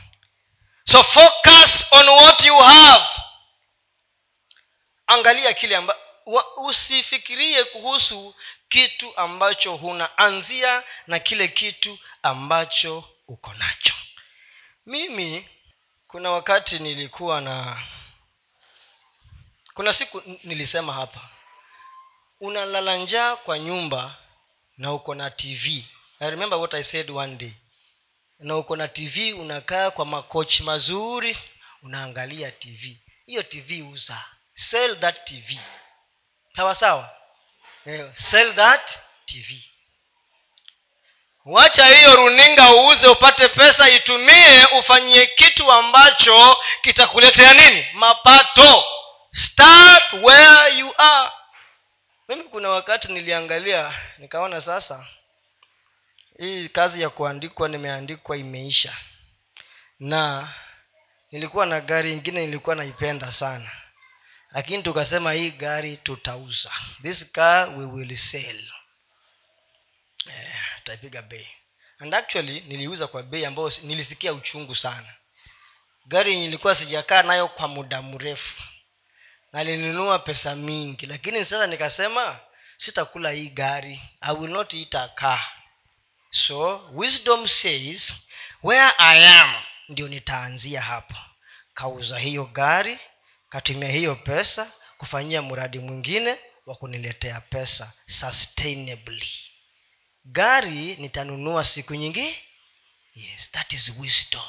So 0.84 1.04
focus 1.04 1.86
on 1.90 2.08
what 2.08 2.44
you 2.44 2.58
have. 2.58 3.04
Angalia 5.06 5.52
kile 5.54 5.76
amba, 5.76 5.96
usifikirie 6.56 7.64
kuhusu 7.64 8.34
kitu 8.68 9.16
ambacho 9.16 9.76
hunaanzia 9.76 10.82
na 11.06 11.18
kile 11.18 11.48
kitu 11.48 11.98
ambacho 12.22 13.04
uko 13.28 13.52
nacho. 13.54 13.94
Mimi 14.86 15.48
kuna 16.06 16.30
wakati 16.30 16.78
nilikuwa 16.78 17.40
na 17.40 17.82
kuna 19.74 19.92
siku 19.92 20.22
nilisema 20.44 20.92
hapa 20.92 21.20
unalala 22.40 22.96
njaa 22.96 23.36
kwa 23.36 23.58
nyumba 23.58 24.16
na 24.78 24.92
uko 24.92 25.14
na 25.14 25.30
tv 25.30 25.84
i 26.20 26.30
remember 26.30 26.58
what 26.58 26.74
i 26.74 26.84
said 26.84 27.10
one 27.10 27.36
day. 27.36 27.52
Na 28.38 28.56
uko 28.56 28.76
na 28.76 28.88
tv 28.88 29.32
unakaa 29.32 29.90
kwa 29.90 30.06
makochi 30.06 30.62
mazuri 30.62 31.36
unaangalia 31.82 32.50
tv 32.52 32.96
hiyo 33.26 33.42
tv 33.42 33.82
uza 33.82 34.24
sell 34.54 35.00
that 35.00 35.24
tv 35.24 35.58
sawa 36.56 36.74
sawa? 36.74 37.10
Sell 38.14 38.54
that 38.54 38.98
tv 39.26 39.70
wacha 41.44 41.86
hiyo 41.86 42.16
runinga 42.16 42.74
uuze 42.74 43.06
upate 43.08 43.48
pesa 43.48 43.90
itumie 43.90 44.66
ufanyie 44.78 45.26
kitu 45.26 45.72
ambacho 45.72 46.56
kitakuletea 46.82 47.54
nini? 47.54 47.86
Mapato. 47.94 48.84
Start 49.30 50.12
where 50.12 50.78
you 50.78 50.94
are. 50.98 51.32
Mimi 52.28 52.44
kuna 52.44 52.70
wakati 52.70 53.12
niliangalia 53.12 53.92
nikaona 54.18 54.60
sasa 54.60 55.06
hii 56.38 56.68
kazi 56.68 57.02
ya 57.02 57.10
kuandikwa 57.10 57.68
nimeandikwa 57.68 58.36
imeisha. 58.36 58.96
Na 60.00 60.48
nilikuwa 61.32 61.66
na 61.66 61.80
gari 61.80 62.12
ingine 62.12 62.40
nilikuwa 62.46 62.76
naipenda 62.76 63.32
sana 63.32 63.70
lakini 64.54 64.82
tukasema 64.82 65.32
hii 65.32 65.50
gari 65.50 65.96
tutauza. 65.96 66.72
This 67.02 67.32
car 67.32 67.78
we 67.78 67.84
will 67.84 68.16
sell. 68.16 68.64
Eh, 70.26 70.54
tutaipiga 70.76 71.22
bei. 71.22 71.48
And 71.98 72.14
actually 72.14 72.60
niliuza 72.60 73.06
kwa 73.06 73.22
bei 73.22 73.44
ambayo 73.44 73.72
nilisikia 73.82 74.32
uchungu 74.32 74.76
sana. 74.76 75.14
Gari 76.06 76.40
nilikuwa 76.40 76.74
sijakaa 76.74 77.22
nayo 77.22 77.48
kwa 77.48 77.68
muda 77.68 78.02
mrefu. 78.02 78.62
Nalinunua 79.52 80.18
pesa 80.18 80.54
mingi. 80.56 81.06
Lakini 81.06 81.44
sasa 81.44 81.66
nikasema 81.66 82.40
sitakula 82.76 83.30
hii 83.30 83.48
gari. 83.48 84.02
I 84.20 84.34
will 84.34 84.50
not 84.50 84.74
eat 84.74 84.94
a 84.94 85.08
car. 85.08 85.44
So 86.30 86.88
wisdom 86.92 87.46
says 87.46 88.12
where 88.62 88.92
i 88.98 89.26
am 89.38 89.54
ndio 89.88 90.08
nitaanzia 90.08 90.82
hapo. 90.82 91.14
Kauza 91.74 92.18
hiyo 92.18 92.44
gari 92.44 92.98
katumia 93.54 93.88
hiyo 93.88 94.16
pesa 94.16 94.72
kufanyia 94.98 95.42
mradi 95.42 95.78
mwingine 95.78 96.38
wa 96.66 96.74
kuniletea 96.76 97.40
pesa 97.40 97.92
sustainably. 98.06 99.28
Gari 100.24 100.96
nitanunua 100.96 101.64
siku 101.64 101.94
nyingi? 101.94 102.36
Yes 103.14 103.50
that 103.52 103.72
is 103.72 103.92
wisdom. 103.98 104.42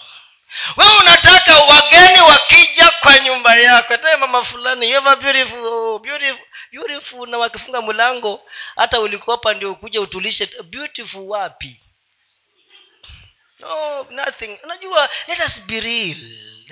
Wewe 0.77 0.97
unataka 0.97 1.59
wageni 1.59 2.21
wakija 2.21 2.89
kwa 3.01 3.19
nyumba 3.19 3.55
yako. 3.55 3.97
Tee 3.97 4.15
mama 4.15 4.43
fulani 4.43 4.93
a 4.95 5.15
beautiful, 5.15 5.99
beautiful, 5.99 6.45
beautiful 6.71 7.29
na 7.29 7.37
wakifunga 7.37 7.81
mlango 7.81 8.41
hata 8.75 8.99
ulikopa 8.99 9.53
ndio 9.53 9.71
ukuja 9.71 10.01
utulishe. 10.01 10.49
Beautiful 10.63 11.21
wapi? 11.21 11.81
No 13.59 14.03
nothing. 14.09 14.57
Unajua 14.63 15.09
let 15.27 15.39
us 15.39 15.61
be 15.61 15.79
real 15.79 16.17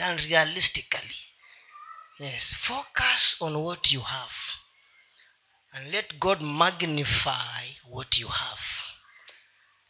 and 0.02 0.20
realistically 0.20 1.16
yes 2.20 2.56
focus 2.56 3.36
on 3.42 3.56
what 3.56 3.92
you 3.92 4.02
have 4.02 4.34
and 5.72 5.92
let 5.92 6.20
god 6.20 6.42
magnify 6.42 7.68
what 7.90 8.18
you 8.18 8.28
have. 8.28 8.62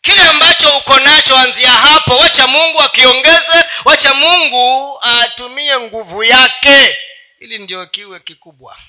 Kile 0.01 0.21
ambacho 0.21 0.78
uko 0.78 0.99
nacho 0.99 1.38
anzia 1.38 1.71
hapo 1.71 2.17
wacha 2.17 2.47
mungu 2.47 2.82
akiongeze 2.82 3.63
wacha 3.86 4.13
mungu 4.13 4.99
atumie 5.01 5.80
nguvu 5.80 6.24
yake. 6.24 6.97
Ili 7.39 7.57
ndio 7.59 7.86
kiwe 7.86 8.19
kikubwa. 8.19 8.80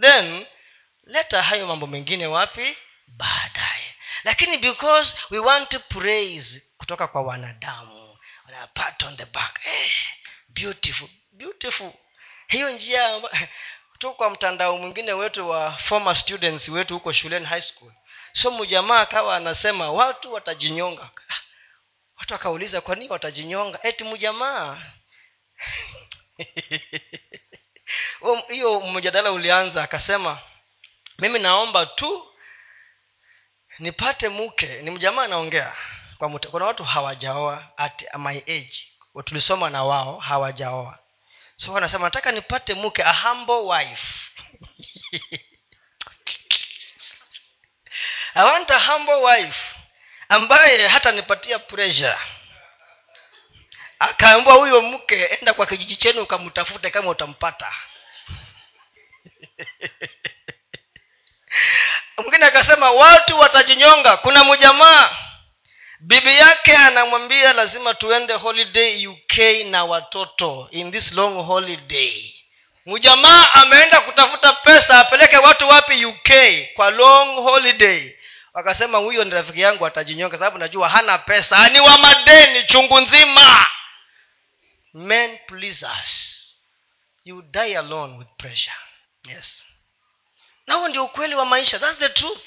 Then 0.00 0.46
leta 1.04 1.42
hayo 1.42 1.66
mambo 1.66 1.86
mengine 1.86 2.26
wapi? 2.26 2.76
Baadaye. 3.06 3.94
Lakini 4.24 4.58
because 4.58 5.14
we 5.30 5.38
want 5.38 5.68
to 5.68 5.78
praise 5.80 6.62
kutoka 6.76 7.06
kwa 7.08 7.22
wanadamu. 7.22 8.18
Pat 8.74 9.02
on 9.02 9.16
the 9.16 9.24
back. 9.26 9.60
Eh, 9.66 9.90
beautiful 10.48 11.08
beautiful 11.32 11.92
hiyo 12.54 12.70
njia 12.70 13.22
tu 13.98 14.14
kwa 14.14 14.30
mtandao 14.30 14.78
mwingine 14.78 15.12
wetu 15.12 15.50
wa 15.50 15.72
former 15.72 16.14
students 16.14 16.68
wetu 16.68 16.94
huko 16.94 17.12
shuleni 17.12 17.46
high 17.46 17.62
school. 17.62 17.92
So 18.32 18.50
mjamaa 18.50 19.00
akawa 19.00 19.36
anasema 19.36 19.92
watu 19.92 20.32
watajinyonga. 20.32 21.10
Watu 22.20 22.32
wakauliza 22.32 22.80
kwa 22.80 22.94
nini 22.94 23.10
watajinyonga? 23.10 23.78
Eti 23.82 24.04
mjamaa 24.04 24.82
hiyo 28.48 28.80
mjadala 28.80 29.32
ulianza 29.32 29.82
akasema 29.82 30.38
mimi 31.18 31.38
naomba 31.38 31.86
tu 31.86 32.26
nipate 33.78 34.28
mke 34.28 34.82
ni 34.82 34.90
mjamaa 34.90 35.22
anaongea 35.22 35.76
kwa 36.18 36.28
mute. 36.28 36.48
kuna 36.48 36.64
watu 36.64 36.84
hawajaoa 36.84 37.68
at 37.76 38.14
my 38.18 38.38
age 38.38 38.86
tulisoma 39.24 39.70
na 39.70 39.84
wao 39.84 40.18
hawajaoa 40.18 40.98
so 41.56 41.76
anasema 41.76 42.04
nataka 42.04 42.32
nipate 42.32 42.74
mke 42.74 43.02
a 43.02 43.12
humble 43.12 43.54
wife. 43.54 44.02
I 48.34 48.44
want 48.44 48.70
a 48.70 48.78
humble 48.78 49.14
wife 49.24 49.74
ambaye 50.28 50.88
hata 50.88 51.12
nipatia 51.12 51.58
pressure. 51.58 52.18
Akaambua 53.98 54.54
huyo 54.54 54.82
mke 54.82 55.24
enda 55.24 55.54
kwa 55.54 55.66
kijiji 55.66 55.96
chenu 55.96 56.22
ukamtafute 56.22 56.90
kama 56.90 57.10
utampata. 57.10 57.72
Mwingine 62.18 62.44
akasema 62.46 62.90
watu 62.90 63.38
watajinyonga. 63.40 64.16
Kuna 64.16 64.44
mjamaa 64.44 65.16
bibi 66.06 66.36
yake 66.36 66.76
anamwambia 66.76 67.52
lazima 67.52 67.94
tuende 67.94 68.32
holiday 68.34 69.06
uk 69.06 69.38
na 69.70 69.84
watoto 69.84 70.68
in 70.70 70.92
this 70.92 71.12
long 71.12 71.46
holiday. 71.46 72.34
Mjamaa 72.86 73.52
ameenda 73.52 74.00
kutafuta 74.00 74.52
pesa 74.52 74.98
apeleke 74.98 75.36
watu 75.36 75.68
wapi 75.68 76.04
uk 76.04 76.30
kwa 76.74 76.90
long 76.90 77.34
holiday. 77.42 78.10
Wakasema 78.54 78.98
huyo 78.98 79.24
ni 79.24 79.30
rafiki 79.30 79.60
yangu 79.60 79.86
atajinyonga 79.86 80.38
sababu 80.38 80.58
najua 80.58 80.88
hana 80.88 81.18
pesa. 81.18 81.68
Ni 81.68 81.80
wa 81.80 81.98
madeni 81.98 82.62
chungu 82.64 83.00
nzima. 83.00 83.66
Men 84.94 85.38
pleasers 85.46 86.40
you 87.24 87.42
die 87.42 87.78
alone 87.78 88.18
with 88.18 88.28
pressure. 88.36 88.76
Yes. 89.24 89.64
Na 90.66 90.74
huo 90.74 90.88
ndio 90.88 91.04
ukweli 91.04 91.34
wa 91.34 91.44
maisha. 91.44 91.78
Thats 91.78 91.98
the 91.98 92.08
truth 92.08 92.40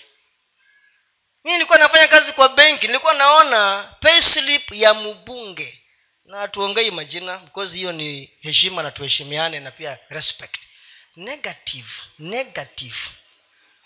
mi 1.48 1.54
nilikuwa 1.54 1.78
nafanya 1.78 2.08
kazi 2.08 2.32
kwa 2.32 2.50
benki 2.50 2.88
nilikuwa 2.88 3.14
naona 3.14 3.84
payslip 4.00 4.72
ya 4.72 4.94
mbunge. 4.94 5.84
Na 6.26 6.48
tuongei 6.48 6.92
majina 6.92 7.38
because 7.38 7.78
hiyo 7.78 7.92
ni 7.92 8.32
heshima 8.42 8.84
na 8.84 8.92
tuheshimiane 8.92 9.60
na 9.60 9.72
pia 9.72 10.00
respect. 10.10 10.58
Negative 11.16 11.88
negative. 12.20 12.98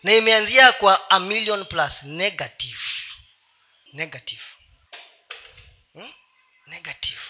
Na 0.03 0.13
imeanzia 0.13 0.71
kwa 0.71 1.09
a 1.09 1.19
million 1.19 1.65
plus 1.65 2.03
negative. 2.03 2.79
Negative. 3.93 4.41
Hmm? 5.93 6.13
negative. 6.67 7.21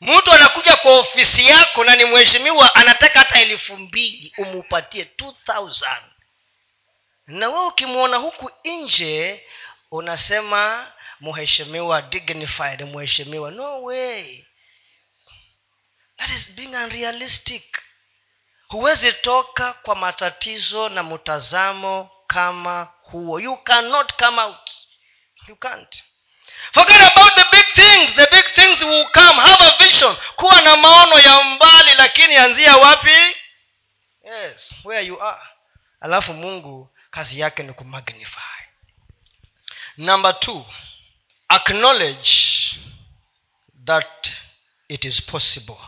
Mtu 0.00 0.32
anakuja 0.32 0.76
kwa 0.76 0.98
ofisi 0.98 1.46
yako 1.46 1.84
na 1.84 1.96
ni 1.96 2.04
mheshimiwa 2.04 2.74
anataka 2.74 3.18
hata 3.18 3.40
elfu 3.40 3.76
mbili 3.76 4.32
umupatie 4.38 5.04
2000 5.18 6.00
na 7.26 7.48
wewe 7.48 7.66
ukimwona 7.66 8.16
huku 8.16 8.50
nje 8.64 9.46
unasema 9.90 10.92
mheshimiwa 11.20 12.02
dignified 12.02 12.82
mheshimiwa. 12.82 13.50
No 13.50 13.82
way. 13.82 14.44
That 16.16 16.30
is 16.30 16.50
being 16.50 16.74
unrealistic. 16.76 17.82
Huwezi 18.68 19.12
toka 19.12 19.72
kwa 19.72 19.94
matatizo 19.96 20.88
na 20.88 21.02
mtazamo 21.02 22.10
kama 22.26 22.88
huo. 23.02 23.40
You 23.40 23.56
cannot 23.56 24.12
come 24.18 24.42
out. 24.42 24.70
You 25.48 25.56
can't. 25.56 26.04
Forget 26.72 27.02
about 27.02 27.34
the 27.34 27.44
big 27.56 27.66
things. 27.74 28.14
The 28.14 28.26
big 28.30 28.44
things 28.54 28.82
will 28.82 29.06
come. 29.10 29.40
Have 29.40 29.64
a 29.64 29.84
vision. 29.84 30.16
Kuwa 30.36 30.60
na 30.60 30.76
maono 30.76 31.18
ya 31.18 31.42
mbali 31.42 31.90
lakini 31.98 32.36
anzia 32.36 32.76
wapi? 32.76 33.36
Yes 34.24 34.74
where 34.84 35.06
you 35.06 35.22
are. 35.22 35.42
Alafu 36.00 36.32
mungu 36.34 36.88
kazi 37.12 37.40
yake 37.40 37.62
ni 37.62 37.72
kumagnify 37.72 38.62
number 39.96 40.40
two 40.40 40.66
acknowledge 41.48 42.30
that 43.84 44.28
it 44.88 45.04
is 45.04 45.20
possible. 45.22 45.78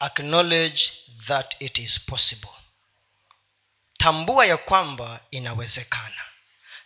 Acknowledge 0.00 0.92
that 1.26 1.56
it 1.60 1.78
is 1.78 2.00
possible. 2.06 2.50
Tambua 3.98 4.46
ya 4.46 4.56
kwamba 4.56 5.20
inawezekana. 5.30 6.22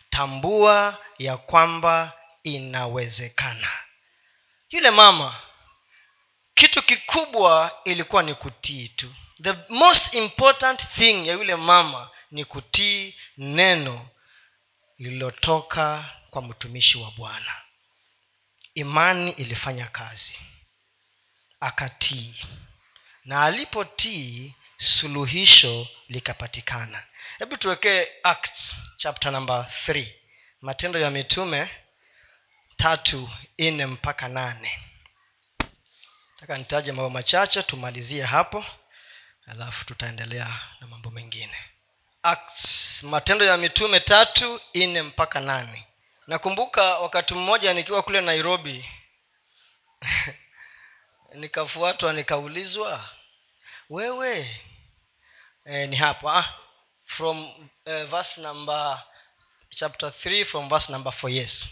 Tambua 0.09 0.97
ya 1.17 1.37
kwamba 1.37 2.13
inawezekana. 2.43 3.71
Yule 4.69 4.91
mama 4.91 5.35
kitu 6.55 6.83
kikubwa 6.83 7.79
ilikuwa 7.85 8.23
ni 8.23 8.35
kutii 8.35 8.87
tu. 8.87 9.15
The 9.43 9.53
most 9.69 10.13
important 10.13 10.87
thing 10.95 11.27
ya 11.27 11.33
yule 11.33 11.55
mama 11.55 12.09
ni 12.31 12.45
kutii 12.45 13.15
neno 13.37 14.09
lililotoka 14.97 16.15
kwa 16.29 16.41
mtumishi 16.41 16.97
wa 16.97 17.11
bwana. 17.11 17.61
Imani 18.73 19.31
ilifanya 19.31 19.87
kazi. 19.87 20.39
Akatii. 21.59 22.35
Na 23.25 23.43
alipotii 23.43 24.55
suluhisho 24.77 25.87
likapatikana. 26.09 27.03
Hebu 27.39 27.57
tuwekee 27.57 28.07
acts 28.23 28.75
chapter 28.97 29.31
number 29.31 29.71
3 29.87 30.13
matendo 30.61 30.99
ya 30.99 31.09
mitume 31.09 31.69
tatu 32.77 33.29
nne 33.59 33.85
mpaka 33.85 34.27
nane. 34.27 34.79
Taka 36.39 36.57
nitaje 36.57 36.91
mambo 36.91 37.09
machache 37.09 37.63
tumalizie 37.63 38.23
hapo 38.23 38.65
alafu 39.45 39.85
tutaendelea 39.85 40.59
na 40.79 40.87
mambo 40.87 41.11
mengine 41.11 41.57
acts 42.23 43.03
matendo 43.03 43.45
ya 43.45 43.57
mitume 43.57 43.99
tatu 43.99 44.61
nne 44.75 45.01
mpaka 45.01 45.39
nane. 45.39 45.87
Nakumbuka 46.27 46.99
wakati 46.99 47.33
mmoja 47.33 47.73
nikiwa 47.73 48.01
kule 48.03 48.21
nairobi 48.21 48.85
nikafuatwa 51.33 52.13
nikaulizwa 52.13 53.09
wewe 53.89 54.61
e, 55.65 55.87
ni 55.87 55.95
hapa 55.95 56.37
ah, 56.37 56.53
from 57.05 57.43
uh, 57.85 58.03
verse 58.03 58.41
number 58.41 59.03
chapter 59.69 60.09
3 60.09 60.45
from 60.45 60.69
verse 60.69 60.91
number 60.91 61.13
4 61.13 61.29
yes. 61.29 61.67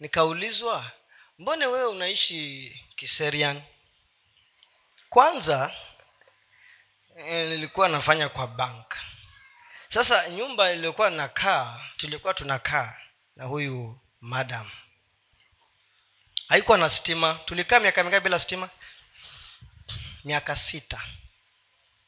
Nikaulizwa 0.00 0.90
mbone 1.38 1.66
wewe 1.66 1.86
unaishi 1.86 2.72
kiserian? 2.96 3.62
Kwanza 5.08 5.74
e, 7.16 7.46
nilikuwa 7.46 7.88
nafanya 7.88 8.28
kwa 8.28 8.46
bank 8.46 8.94
sasa 9.92 10.28
nyumba 10.28 10.72
iliyokuwa 10.72 11.10
nakaa 11.10 11.80
tulikuwa 11.96 12.34
tunakaa 12.34 12.96
na 13.36 13.44
huyu 13.44 14.00
madam. 14.20 14.70
Haikuwa 16.48 16.78
na 16.78 16.90
stima. 16.90 17.40
Tulikaa 17.44 17.80
miaka 17.80 18.02
mingapi 18.04 18.24
bila 18.24 18.38
stima? 18.38 18.70
Miaka 20.24 20.56
sita. 20.56 21.00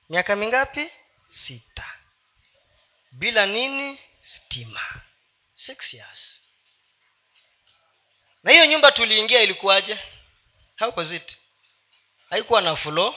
Miaka 0.09 0.37
mingapi? 0.37 0.91
Sita. 1.27 1.87
Bila 3.13 3.47
nini? 3.47 3.99
Stima. 4.21 4.81
Six 5.55 5.95
years. 5.95 6.43
Na 8.43 8.53
hiyo 8.53 8.67
nyumba 8.67 8.93
tuliingia 8.93 9.43
ilikuwaje? 9.43 9.99
How 10.79 10.93
was 10.97 11.11
it? 11.13 11.39
Haikuwa 12.31 12.61
na 12.61 12.77
flo 12.77 13.15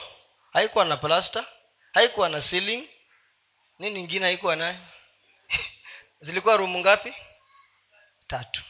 haikuwa 0.52 0.84
na 0.84 0.96
plasta 0.96 1.46
haikuwa 1.92 2.28
na 2.28 2.40
ceiling 2.42 2.88
nini 3.78 4.00
ingine 4.00 4.24
haikuwa 4.26 4.56
nayo? 4.56 4.78
Zilikuwa 6.20 6.56
rumu 6.56 6.78
ngapi? 6.78 7.14
Tatu. 8.26 8.62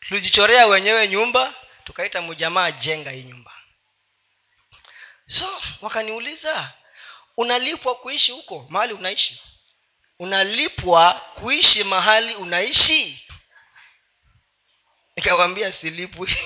Tulijichorea 0.00 0.66
wenyewe 0.66 1.08
nyumba 1.08 1.54
tukaita 1.84 2.22
mjamaa 2.22 2.70
jenga 2.70 3.10
hii 3.10 3.22
nyumba. 3.22 3.52
So 5.26 5.62
wakaniuliza 5.80 6.72
unalipwa 7.36 7.94
kuishi 7.94 8.32
huko? 8.32 8.66
Mahali 8.68 8.92
unaishi? 8.94 9.42
Unalipwa 10.18 11.14
kuishi 11.34 11.84
mahali 11.84 12.34
unaishi? 12.34 13.26
Nikawambia 15.16 15.72
silipwi 15.72 16.36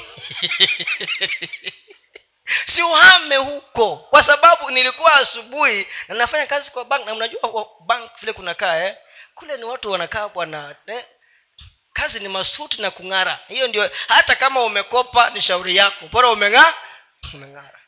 si 2.66 2.82
uhame 2.82 3.36
huko. 3.36 3.96
Kwa 3.96 4.22
sababu 4.22 4.70
nilikuwa 4.70 5.14
asubuhi 5.14 5.86
na 6.08 6.14
nafanya 6.14 6.46
kazi 6.46 6.70
kwa 6.70 6.84
bank 6.84 7.06
na 7.06 7.14
mnajua 7.14 7.66
bank 7.86 8.10
vile 8.20 8.32
kunakaa 8.32 8.76
eh? 8.76 8.96
kule 9.34 9.56
ni 9.56 9.64
watu 9.64 9.90
wanakaa 9.90 10.28
bwana 10.28 10.76
eh? 10.86 11.04
kazi 11.92 12.20
ni 12.20 12.28
masuti 12.28 12.82
na 12.82 12.90
kung'ara. 12.90 13.38
Hiyo 13.48 13.68
ndio 13.68 13.90
hata 14.08 14.34
kama 14.36 14.62
umekopa 14.64 15.30
ni 15.30 15.40
shauri 15.40 15.76
yako. 15.76 16.08
Bora 16.08 16.30
umeng'aa 16.30 16.74
umeng'ara. 17.34 17.78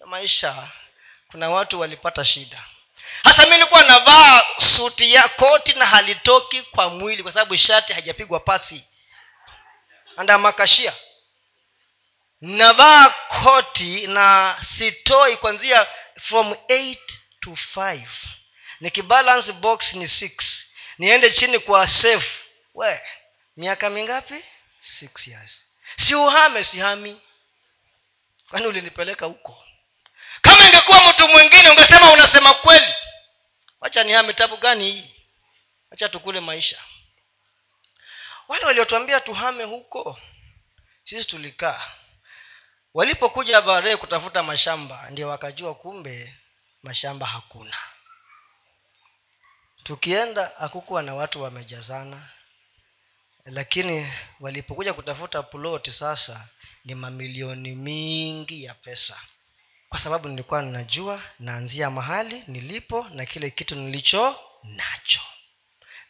Na 0.00 0.06
maisha 0.06 0.68
kuna 1.30 1.50
watu 1.50 1.80
walipata 1.80 2.24
shida. 2.24 2.62
Hasa 3.24 3.42
mi 3.46 3.50
nilikuwa 3.50 3.82
navaa 3.82 4.42
suti 4.76 5.14
ya 5.14 5.28
koti 5.28 5.72
na 5.72 5.86
halitoki 5.86 6.62
kwa 6.62 6.88
mwili 6.88 7.22
kwa 7.22 7.32
sababu 7.32 7.56
shati 7.56 7.92
haijapigwa 7.92 8.40
pasi. 8.40 8.84
Andamakashia 10.16 10.92
navaa 12.40 13.10
koti 13.10 14.06
na 14.06 14.56
sitoi 14.76 15.36
kwanzia 15.36 15.86
from 16.20 16.52
8 16.52 16.96
to 17.40 17.50
5 17.50 18.06
nikibalance 18.80 19.52
box 19.52 19.94
ni 19.94 20.04
6 20.04 20.30
niende 20.98 21.30
chini 21.30 21.58
kwa 21.58 21.88
safe. 21.88 22.30
We 22.74 23.00
miaka 23.56 23.90
mingapi? 23.90 24.44
Six 24.80 25.28
years. 25.28 25.64
Si 25.96 26.14
uhame 26.14 26.64
sihami 26.64 27.20
kwani 28.50 28.66
ulinipeleka 28.66 29.26
huko? 29.26 29.64
Kama 30.40 30.66
ingekuwa 30.66 31.08
mtu 31.10 31.28
mwingine 31.28 31.70
ungesema 31.70 32.12
unasema 32.12 32.54
kweli. 32.54 32.94
Wacha 33.80 34.04
nihame 34.04 34.32
tabu 34.32 34.56
gani 34.56 34.90
hii? 34.92 35.10
Wacha 35.90 36.08
tukule 36.08 36.40
maisha. 36.40 36.78
Wale 38.48 38.64
waliotuambia 38.64 39.20
tuhame 39.20 39.64
huko 39.64 40.18
sisi 41.04 41.24
tulikaa 41.24 41.92
walipokuja 42.98 43.60
baadaye 43.60 43.96
kutafuta 43.96 44.42
mashamba 44.42 45.10
ndio 45.10 45.28
wakajua 45.28 45.74
kumbe 45.74 46.34
mashamba 46.82 47.26
hakuna. 47.26 47.76
Tukienda 49.84 50.50
hakukuwa 50.58 51.02
na 51.02 51.14
watu 51.14 51.42
wamejazana 51.42 52.28
lakini 53.44 54.12
walipokuja 54.40 54.94
kutafuta 54.94 55.42
ploti 55.42 55.92
sasa 55.92 56.48
ni 56.84 56.94
mamilioni 56.94 57.74
mingi 57.74 58.64
ya 58.64 58.74
pesa. 58.74 59.20
Kwa 59.88 59.98
sababu 60.00 60.28
nilikuwa 60.28 60.62
ninajua 60.62 61.22
naanzia 61.38 61.90
mahali 61.90 62.44
nilipo 62.46 63.06
na 63.10 63.26
kile 63.26 63.50
kitu 63.50 63.74
nilicho 63.74 64.40
nacho. 64.62 65.20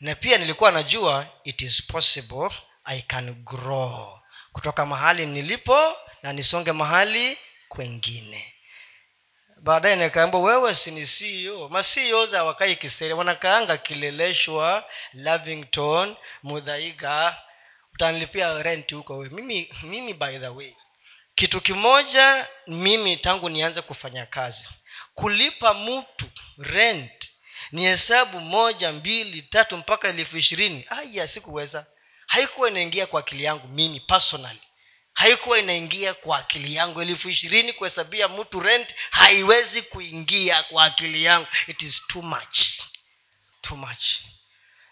Na 0.01 0.15
pia 0.15 0.39
nilikuwa 0.39 0.71
najua 0.71 1.27
it 1.45 1.61
is 1.61 1.87
possible 1.87 2.51
i 2.85 3.03
can 3.03 3.35
grow. 3.45 4.21
Kutoka 4.53 4.87
mahali 4.87 5.27
nilipo 5.27 5.97
na 6.23 6.33
nisonge 6.33 6.73
mahali 6.73 7.39
kwengine. 7.69 8.55
Baadaye 9.61 9.97
nikaamba 9.97 10.39
wewe 10.39 10.75
sini 10.75 11.07
ceo 11.07 11.69
ma 11.69 11.83
ceos 11.83 12.31
hawakai 12.33 12.77
kiseri 12.77 13.13
wanakaanga 13.15 13.77
kileleshwa 13.77 14.85
lavington 15.13 16.17
mudhaiga 16.43 17.37
utanilipia 17.95 18.63
renti 18.63 18.95
huko 18.95 19.17
we 19.19 19.29
mimi 19.29 19.71
mimi 19.83 20.15
by 20.15 20.39
the 20.39 20.49
way 20.49 20.75
kitu 21.35 21.61
kimoja 21.61 22.47
mimi 22.67 23.17
tangu 23.17 23.49
nianze 23.49 23.83
kufanya 23.83 24.27
kazi 24.27 24.69
kulipa 25.15 25.75
mtu 25.75 26.27
rent 26.59 27.31
ni 27.73 27.83
hesabu 27.85 28.41
moja 28.41 28.93
mbili 28.93 29.43
tatu 29.43 29.77
mpaka 29.77 30.09
elfu 30.09 30.37
ishirini. 30.39 30.87
Aya 30.91 31.29
sikuweza. 31.29 31.87
Haikuwa 32.27 32.69
inaingia 32.71 33.07
kwa 33.07 33.21
akili 33.21 33.45
yangu 33.45 33.69
mimi 33.69 34.01
personally 34.01 34.61
haikuwa 35.19 35.59
inaingia 35.59 36.15
kwa 36.15 36.39
akili 36.39 36.75
yangu. 36.75 37.03
Elfu 37.03 37.29
ishirini 37.29 37.73
kuhesabia 37.73 38.29
mtu 38.29 38.61
rent 38.61 38.95
haiwezi 39.11 39.83
kuingia 39.83 40.63
kwa 40.63 40.85
akili 40.85 41.25
yangu. 41.25 41.47
It 41.67 41.83
is 41.83 42.07
too 42.07 42.23
much. 42.23 42.59
Too 43.61 43.77
much. 43.77 44.05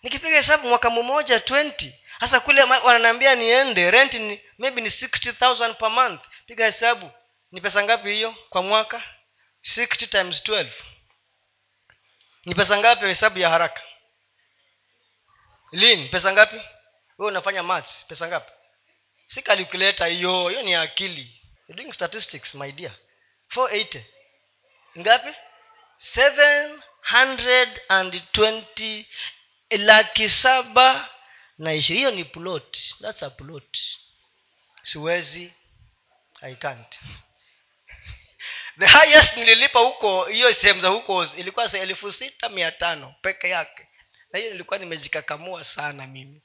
Nikipiga 0.03 0.37
hesabu 0.37 0.69
mwaka 0.69 0.91
mmoja 0.91 1.39
20 1.39 1.93
hasa 2.19 2.41
kule 2.41 2.63
wananiambia 2.63 3.35
niende 3.35 3.91
rent 3.91 4.15
ni 4.15 4.41
maybe 4.59 4.81
ni 4.81 4.89
60000 4.89 5.75
per 5.75 5.91
month. 5.91 6.21
Piga 6.47 6.67
hesabu 6.67 7.11
ni 7.53 7.61
pesa 7.61 7.83
ngapi 7.83 8.09
hiyo 8.15 8.35
kwa 8.49 8.63
mwaka? 8.63 9.03
60 9.65 10.07
times 10.09 10.43
12 10.49 10.67
ni 12.45 12.55
pesa 12.55 12.79
ngapi 12.79 13.07
hesabu 13.07 13.39
ya 13.39 13.51
haraka? 13.51 13.83
Lin 15.73 16.09
pesa 16.09 16.33
ngapi? 16.33 16.57
Wewe 17.19 17.31
unafanya 17.31 17.63
maths 17.63 18.05
pesa 18.09 18.27
ngapi 18.29 18.53
si 19.27 19.43
calculator 19.43 20.07
hiyo 20.09 20.49
hiyo 20.49 20.63
ni 20.63 20.75
akili. 20.75 21.41
You're 21.69 21.83
doing 21.83 21.93
statistics 21.93 22.55
my 22.55 22.73
dear. 22.73 22.93
480 23.55 24.01
ngapi? 24.99 25.35
720 26.17 29.05
laki 29.71 30.29
saba 30.29 31.11
na 31.59 31.75
ishirini. 31.75 31.99
Hiyo 31.99 32.11
ni 32.11 32.25
plot. 32.25 32.79
Thats 33.01 33.23
a 33.23 33.31
plot. 33.31 33.79
Siwezi. 34.83 35.55
I 36.41 36.55
can't. 36.55 36.99
The 38.79 38.87
highest 38.87 39.37
nililipa 39.37 39.81
huko 39.81 40.25
hiyo 40.25 40.55
sehemu 40.55 40.81
za 40.81 40.89
huko 40.89 41.25
ilikuwa 41.25 41.73
elfu 41.73 42.13
sita 42.13 42.49
mia 42.49 42.73
tano 42.73 43.15
peke 43.23 43.49
yake. 43.49 43.89
Na 44.33 44.39
hiyo 44.39 44.51
nilikuwa 44.53 44.79
nimejikakamua 44.79 45.65
sana 45.65 46.07
mimi 46.07 46.43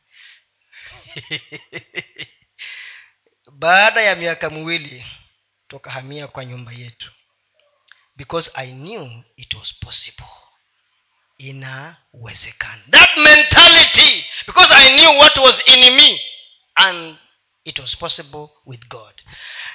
baada 3.61 4.01
ya 4.01 4.15
miaka 4.15 4.49
miwili 4.49 5.05
tukahamia 5.67 6.27
kwa 6.27 6.45
nyumba 6.45 6.71
yetu. 6.71 7.11
Because 8.15 8.51
i 8.53 8.67
knew 8.71 9.23
it 9.37 9.53
was 9.53 9.73
possible. 9.79 10.27
Inawezekana. 11.37 12.81
That 12.89 13.17
mentality 13.17 14.25
because 14.47 14.73
i 14.75 14.89
knew 14.97 15.19
what 15.19 15.37
was 15.37 15.61
in 15.65 15.95
me 15.95 16.21
and 16.75 17.17
it 17.65 17.79
was 17.79 17.97
possible 17.97 18.49
with 18.65 18.87
god. 18.87 19.13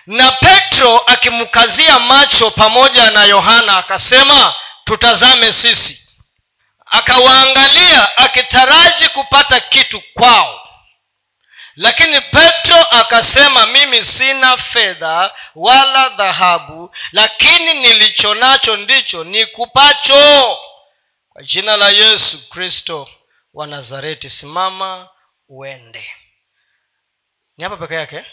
Na 0.07 0.33
petro 0.33 0.99
akimkazia 0.99 1.99
macho 2.01 2.51
pamoja 2.51 3.11
na 3.11 3.25
yohana 3.25 3.77
akasema 3.79 4.55
tutazame 4.85 5.53
sisi. 5.53 6.09
Akawaangalia 6.87 8.17
akitaraji 8.19 9.09
kupata 9.09 9.61
kitu 9.61 10.03
kwao 10.15 10.66
lakini 11.77 12.21
petro 12.21 12.77
akasema 12.91 13.67
mimi 13.67 14.05
sina 14.05 14.57
fedha 14.57 15.35
wala 15.55 16.09
dhahabu 16.09 16.95
lakini 17.13 17.75
nilicho 17.75 18.35
nacho 18.35 18.77
ndicho 18.77 19.25
nikupacho. 19.25 20.59
Kwa 21.33 21.43
jina 21.43 21.77
la 21.77 21.89
yesu 21.89 22.49
kristo 22.51 23.09
wa 23.55 23.67
nazareti 23.67 24.31
simama 24.31 25.09
uende. 25.49 26.11
Ni 27.57 27.65
hapa 27.65 27.77
peke 27.77 27.95
yake? 27.95 28.25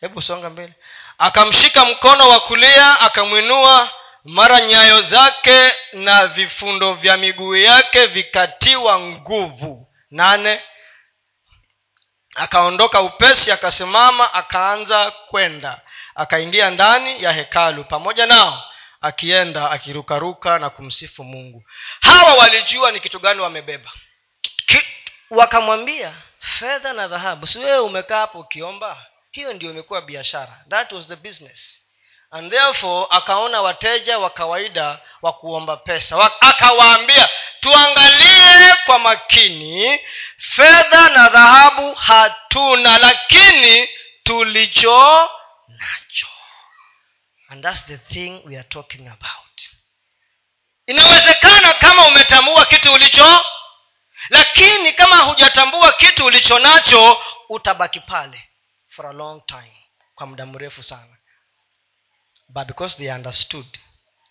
Hebu 0.00 0.22
songa 0.22 0.50
mbele. 0.50 0.72
Akamshika 1.18 1.84
mkono 1.84 2.28
wa 2.28 2.40
kulia 2.40 3.00
akamwinua 3.00 3.90
mara 4.24 4.60
nyayo 4.60 5.00
zake 5.00 5.72
na 5.92 6.26
vifundo 6.26 6.94
vya 6.94 7.16
miguu 7.16 7.56
yake 7.56 8.06
vikatiwa 8.06 9.00
nguvu. 9.00 9.88
Nane 10.10 10.62
akaondoka 12.38 13.00
upesi 13.00 13.52
akasimama 13.52 14.34
akaanza 14.34 15.10
kwenda. 15.10 15.80
Akaingia 16.14 16.70
ndani 16.70 17.22
ya 17.22 17.32
hekalu 17.32 17.84
pamoja 17.84 18.26
nao 18.26 18.64
akienda 19.00 19.70
akirukaruka 19.70 20.58
na 20.58 20.70
kumsifu 20.70 21.24
mungu. 21.24 21.64
Hawa 22.00 22.34
walijua 22.34 22.92
ni 22.92 23.00
kitu 23.00 23.18
gani 23.20 23.40
wamebeba. 23.40 23.90
Wakamwambia 25.30 26.14
fedha 26.40 26.92
na 26.92 27.08
dhahabu. 27.08 27.46
Si 27.46 27.58
wewe 27.58 27.78
umekaa 27.78 28.18
hapo 28.20 28.40
ukiomba? 28.40 29.06
Hiyo 29.30 29.52
ndio 29.52 29.70
imekuwa 29.70 30.02
biashara. 30.02 30.64
That 30.68 30.92
was 30.92 31.08
the 31.08 31.16
business 31.16 31.87
and 32.30 32.50
therefore 32.50 33.06
akaona 33.10 33.62
wateja 33.62 34.18
wa 34.18 34.30
kawaida 34.30 35.00
wa 35.22 35.32
kuomba 35.32 35.76
pesa. 35.76 36.30
Akawaambia 36.40 37.28
tuangalie 37.60 38.74
kwa 38.86 38.98
makini 38.98 40.00
fedha 40.38 41.08
na 41.08 41.28
dhahabu 41.28 41.94
hatuna 41.94 42.98
lakini 42.98 43.88
tulicho 44.22 45.30
nacho. 45.68 46.26
And 47.48 47.62
thats 47.62 47.86
the 47.86 47.98
thing 47.98 48.42
we 48.46 48.56
are 48.58 48.68
talking 48.68 49.08
about. 49.08 49.60
Inawezekana 50.86 51.72
kama 51.72 52.06
umetambua 52.06 52.66
kitu 52.66 52.92
ulicho 52.92 53.44
lakini 54.28 54.92
kama 54.92 55.16
hujatambua 55.16 55.92
kitu 55.92 56.26
ulicho 56.26 56.58
nacho 56.58 57.22
utabaki 57.48 58.00
pale 58.00 58.48
for 58.88 59.06
a 59.06 59.12
long 59.12 59.46
time 59.46 59.76
kwa 60.14 60.26
muda 60.26 60.46
mrefu 60.46 60.82
sana 60.82 61.17
but 62.48 62.66
because 62.68 62.96
they 62.98 63.10
understood 63.12 63.66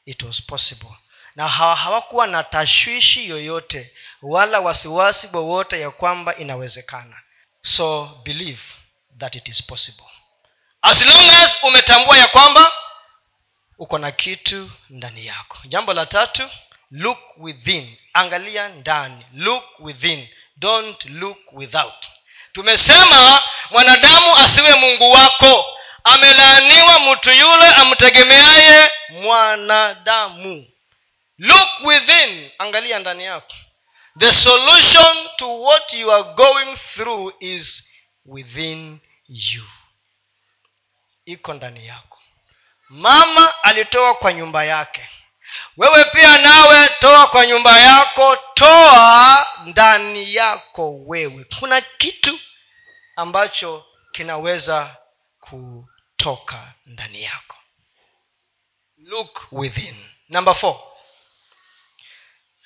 it 0.05 0.24
was 0.24 0.41
possible. 0.41 0.95
Na 1.36 1.47
hawakuwa 1.47 2.28
na 2.28 2.43
tashwishi 2.43 3.30
yoyote 3.30 3.91
wala 4.22 4.59
wasiwasi 4.59 5.30
wowote 5.34 5.80
ya 5.80 5.91
kwamba 5.91 6.36
inawezekana. 6.36 7.22
So 7.61 8.05
believe 8.24 8.61
that 9.20 9.36
it 9.36 9.47
is 9.47 9.63
possible. 9.63 10.05
As 10.82 11.05
long 11.05 11.30
as 11.30 11.57
umetambua 11.63 12.18
ya 12.18 12.28
kwamba 12.28 12.72
uko 13.78 13.97
na 13.97 14.11
kitu 14.11 14.72
ndani 14.89 15.26
yako. 15.26 15.57
Jambo 15.65 15.93
la 15.93 16.05
tatu 16.05 16.49
look 16.91 17.20
within. 17.38 17.97
Angalia 18.13 18.68
ndani. 18.68 19.26
Look 19.34 19.63
within. 19.80 20.28
Don't 20.57 21.05
look 21.05 21.38
without. 21.51 22.05
Tumesema 22.51 23.43
mwanadamu 23.72 24.36
asiwe 24.38 24.74
mungu 24.76 25.11
wako 25.11 25.77
amelaaniwa 26.08 26.99
mtu 26.99 27.32
yule 27.32 27.68
amtegemeaye 27.68 28.91
mwanadamu. 29.10 30.68
Look 31.38 31.70
within 31.84 32.51
angalia 32.58 32.99
ndani 32.99 33.24
yako. 33.26 33.55
The 34.20 34.34
solution 34.34 35.30
to 35.38 35.62
what 35.62 35.93
you 35.93 36.12
are 36.14 36.24
going 36.24 36.76
through 36.78 37.34
is 37.39 37.89
within 38.26 38.99
you. 39.28 39.64
Iko 41.26 41.53
ndani 41.53 41.88
yako. 41.88 42.20
Mama 42.89 43.53
alitoa 43.64 44.16
kwa 44.16 44.34
nyumba 44.34 44.64
yake. 44.64 45.10
Wewe 45.78 46.03
pia 46.05 46.38
nawe 46.38 46.89
toa 46.99 47.28
kwa 47.28 47.45
nyumba 47.45 47.80
yako 47.80 48.36
toa 48.53 49.47
ndani 49.66 50.36
yako 50.36 50.95
wewe. 51.05 51.45
Kuna 51.60 51.82
kitu 51.82 52.39
ambacho 53.16 53.86
kinaweza 54.12 54.95
kutoka 56.28 56.74
ndani 56.86 57.24
yako. 57.24 57.57
Look 58.97 59.47
within. 59.51 59.95
Number 60.30 60.55
four. 60.55 60.80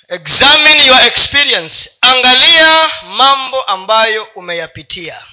Examine 0.07 0.85
your 0.85 1.01
experience. 1.01 1.89
Angalia 2.01 2.89
mambo 3.03 3.61
ambayo 3.63 4.23
umeyapitia. 4.23 5.25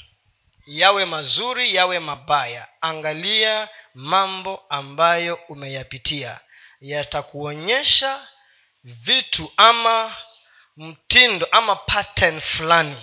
Yawe 0.67 1.05
mazuri 1.05 1.75
yawe 1.75 1.99
mabaya. 1.99 2.69
Angalia 2.81 3.69
mambo 3.95 4.63
ambayo 4.69 5.35
umeyapitia. 5.49 6.41
Yatakuonyesha 6.81 8.29
vitu 8.85 9.53
ama 9.57 10.17
mtindo 10.77 11.47
ama 11.51 11.77
pattern 11.77 12.41
fulani 12.41 12.97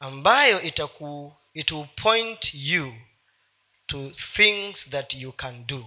ambayo 0.00 0.62
itaku 0.62 1.36
it 1.54 1.70
will 1.70 1.86
point 2.02 2.54
you 2.54 2.94
to 3.94 4.10
things 4.10 4.90
that 4.90 5.14
you 5.14 5.32
can 5.32 5.66
do 5.66 5.86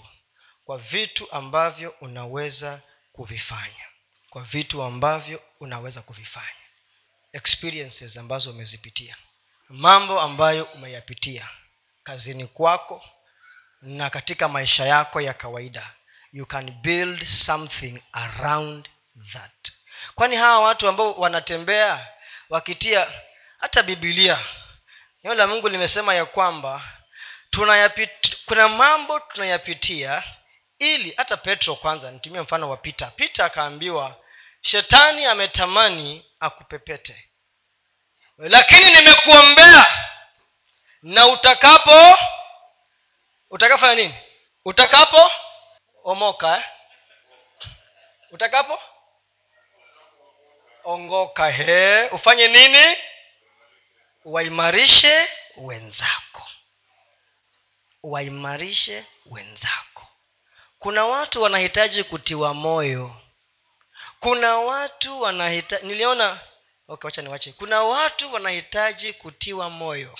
kwa 0.66 0.78
vitu 0.78 1.32
ambavyo 1.32 1.96
unaweza 2.02 2.82
kuvifanya 3.12 3.86
kwa 4.30 4.44
vitu 4.44 4.84
ambavyo 4.84 5.42
unaweza 5.60 6.02
kuvifanya. 6.02 6.66
Experiences 7.34 8.18
ambazo 8.18 8.52
umezipitia 8.52 9.16
mambo 9.70 10.22
ambayo 10.22 10.64
umeyapitia 10.64 11.50
kazini 12.04 12.48
kwako 12.48 13.06
na 13.82 14.10
katika 14.10 14.48
maisha 14.48 14.86
yako 14.86 15.22
ya 15.22 15.34
kawaida 15.34 15.94
you 16.34 16.46
can 16.46 16.72
build 16.72 17.26
something 17.26 18.04
around 18.12 18.90
that. 19.34 19.72
Kwani 20.16 20.36
hawa 20.36 20.60
watu 20.60 20.88
ambao 20.88 21.14
wanatembea 21.14 22.08
wakitia 22.50 23.12
hata 23.58 23.84
bibilia 23.84 24.40
neno 25.24 25.36
la 25.36 25.48
mungu 25.48 25.70
limesema 25.70 26.16
ya 26.16 26.26
kwamba 26.26 26.97
tunayapit, 27.50 28.38
kuna 28.46 28.68
mambo 28.70 29.20
tunayapitia 29.20 30.24
ili 30.80 31.12
hata 31.18 31.38
petro 31.38 31.76
kwanza 31.76 32.12
nitumie 32.12 32.42
mfano 32.42 32.70
wa 32.70 32.78
pita 32.78 33.06
pita 33.16 33.46
akaambiwa 33.46 34.16
shetani 34.62 35.26
ametamani 35.26 36.26
akupepete. 36.40 37.30
Lakini 38.38 38.92
nimekuombea 38.92 40.08
na 41.02 41.28
utakapo 41.28 42.18
utakafanya 43.50 43.96
nini? 43.96 44.16
Utakapo 44.66 45.32
omoka 46.04 46.58
eh? 46.58 46.64
utakapo 48.32 48.80
ongoka 50.84 51.50
he 51.50 52.08
ufanye 52.08 52.48
nini? 52.48 52.98
Waimarishe 54.26 55.28
wenzako 55.58 56.48
waimarishe 58.12 59.06
wenzako. 59.26 60.08
Kuna 60.80 61.06
watu 61.06 61.42
wanahitaji 61.42 62.04
kutiwa 62.04 62.54
moyo. 62.54 63.16
Kuna 64.20 64.58
watu 64.58 65.22
wanahitaji 65.22 65.86
niliona 65.88 66.40
okay, 66.88 67.08
wacha 67.08 67.22
niwache. 67.22 67.52
Kuna 67.52 67.84
watu 67.84 68.34
wanahitaji 68.34 69.14
kutiwa 69.14 69.70
moyo. 69.70 70.18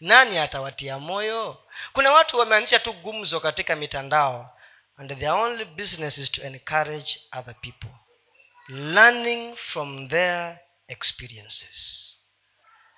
Nani 0.00 0.38
atawatia 0.38 0.98
moyo? 0.98 1.64
Kuna 1.92 2.12
watu 2.12 2.38
wameanzisha 2.38 2.78
tu 2.78 2.92
gumzo 2.92 3.40
katika 3.40 3.76
mitandao. 3.76 4.54
And 4.96 5.18
their 5.18 5.32
only 5.32 5.64
business 5.64 6.18
is 6.18 6.30
to 6.32 6.42
encourage 6.42 7.20
other 7.38 7.54
people. 7.60 7.90
Learning 8.68 9.56
from 9.56 10.08
their 10.08 10.58
experiences 10.88 12.07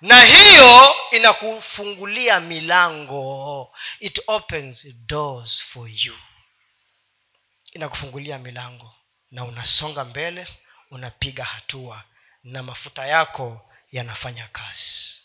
na 0.01 0.21
hiyo 0.25 0.95
inakufungulia 1.11 2.39
milango. 2.39 3.75
It 3.99 4.21
opens 4.27 4.87
doors 4.87 5.63
for 5.63 5.89
you. 5.89 6.17
Inakufungulia 7.73 8.37
milango. 8.37 8.95
Na 9.31 9.43
unasonga 9.43 10.03
mbele 10.03 10.47
unapiga 10.91 11.43
hatua. 11.43 12.03
Na 12.43 12.63
mafuta 12.63 13.07
yako 13.07 13.71
yanafanya 13.91 14.47
kazi. 14.47 15.15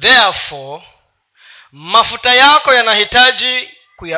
Therefore 0.00 0.84
mafuta 1.72 2.34
yako 2.34 2.74
yanahitaji 2.74 3.70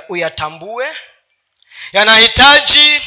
uyatambue. 0.09 0.97
Yanahitaji 1.93 3.03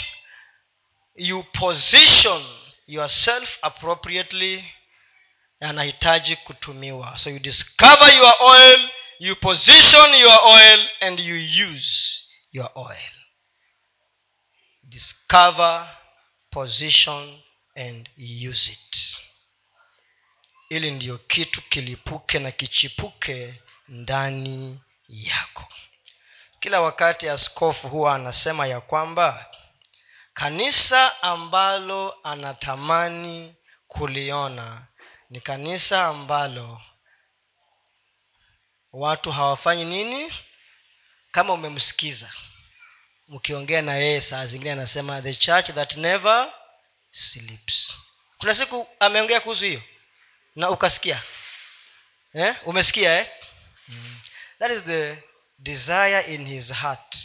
you 1.15 1.43
position 1.43 2.45
yourself 2.87 3.57
appropriately 3.61 4.72
yanahitaji 5.67 6.35
kutumiwa. 6.35 7.17
So 7.17 7.29
you 7.29 7.39
discover 7.39 8.13
your 8.13 8.33
oil 8.41 8.89
you 9.19 9.35
position 9.35 10.13
your 10.15 10.39
oil 10.45 10.87
and 11.01 11.19
you 11.19 11.35
use 11.35 12.23
your 12.51 12.69
oil. 12.75 13.13
Discover 14.89 15.87
position 16.51 17.39
and 17.75 18.09
use 18.17 18.71
it. 18.71 19.17
Ili 20.69 20.91
ndiyo 20.91 21.17
kitu 21.17 21.61
kilipuke 21.61 22.39
na 22.39 22.51
kichipuke 22.51 23.53
ndani 23.87 24.79
yako. 25.07 25.67
Kila 26.59 26.81
wakati 26.81 27.29
askofu 27.29 27.87
huwa 27.89 28.15
anasema 28.15 28.67
ya 28.67 28.81
kwamba 28.81 29.45
kanisa 30.33 31.21
ambalo 31.21 32.15
anatamani 32.23 33.55
kuliona 33.87 34.87
ni 35.29 35.41
kanisa 35.41 36.05
ambalo 36.05 36.81
watu 38.93 39.31
hawafanyi 39.31 39.85
nini? 39.85 40.33
Kama 41.31 41.53
umemsikiza. 41.53 42.29
Mkiongea 43.27 43.81
na 43.81 43.95
yeye 43.95 44.21
saa 44.21 44.45
zingine 44.45 44.71
anasema 44.71 45.21
the 45.21 45.33
church 45.33 45.71
that 45.71 45.95
never 45.97 46.53
sleeps. 47.11 47.97
Kuna 48.37 48.55
siku 48.55 48.87
ameongea 48.99 49.39
kuhusu 49.39 49.65
hiyo. 49.65 49.81
Na 50.55 50.69
ukasikia. 50.69 51.23
Eh? 52.33 52.55
umesikia 52.65 53.19
eh? 53.19 53.27
mm. 53.87 54.19
that 54.59 54.71
is 54.71 54.83
the 54.83 55.23
desire 55.59 56.21
in 56.21 56.45
his 56.47 56.71
heart. 56.73 57.15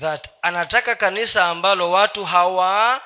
That 0.00 0.28
anataka 0.42 0.94
kanisa 0.94 1.44
ambalo 1.48 1.90
watu 1.90 2.24
hawalali 2.24 3.00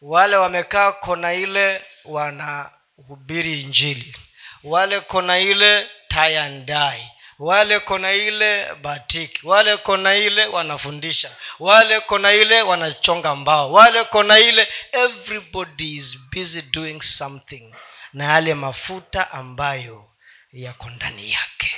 wale 0.00 0.36
wamekaa 0.36 0.92
kona 0.92 1.32
ile 1.34 1.84
wanahubiri 2.04 3.60
injili. 3.60 4.16
Wale 4.64 5.00
kona 5.00 5.38
ile 5.38 5.90
tayandai 6.08 7.10
wale 7.38 7.80
kona 7.80 8.12
ile 8.12 8.74
batiki 8.74 9.46
wale 9.46 9.76
kona 9.76 10.14
ile 10.16 10.46
wanafundisha. 10.46 11.36
Wale 11.58 12.00
kona 12.00 12.32
ile 12.32 12.62
wanachonga 12.62 13.34
mbao. 13.36 13.72
Wale 13.72 14.04
kona 14.04 14.38
ile 14.38 14.68
everybody 14.92 15.94
is 15.94 16.18
busy 16.34 16.62
doing 16.62 17.00
something. 17.02 17.74
Na 18.12 18.24
yale 18.24 18.54
mafuta 18.54 19.30
ambayo 19.30 20.10
yako 20.52 20.90
ndani 20.90 21.32
yake. 21.32 21.76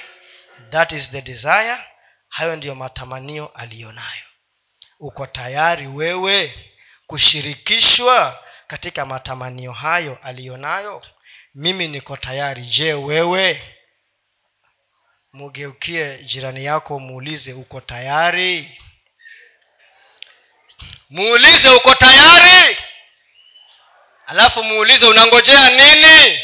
That 0.70 0.92
is 0.92 1.10
the 1.10 1.22
desire. 1.22 1.76
Hayo 2.28 2.56
ndiyo 2.56 2.74
matamanio 2.74 3.46
aliyonayo. 3.54 4.22
Uko 5.00 5.26
tayari 5.26 5.86
wewe 5.86 6.54
kushirikishwa 7.12 8.44
katika 8.66 9.06
matamanio 9.06 9.72
hayo 9.72 10.18
aliyonayo? 10.22 11.02
Mimi 11.54 11.88
niko 11.88 12.16
tayari. 12.16 12.62
Je 12.62 12.94
wewe? 12.94 13.76
Mugeukie 15.32 16.18
jirani 16.18 16.64
yako 16.64 16.98
muulize 16.98 17.52
uko 17.52 17.80
tayari? 17.80 18.80
Muulize 21.10 21.68
uko 21.68 21.94
tayari? 21.94 22.76
Alafu 24.26 24.62
muulize 24.62 25.06
unangojea 25.06 25.70
nini? 25.70 26.40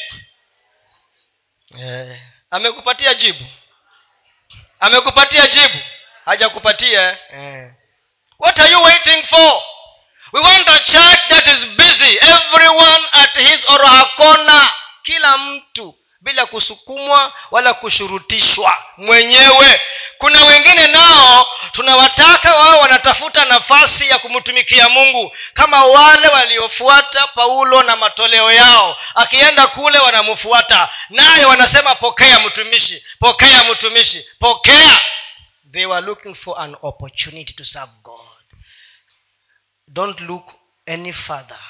Eh, 1.81 2.21
amekupatia 2.51 3.15
jibu. 3.15 3.45
Amekupatia 4.81 5.47
jibu. 5.47 5.79
Hajakupatia 6.25 7.19
eh. 7.31 7.73
what 8.39 8.59
are 8.59 8.73
you 8.73 8.83
waiting 8.83 9.23
for 9.23 9.63
we 10.33 10.41
want 10.41 10.69
a 10.69 10.79
church 10.79 11.21
that 11.31 11.47
is 11.47 11.65
busy. 11.77 12.19
Everyone 12.21 13.03
at 13.13 13.37
his 13.37 13.65
or 13.71 13.79
her 13.87 14.07
corner 14.17 14.71
kila 15.03 15.39
mtu 15.39 15.95
bila 16.21 16.47
kusukumwa 16.47 17.33
wala 17.51 17.75
kushurutishwa. 17.75 18.85
Mwenyewe. 18.97 19.81
Kuna 20.19 20.45
wengine 20.45 20.87
nao 20.87 21.47
tunawataka 21.73 22.55
wao 22.57 22.79
wanatafuta 22.81 23.45
nafasi 23.45 24.09
ya 24.09 24.19
kumtumikia 24.19 24.89
mungu. 24.89 25.37
Kama 25.55 25.85
wale 25.85 26.29
waliofuata 26.29 27.27
paulo 27.27 27.83
na 27.83 27.97
matoleo 27.97 28.53
yao. 28.53 28.97
Akienda 29.15 29.67
kule 29.67 29.99
wanamfuata 29.99 30.89
naye 31.11 31.45
wanasema 31.45 31.95
pokea 31.95 32.41
mtumishi 32.41 33.03
pokea 33.21 33.65
mtumishi 33.65 34.25
pokea. 34.41 35.01
They 35.73 35.87
were 35.87 36.07
looking 36.07 36.35
for 36.35 36.61
an 36.61 36.77
opportunity 36.83 37.53
to 37.55 37.65
serve 37.65 37.93
god 38.03 38.28
don't 39.89 40.21
look 40.21 40.55
any 40.87 41.13
further. 41.13 41.61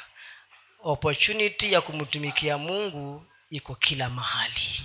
Opportunity 0.83 1.73
ya 1.73 1.81
kumtumikia 1.81 2.59
mungu 2.59 3.27
iko 3.51 3.75
kila 3.75 4.09
mahali. 4.09 4.83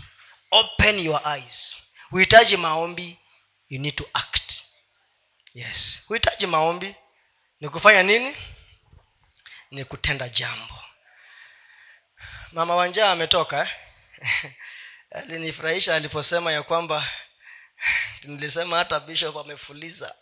Open 0.52 1.00
your 1.00 1.22
eyes. 1.28 1.78
Huhitaji 2.10 2.58
maombi 2.58 3.20
you 3.70 3.80
need 3.80 3.96
to 3.96 4.06
act. 4.14 4.54
Yes. 5.54 6.04
Huhitaji 6.08 6.48
maombi 6.48 6.96
ni 7.60 7.70
kufanya 7.70 8.04
nini? 8.04 8.36
Ni 9.72 9.86
kutenda 9.86 10.30
jambo. 10.30 10.84
Mama 12.52 12.76
wanjaa 12.76 13.12
ametoka 13.12 13.62
eh? 13.62 14.54
alinifurahisha 15.12 15.96
aliposema 15.96 16.52
ya 16.52 16.64
kwamba 16.64 17.10
nilisema 18.24 18.78
hata 18.78 19.00
bishop 19.00 19.38
amefuliza 19.38 20.16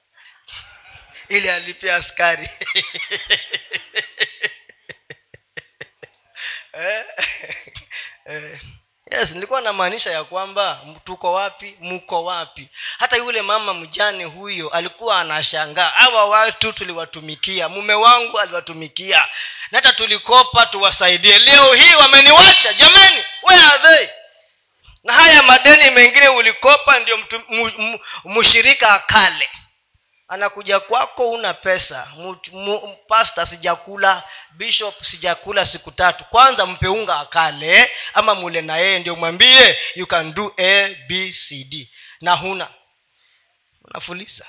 ili 1.31 1.49
alipia 1.49 1.95
askari. 1.95 2.49
Eh? 6.73 7.05
eh, 8.25 8.59
yes 9.11 9.31
nilikuwa 9.31 9.61
namaanisha 9.61 10.11
ya 10.11 10.23
kwamba 10.23 10.79
tuko 11.05 11.33
wapi 11.33 11.77
mko 11.81 12.23
wapi. 12.23 12.69
Hata 12.99 13.17
yule 13.17 13.41
mama 13.41 13.73
mjane 13.73 14.23
huyo 14.23 14.69
alikuwa 14.69 15.19
anashangaa. 15.21 15.89
Hawa 15.89 16.25
watu 16.25 16.73
tuliwatumikia 16.73 17.69
mume 17.69 17.93
wangu 17.93 18.39
aliwatumikia. 18.39 19.27
Na 19.71 19.77
hata 19.77 19.93
tulikopa 19.93 20.65
tuwasaidie. 20.65 21.39
Leo 21.39 21.73
hii 21.73 21.93
wameniwacha 21.95 22.73
jamani 22.73 23.23
where 23.43 23.63
are 23.63 23.97
they? 23.97 24.09
Na 25.03 25.13
haya 25.13 25.43
madeni 25.43 25.91
mengine 25.91 26.27
ulikopa 26.29 26.99
ndio 26.99 27.19
mshirika 28.25 28.93
akale 28.93 29.49
anakuja 30.31 30.79
kwako 30.79 31.31
una 31.31 31.53
pesa. 31.53 32.07
Pasta 33.07 33.45
sijakula. 33.45 34.23
Bishop 34.51 35.03
sijakula 35.03 35.65
siku 35.65 35.91
tatu. 35.91 36.23
Kwanza 36.23 36.65
mpe 36.65 36.87
unga 36.87 37.19
akale 37.19 37.91
ama 38.13 38.35
mule 38.35 38.61
na 38.61 38.77
yeye 38.77 38.99
ndio 38.99 39.15
mwambie 39.15 39.77
you 39.95 40.07
can 40.07 40.33
do 40.33 40.53
a 40.57 40.95
b 41.07 41.31
c 41.33 41.63
d. 41.63 41.91
Na 42.21 42.35
huna. 42.35 42.73
Unafulisa. 43.83 44.45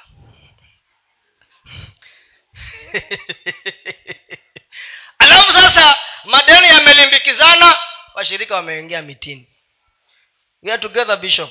Alafu 5.18 5.52
sasa 5.52 5.98
madeni 6.24 6.66
yamelimbikizana 6.66 7.78
washirika 8.14 8.54
wameingia 8.54 9.02
mitini. 9.02 9.48
We 10.62 10.72
are 10.72 10.82
together 10.82 11.16
bishop. 11.16 11.50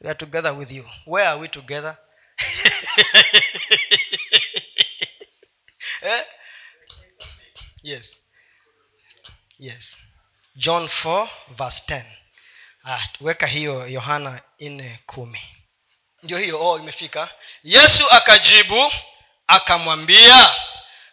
We 0.00 0.10
are 0.10 0.18
together 0.18 0.52
with 0.52 0.70
you. 0.70 0.90
Where 1.06 1.28
are 1.28 1.40
we 1.40 1.48
together 1.48 1.96
eh? 6.02 6.24
yes. 7.82 8.16
Yes. 9.58 9.96
John 10.56 10.88
4 10.88 11.28
verse 11.48 11.82
10 11.88 12.02
ah, 12.84 13.08
weka 13.20 13.46
hiyo 13.46 13.86
yohana 13.88 14.42
nne 14.60 14.98
kumi. 15.06 15.40
Ndio 16.22 16.38
hiyo. 16.38 16.66
Oh 16.66 16.78
imefika. 16.78 17.28
Yesu 17.64 18.10
akajibu 18.10 18.92
akamwambia 19.46 20.54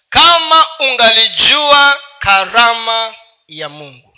kama 0.09 0.65
ungalijua 0.79 2.01
karama 2.19 3.15
ya 3.47 3.69
mungu 3.69 4.17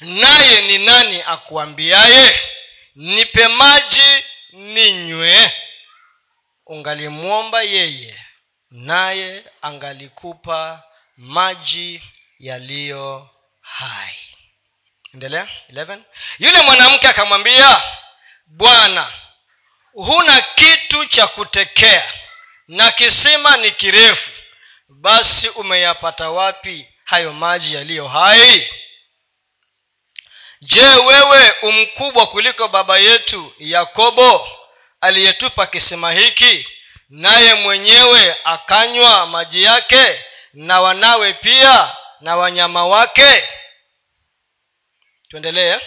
naye 0.00 0.62
ni 0.62 0.78
nani 0.78 1.22
akuambiaye 1.22 2.36
nipe 2.94 3.48
maji 3.48 4.24
ninywe? 4.52 5.52
Ungalimwomba 6.66 7.62
yeye 7.62 8.20
naye 8.74 9.44
angalikupa 9.62 10.82
maji 11.16 12.02
yaliyo 12.38 13.30
hai. 13.60 14.16
Endelea 15.14 15.48
11 15.72 15.98
yule 16.38 16.60
mwanamke 16.62 17.08
akamwambia 17.08 17.82
bwana 18.46 19.12
huna 19.92 20.40
kitu 20.40 21.06
cha 21.06 21.26
kutekea 21.26 22.12
na 22.68 22.90
kisima 22.92 23.56
ni 23.56 23.70
kirefu. 23.70 24.30
Basi 24.88 25.48
umeyapata 25.48 26.30
wapi 26.30 26.88
hayo 27.04 27.32
maji 27.32 27.74
yaliyo 27.74 28.08
hai? 28.08 28.68
Je 30.60 30.86
wewe 30.86 31.50
umkubwa 31.62 32.26
kuliko 32.26 32.68
baba 32.68 32.98
yetu 32.98 33.54
yakobo 33.58 34.48
aliyetupa 35.00 35.66
kisima 35.66 36.12
hiki 36.12 36.66
naye 37.14 37.54
mwenyewe 37.54 38.36
akanywa 38.44 39.26
maji 39.26 39.62
yake 39.62 40.24
na 40.52 40.80
wanawe 40.80 41.32
pia 41.32 41.96
na 42.20 42.36
wanyama 42.36 42.86
wake. 42.86 43.48
Tuendelee. 45.28 45.78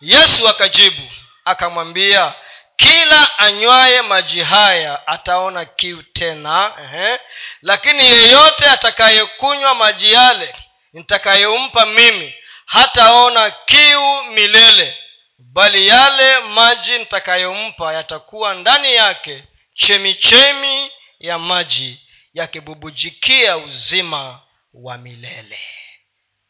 Yesu 0.00 0.48
akajibu 0.48 1.02
akamwambia 1.44 2.34
kila 2.76 3.38
anywaye 3.38 4.02
maji 4.02 4.42
haya 4.42 5.06
ataona 5.06 5.64
kiu 5.64 6.02
tena. 6.02 6.72
Ehe. 6.84 7.18
lakini 7.62 8.04
yeyote 8.06 8.66
atakayekunywa 8.70 9.74
maji 9.74 10.12
yale 10.12 10.54
nitakayompa 10.92 11.86
mimi 11.86 12.34
hataona 12.66 13.50
kiu 13.50 14.22
milele. 14.24 14.98
Bali 15.38 15.88
yale 15.88 16.38
maji 16.38 16.98
nitakayompa 16.98 17.92
yatakuwa 17.94 18.54
ndani 18.54 18.94
yake 18.94 19.44
chemichemi 19.74 20.90
ya 21.18 21.38
maji 21.38 22.08
yakibubujikia 22.34 23.56
uzima 23.56 24.40
wa 24.74 24.98
milele. 24.98 25.60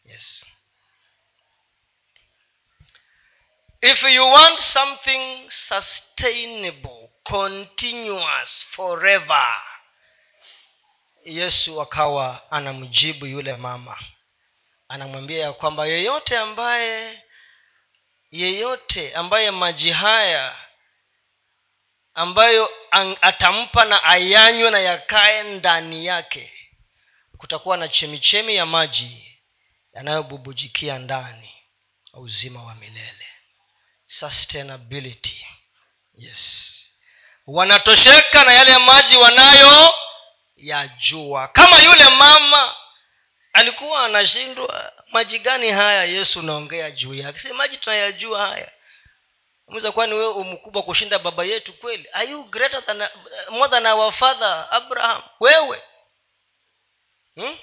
Yes. 0.04 0.46
If 3.80 4.02
you 4.02 4.30
want 4.32 4.58
something 4.58 5.50
sustainable 5.50 7.10
continuous 7.22 8.64
forever 8.70 9.62
yesu 11.24 11.80
akawa 11.82 12.50
anamjibu 12.52 13.26
yule 13.26 13.56
mama. 13.56 13.98
Anamwambia 14.88 15.40
ya 15.44 15.52
kwamba 15.52 15.86
yeyote 15.86 16.38
ambaye 16.38 17.22
yeyote 18.30 19.14
ambaye 19.14 19.50
maji 19.50 19.90
haya 19.90 20.56
ambayo 22.14 22.70
atampa 23.20 23.84
na 23.84 24.02
ayanywe 24.04 24.70
na 24.70 24.80
yakae 24.80 25.42
ndani 25.42 26.06
yake 26.06 26.52
kutakuwa 27.38 27.76
na 27.76 27.88
chemichemi 27.88 28.54
ya 28.56 28.66
maji 28.66 29.38
yanayobubujikia 29.94 30.98
ndani 30.98 31.50
uzima 32.12 32.62
wa 32.64 32.74
milele. 32.74 33.26
Sustainability. 34.06 35.46
Yes. 36.14 36.78
Wanatosheka 37.46 38.44
na 38.44 38.52
yale 38.52 38.78
maji 38.78 39.16
wanayo 39.16 39.94
yajua 40.56 41.48
kama 41.48 41.78
yule 41.82 42.08
mama 42.08 42.74
alikuwa 43.52 44.04
anashindwa 44.04 44.92
maji 45.12 45.38
gani 45.38 45.70
haya? 45.70 46.04
Yesu 46.04 46.38
unaongea 46.38 46.90
juu 46.90 47.14
yake. 47.14 47.38
Si 47.38 47.52
maji 47.52 47.76
tunayajua 47.76 48.46
haya 48.48 48.72
mweza 49.72 49.92
kwani 49.92 50.14
wewe 50.14 50.32
umkubwa 50.32 50.82
kushinda 50.82 51.18
baba 51.18 51.44
yetu 51.44 51.72
kweli? 51.72 52.08
Are 52.12 52.30
you 52.30 52.44
greater 52.44 52.84
than, 52.86 53.08
more 53.50 53.70
than 53.70 53.86
our 53.86 54.12
father 54.12 54.66
abraham? 54.70 55.22
Wewe? 55.40 55.82
Hmm? 57.34 57.56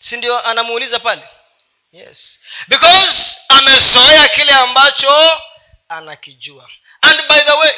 si 0.00 0.16
ndio 0.16 0.46
anamuuliza 0.46 0.98
pale? 0.98 1.28
Yes. 1.92 2.40
Because 2.68 3.40
amezoea 3.48 4.28
kile 4.28 4.52
ambacho 4.52 5.40
anakijua. 5.88 6.70
And 7.00 7.28
by 7.28 7.40
the 7.40 7.52
way 7.52 7.74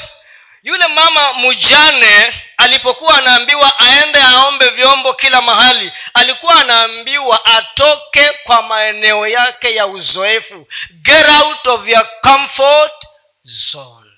yule 0.62 0.86
mama 0.88 1.32
mjane 1.34 2.34
alipokuwa 2.56 3.18
anaambiwa 3.18 3.78
aende 3.78 4.22
aombe 4.22 4.68
vyombo 4.68 5.14
kila 5.14 5.40
mahali 5.40 5.92
alikuwa 6.14 6.54
anaambiwa 6.60 7.44
atoke 7.44 8.30
kwa 8.44 8.62
maeneo 8.62 9.26
yake 9.26 9.74
ya 9.74 9.86
uzoefu. 9.86 10.66
Get 11.02 11.28
out 11.28 11.66
of 11.66 11.88
your 11.88 12.08
comfort 12.20 13.06
zone. 13.42 14.10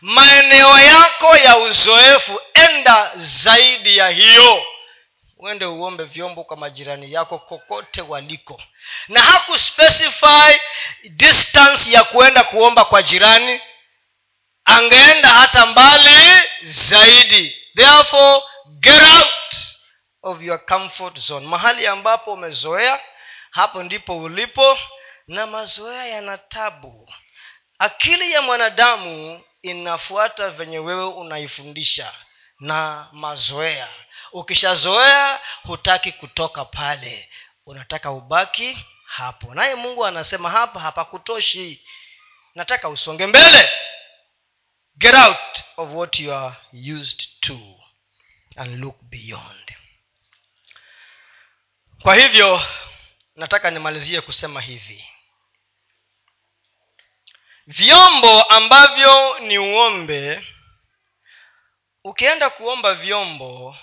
Maeneo 0.00 0.78
yako 0.78 1.36
ya 1.36 1.56
uzoefu 1.58 2.40
enda 2.54 3.10
zaidi 3.14 3.96
ya 3.96 4.08
hiyo. 4.08 4.64
Uende 5.38 5.64
uombe 5.66 6.04
vyombo 6.04 6.44
kwa 6.44 6.56
majirani 6.56 7.12
yako 7.12 7.38
kokote 7.38 8.02
waliko. 8.02 8.62
Na 9.08 9.22
hakuspecify 9.22 10.60
distance 11.10 11.90
ya 11.92 12.04
kuenda 12.04 12.42
kuomba 12.42 12.84
kwa 12.84 13.02
jirani 13.02 13.60
angeenda 14.64 15.28
hata 15.28 15.66
mbali 15.66 16.42
zaidi. 16.62 17.56
Therefore 17.76 18.42
get 18.80 19.02
out 19.02 19.54
of 20.22 20.42
your 20.42 20.66
comfort 20.66 21.18
zone. 21.18 21.46
Mahali 21.46 21.86
ambapo 21.86 22.32
umezoea 22.32 23.00
hapo 23.50 23.82
ndipo 23.82 24.18
ulipo. 24.18 24.78
Na 25.26 25.46
mazoea 25.46 26.06
yana 26.06 26.38
tabu. 26.38 27.12
Akili 27.78 28.32
ya 28.32 28.42
mwanadamu 28.42 29.42
inafuata 29.62 30.50
venye 30.50 30.78
wewe 30.78 31.04
unaifundisha 31.04 32.12
na 32.60 33.08
mazoea. 33.12 33.88
Ukishazoea 34.32 35.40
hutaki 35.62 36.12
kutoka 36.12 36.64
pale. 36.64 37.30
Unataka 37.66 38.10
ubaki 38.10 38.78
hapo. 39.06 39.54
Naye 39.54 39.74
mungu 39.74 40.06
anasema 40.06 40.50
hapa 40.50 40.80
hapakutoshi. 40.80 41.86
Nataka 42.54 42.88
usonge 42.88 43.26
mbele 43.26 43.70
get 45.00 45.14
out 45.14 45.64
of 45.76 45.94
what 45.94 46.20
you 46.20 46.30
are 46.32 46.56
used 46.72 47.40
to 47.40 47.56
and 48.56 48.80
look 48.80 48.96
beyond. 49.02 49.74
Kwa 52.02 52.14
hivyo 52.14 52.60
nataka 53.36 53.70
nimalizie 53.70 54.20
kusema 54.20 54.60
hivi. 54.60 55.04
Vyombo 57.66 58.42
ambavyo 58.42 59.38
ni 59.38 59.58
uombe 59.58 60.46
ukienda 62.04 62.50
kuomba 62.50 62.94
vyombo 62.94 63.76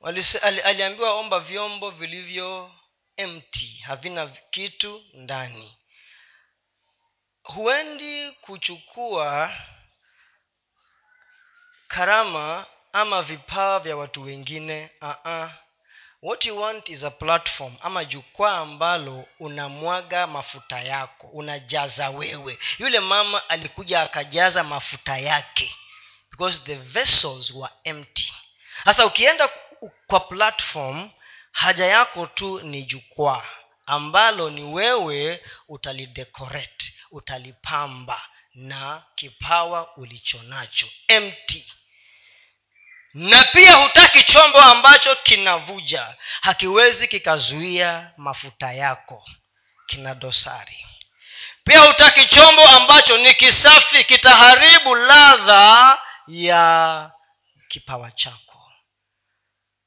walise, 0.00 0.38
ali, 0.38 0.60
aliambiwa 0.60 1.12
omba 1.14 1.40
vyombo 1.40 1.90
vilivyo 1.90 2.74
empty 3.16 3.78
havina 3.86 4.26
kitu 4.26 5.04
ndani. 5.14 5.76
Huendi 7.42 8.32
kuchukua 8.32 9.52
karama 11.88 12.66
ama 12.92 13.22
vipawa 13.22 13.78
vya 13.80 13.96
watu 13.96 14.22
wengine 14.22 14.90
uh-uh. 15.02 15.50
what 16.22 16.44
you 16.46 16.60
want 16.60 16.88
is 16.88 17.02
a 17.04 17.10
platform 17.10 17.74
ama 17.82 18.04
jukwaa 18.04 18.58
ambalo 18.58 19.24
unamwaga 19.40 20.26
mafuta 20.26 20.80
yako 20.80 21.26
unajaza 21.26 22.10
wewe. 22.10 22.58
Yule 22.78 23.00
mama 23.00 23.48
alikuja 23.48 24.02
akajaza 24.02 24.64
mafuta 24.64 25.18
yake 25.18 25.74
because 26.30 26.60
the 26.64 26.74
vessels 26.74 27.50
were 27.54 27.72
empty. 27.84 28.34
Sasa 28.84 29.06
ukienda 29.06 29.50
kwa 30.06 30.20
platform 30.20 31.10
haja 31.52 31.86
yako 31.86 32.26
tu 32.26 32.60
ni 32.60 32.82
jukwaa 32.82 33.44
ambalo 33.86 34.50
ni 34.50 34.62
wewe 34.64 35.42
utalidecorate 35.68 36.92
utalipamba 37.10 38.22
na 38.54 39.02
kipawa 39.14 39.96
ulicho 39.96 40.42
nacho 40.42 40.86
empty 41.08 41.72
na 43.18 43.44
pia 43.44 43.74
hutaki 43.74 44.22
chombo 44.22 44.60
ambacho 44.60 45.14
kinavuja. 45.14 46.16
Hakiwezi 46.40 47.08
kikazuia 47.08 48.10
mafuta 48.16 48.72
yako. 48.72 49.24
Kina 49.86 50.14
dosari. 50.14 50.86
Pia 51.64 51.80
hutaki 51.80 52.26
chombo 52.26 52.68
ambacho 52.68 53.18
ni 53.18 53.34
kisafi 53.34 54.04
kitaharibu 54.04 54.94
ladha 54.94 55.98
ya 56.28 57.10
kipawa 57.68 58.10
chako. 58.10 58.72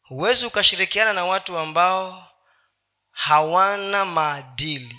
Huwezi 0.02 0.46
ukashirikiana 0.46 1.14
na 1.14 1.26
watu 1.26 1.58
ambao 1.58 2.28
hawana 3.12 4.06
maadili 4.06 4.98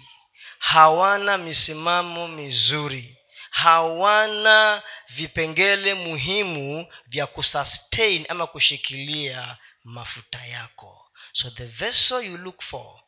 hawana 0.58 1.38
misimamo 1.38 2.28
mizuri 2.28 3.18
hawana 3.52 4.82
vipengele 5.08 5.94
muhimu 5.94 6.92
vya 7.06 7.26
kusustain 7.26 8.26
ama 8.28 8.46
kushikilia 8.46 9.56
mafuta 9.84 10.46
yako. 10.46 11.10
So 11.32 11.50
the 11.50 11.64
vessel 11.66 12.24
you 12.26 12.36
look 12.36 12.62
for 12.62 13.00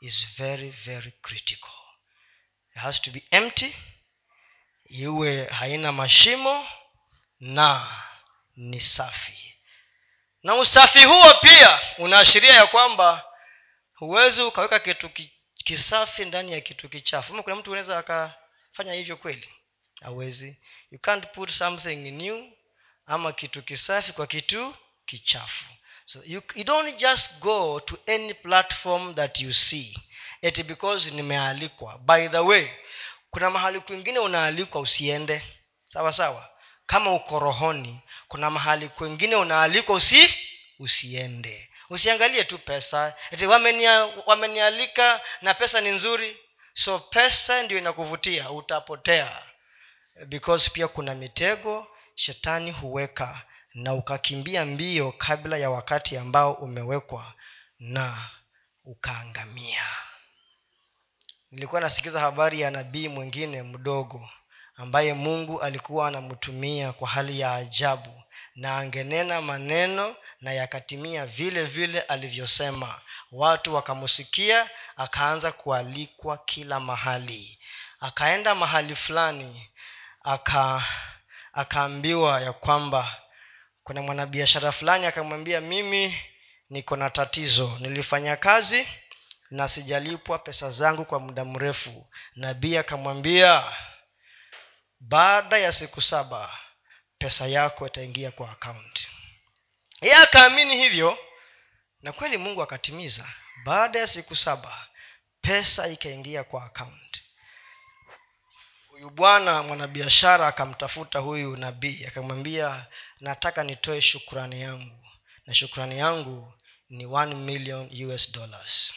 is 0.00 0.36
very 0.36 0.70
very 0.70 1.10
critical. 1.22 1.70
It 2.76 2.82
has 2.82 3.00
to 3.02 3.10
be 3.10 3.22
empty 3.30 3.76
iwe 4.84 5.44
haina 5.44 5.92
mashimo 5.92 6.68
na 7.40 7.86
ni 8.56 8.80
safi. 8.80 9.54
Na 10.42 10.54
usafi 10.54 11.04
huo 11.04 11.34
pia 11.34 11.80
unaashiria 11.98 12.54
ya 12.54 12.66
kwamba 12.66 13.24
huwezi 13.94 14.42
ukaweka 14.42 14.78
kitu 14.78 15.10
kisafi 15.64 16.24
ndani 16.24 16.52
ya 16.52 16.60
kitu 16.60 16.88
kichafu. 16.88 17.42
Kuna 17.42 17.56
mtu 17.56 17.70
unaweza 17.70 17.98
akafanya 17.98 18.92
hivyo 18.92 19.16
kweli 19.16 19.48
hawezi. 20.04 20.56
You 20.90 20.98
can't 20.98 21.26
put 21.32 21.50
something 21.50 21.96
new 21.96 22.44
ama 23.06 23.32
kitu 23.32 23.62
kisafi 23.62 24.12
kwa 24.12 24.26
kitu 24.26 24.74
kichafu. 25.06 25.64
So 26.06 26.22
you, 26.26 26.42
you 26.54 26.64
don't 26.64 26.96
just 26.96 27.38
go 27.40 27.80
to 27.80 27.98
any 28.06 28.34
platform 28.34 29.14
that 29.14 29.40
you 29.40 29.52
see. 29.52 29.96
Eti 30.42 30.62
because 30.62 31.10
nimealikwa. 31.10 31.98
By 31.98 32.28
the 32.28 32.38
way 32.38 32.68
kuna 33.30 33.50
mahali 33.50 33.80
kwingine 33.80 34.18
unaalikwa 34.18 34.80
usiende. 34.80 35.42
Sawa 35.86 36.12
sawa. 36.12 36.50
Kama 36.86 37.12
uko 37.14 37.38
rohoni 37.38 38.00
kuna 38.28 38.50
mahali 38.50 38.88
kwingine 38.88 39.36
unaalikwa 39.36 39.94
usi 39.96 40.34
usiende. 40.78 41.70
Usiangalie 41.90 42.44
tu 42.44 42.58
pesa. 42.58 43.14
Eti 43.30 43.46
wamenia, 43.46 44.04
wamenialika 44.26 45.20
na 45.42 45.54
pesa 45.54 45.80
ni 45.80 45.88
nzuri. 45.90 46.36
So 46.72 46.98
pesa 46.98 47.62
ndio 47.62 47.78
inakuvutia. 47.78 48.50
Utapotea 48.50 49.42
because 50.28 50.70
pia 50.70 50.88
kuna 50.88 51.14
mitego 51.14 51.86
shetani 52.14 52.70
huweka 52.70 53.42
na 53.74 53.94
ukakimbia 53.94 54.64
mbio 54.64 55.12
kabla 55.12 55.56
ya 55.56 55.70
wakati 55.70 56.16
ambao 56.16 56.52
umewekwa 56.52 57.32
na 57.78 58.28
ukaangamia. 58.84 59.84
Nilikuwa 61.50 61.80
nasikiza 61.80 62.20
habari 62.20 62.60
ya 62.60 62.70
nabii 62.70 63.08
mwingine 63.08 63.62
mdogo 63.62 64.28
ambaye 64.76 65.14
mungu 65.14 65.60
alikuwa 65.62 66.08
anamtumia 66.08 66.92
kwa 66.92 67.08
hali 67.08 67.40
ya 67.40 67.54
ajabu 67.54 68.22
na 68.54 68.76
angenena 68.78 69.40
maneno 69.40 70.16
na 70.40 70.52
yakatimia 70.52 71.26
vile 71.26 71.64
vile 71.64 72.00
alivyosema. 72.00 73.00
Watu 73.32 73.74
wakamsikia 73.74 74.70
akaanza 74.96 75.52
kualikwa 75.52 76.38
kila 76.38 76.80
mahali. 76.80 77.58
Akaenda 78.00 78.54
mahali 78.54 78.96
fulani 78.96 79.68
aka 80.24 80.84
akaambiwa 81.52 82.40
ya 82.40 82.52
kwamba 82.52 83.22
kuna 83.82 84.02
mwanabiashara 84.02 84.72
fulani 84.72 85.06
akamwambia 85.06 85.60
mimi 85.60 86.18
niko 86.70 86.96
na 86.96 87.10
tatizo. 87.10 87.76
Nilifanya 87.80 88.36
kazi 88.36 88.88
na 89.50 89.68
sijalipwa 89.68 90.38
pesa 90.38 90.70
zangu 90.70 91.04
kwa 91.04 91.20
muda 91.20 91.44
mrefu. 91.44 92.06
Nabii 92.34 92.76
akamwambia 92.76 93.64
baada 95.00 95.58
ya 95.58 95.72
siku 95.72 96.02
saba 96.02 96.58
pesa 97.18 97.46
yako 97.46 97.86
itaingia 97.86 98.30
kwa 98.30 98.50
akaunti 98.50 99.08
yeye 100.00 100.16
akaamini 100.16 100.76
hivyo 100.76 101.18
na 102.02 102.12
kweli 102.12 102.36
mungu 102.38 102.62
akatimiza. 102.62 103.24
Baada 103.64 103.98
ya 103.98 104.06
siku 104.06 104.36
saba 104.36 104.86
pesa 105.40 105.88
ikaingia 105.88 106.44
kwa 106.44 106.64
akaunti 106.64 107.23
huyu 108.94 109.10
bwana 109.10 109.62
mwanabiashara 109.62 110.46
akamtafuta 110.48 111.18
huyu 111.18 111.56
nabii 111.56 112.04
akamwambia 112.06 112.86
nataka 113.20 113.62
nitoe 113.64 114.00
shukrani 114.00 114.60
yangu 114.60 115.06
na 115.46 115.54
shukrani 115.54 115.98
yangu 115.98 116.54
ni 116.88 117.06
1 117.06 117.34
million 117.34 118.10
us 118.14 118.32
dollars. 118.32 118.94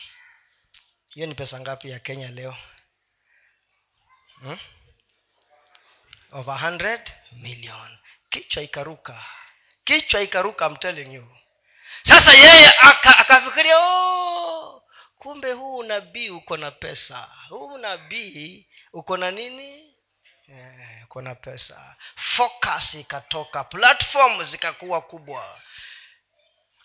Hiyo 1.09 1.27
ni 1.27 1.35
pesa 1.35 1.59
ngapi 1.59 1.89
ya 1.89 1.99
kenya 1.99 2.27
leo? 2.27 2.57
Hmm? 4.41 4.57
over 6.31 6.55
100 6.55 6.99
million. 7.31 7.97
Kichwa 8.29 8.63
ikaruka. 8.63 9.25
Kichwa 9.83 10.21
ikaruka 10.21 10.65
I'm 10.67 10.77
telling 10.77 11.13
you. 11.13 11.27
Sasa 12.03 12.33
yeye 12.33 12.73
akafikiria 13.03 13.79
oh, 13.79 14.83
kumbe 15.17 15.51
huu 15.51 15.77
unabii 15.77 16.29
uko 16.29 16.57
na 16.57 16.71
pesa. 16.71 17.29
Huu 17.49 17.65
unabii 17.73 18.67
uko 18.93 19.17
na 19.17 19.31
nini? 19.31 19.93
Eh, 20.49 21.03
uko 21.05 21.21
na 21.21 21.35
pesa. 21.35 21.95
Focus 22.15 22.93
ikatoka. 22.93 23.63
Platform 23.63 24.43
zikakuwa 24.43 25.01
kubwa. 25.01 25.61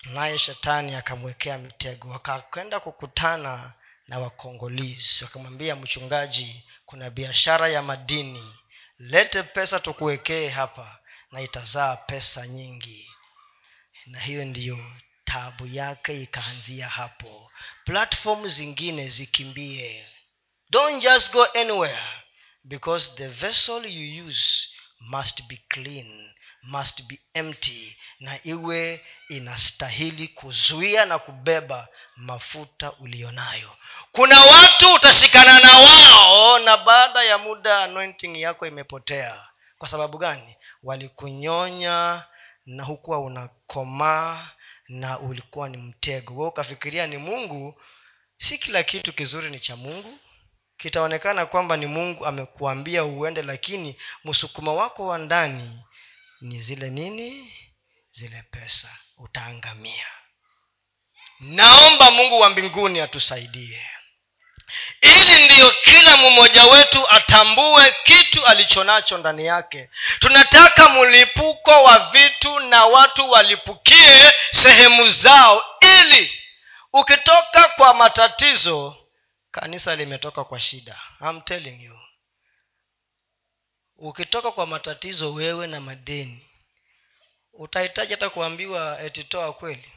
Naye 0.03 0.37
shetani 0.37 0.95
akamwekea 0.95 1.57
mitego 1.57 2.13
akakwenda 2.15 2.79
kukutana 2.79 3.73
na 4.07 4.19
wakongolizi 4.19 5.23
wakamwambia 5.23 5.75
mchungaji 5.75 6.65
kuna 6.85 7.09
biashara 7.09 7.67
ya 7.67 7.81
madini. 7.81 8.55
Lete 8.99 9.43
pesa 9.43 9.79
tukuwekee 9.79 10.49
hapa 10.49 10.99
na 11.31 11.41
itazaa 11.41 11.95
pesa 11.95 12.47
nyingi. 12.47 13.09
Na 14.05 14.19
hiyo 14.19 14.45
ndiyo 14.45 14.77
tabu 15.33 15.65
yake 15.67 16.21
ikaanzia 16.21 16.87
hapo. 16.89 17.51
Platform 17.85 18.47
zingine 18.47 19.07
zikimbie. 19.07 20.07
Don't 20.69 21.03
just 21.03 21.31
go 21.33 21.43
anywhere 21.53 22.03
because 22.63 23.15
the 23.15 23.27
vessel 23.27 23.85
you 23.85 24.25
use 24.27 24.67
must 24.99 25.47
be 25.47 25.57
clean 25.69 26.29
must 26.63 27.03
be 27.07 27.19
empty 27.33 27.97
na 28.19 28.39
iwe 28.43 29.05
inastahili 29.29 30.27
kuzuia 30.27 31.05
na 31.05 31.19
kubeba 31.19 31.87
mafuta 32.15 32.91
ulionayo. 32.91 33.75
Kuna 34.11 34.41
watu 34.41 34.93
utashikana 34.93 35.59
na 35.59 35.77
wao 35.77 36.59
na 36.59 36.77
baada 36.77 37.23
ya 37.23 37.37
muda 37.37 37.83
anointing 37.83 38.37
yako 38.41 38.67
imepotea. 38.67 39.47
Kwa 39.77 39.89
sababu 39.89 40.17
gani? 40.17 40.55
Walikunyonya 40.83 42.23
na 42.65 42.83
hukuwa 42.83 43.19
unakomaa 43.19 44.47
na 44.87 45.19
ulikuwa 45.19 45.69
ni 45.69 45.77
mtego. 45.77 46.35
We 46.41 46.47
ukafikiria 46.47 47.07
ni 47.07 47.17
mungu 47.17 47.81
si 48.37 48.57
kila 48.57 48.83
kitu 48.83 49.13
kizuri 49.13 49.49
ni 49.49 49.59
cha 49.59 49.75
mungu. 49.75 50.19
Kitaonekana 50.77 51.45
kwamba 51.45 51.77
ni 51.77 51.85
mungu 51.85 52.25
amekuambia 52.25 53.05
uende 53.05 53.41
lakini 53.41 53.95
msukuma 54.23 54.73
wako 54.73 55.07
wa 55.07 55.17
ndani 55.17 55.79
ni 56.41 56.59
zile 56.59 56.89
nini? 56.89 57.53
Zile 58.11 58.43
pesa. 58.51 58.97
Utaangamia. 59.17 60.05
Naomba 61.39 62.11
mungu 62.11 62.39
wa 62.39 62.49
mbinguni 62.49 62.99
atusaidie 62.99 63.81
ili 65.01 65.45
ndiyo 65.45 65.71
kila 65.71 66.17
mmoja 66.17 66.63
wetu 66.65 67.09
atambue 67.09 67.95
kitu 68.03 68.45
alichonacho 68.45 69.17
ndani 69.17 69.45
yake. 69.45 69.89
Tunataka 70.19 70.89
mlipuko 70.89 71.83
wa 71.83 71.99
vitu 71.99 72.59
na 72.59 72.85
watu 72.85 73.31
walipukie 73.31 74.33
sehemu 74.51 75.09
zao 75.09 75.65
ili 75.81 76.39
ukitoka 76.93 77.63
kwa 77.75 77.93
matatizo 77.93 78.97
kanisa 79.51 79.95
limetoka 79.95 80.43
kwa 80.43 80.59
shida. 80.59 80.99
I'm 81.21 81.41
telling 81.41 81.83
you. 81.83 81.99
Ukitoka 83.97 84.51
kwa 84.51 84.67
matatizo 84.67 85.33
wewe 85.33 85.67
na 85.67 85.81
madeni 85.81 86.49
utahitaji 87.53 88.13
hata 88.13 88.29
kuambiwa 88.29 89.01
etitoa 89.01 89.53
kweli 89.53 89.91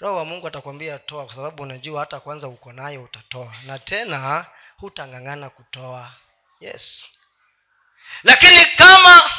roho 0.00 0.16
wa 0.16 0.24
mungu 0.24 0.46
atakwambia 0.46 0.98
toa 0.98 1.24
kwa 1.26 1.34
sababu 1.34 1.62
unajua 1.62 2.00
hata 2.00 2.20
kwanza 2.20 2.48
uko 2.48 2.72
nayo 2.72 3.02
utatoa. 3.02 3.54
Na 3.66 3.78
tena 3.78 4.46
hutangangana 4.76 5.50
kutoa. 5.50 6.12
Yes. 6.60 7.08
Lakini 8.22 8.66
kama 8.66 9.30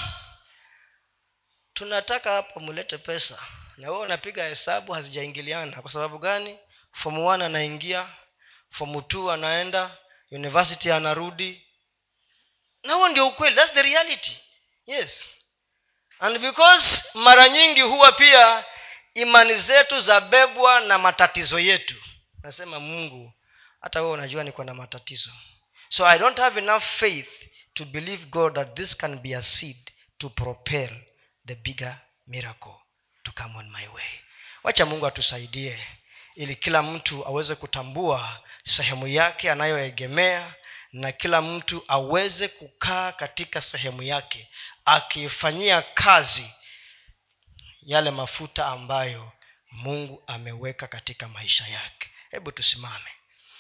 tunataka 1.73 2.31
hapa 2.31 2.60
mulete 2.60 2.98
pesa 2.98 3.40
na 3.77 3.91
wewe 3.91 4.03
unapiga 4.03 4.44
hesabu 4.45 4.94
hazijaingiliana. 4.94 5.81
Kwa 5.81 5.91
sababu 5.91 6.18
gani? 6.18 6.60
Fomu 6.91 7.27
one 7.27 7.45
anaingia 7.45 8.07
fomu 8.69 9.02
two 9.02 9.31
anaenda 9.31 9.98
university 10.31 10.91
anarudi. 10.91 11.65
Na 12.84 12.94
huo 12.94 13.07
ndio 13.07 13.27
ukweli. 13.27 13.56
Thats 13.56 13.73
the 13.73 13.81
reality. 13.81 14.38
Yes. 14.86 15.26
And 16.19 16.40
because 16.40 17.03
mara 17.14 17.49
nyingi 17.49 17.81
huwa 17.81 18.11
pia 18.11 18.65
imani 19.14 19.56
zetu 19.56 19.99
zabebwa 19.99 20.80
na 20.80 20.98
matatizo 20.98 21.60
yetu. 21.60 21.95
Nasema 22.44 22.80
mungu 22.80 23.34
hata 23.81 24.02
wewe 24.02 24.14
unajua 24.14 24.44
niko 24.44 24.64
na 24.64 24.73
matatizo. 24.73 25.31
So 25.90 26.07
i 26.07 26.19
don't 26.19 26.38
have 26.38 26.60
enough 26.60 26.84
faith 26.84 27.30
to 27.73 27.86
believe 27.86 28.26
god 28.26 28.53
that 28.56 28.76
this 28.76 28.98
can 28.98 29.19
be 29.19 29.36
a 29.36 29.44
seed 29.44 29.91
to 30.18 30.30
propel 30.30 30.90
the 31.48 31.56
bigger 31.56 31.98
miracle 32.27 32.73
to 33.23 33.31
come 33.31 33.57
on 33.57 33.72
my 33.72 33.88
way. 33.88 34.19
Wacha 34.64 34.86
mungu 34.86 35.07
atusaidie 35.07 35.80
ili 36.36 36.56
kila 36.56 36.81
mtu 36.84 37.27
aweze 37.27 37.56
kutambua 37.56 38.40
sehemu 38.64 39.07
yake 39.07 39.52
anayoegemea 39.52 40.53
na 40.94 41.11
kila 41.11 41.41
mtu 41.41 41.84
aweze 41.88 42.48
kukaa 42.48 43.11
katika 43.11 43.61
sehemu 43.61 44.03
yake 44.03 44.49
akifanyia 44.86 45.81
kazi 45.81 46.53
yale 47.81 48.11
mafuta 48.11 48.68
ambayo 48.68 49.31
mungu 49.72 50.23
ameweka 50.27 50.88
katika 50.88 51.27
maisha 51.27 51.68
yake. 51.68 52.10
Hebu 52.31 52.51
tusimame 52.51 53.10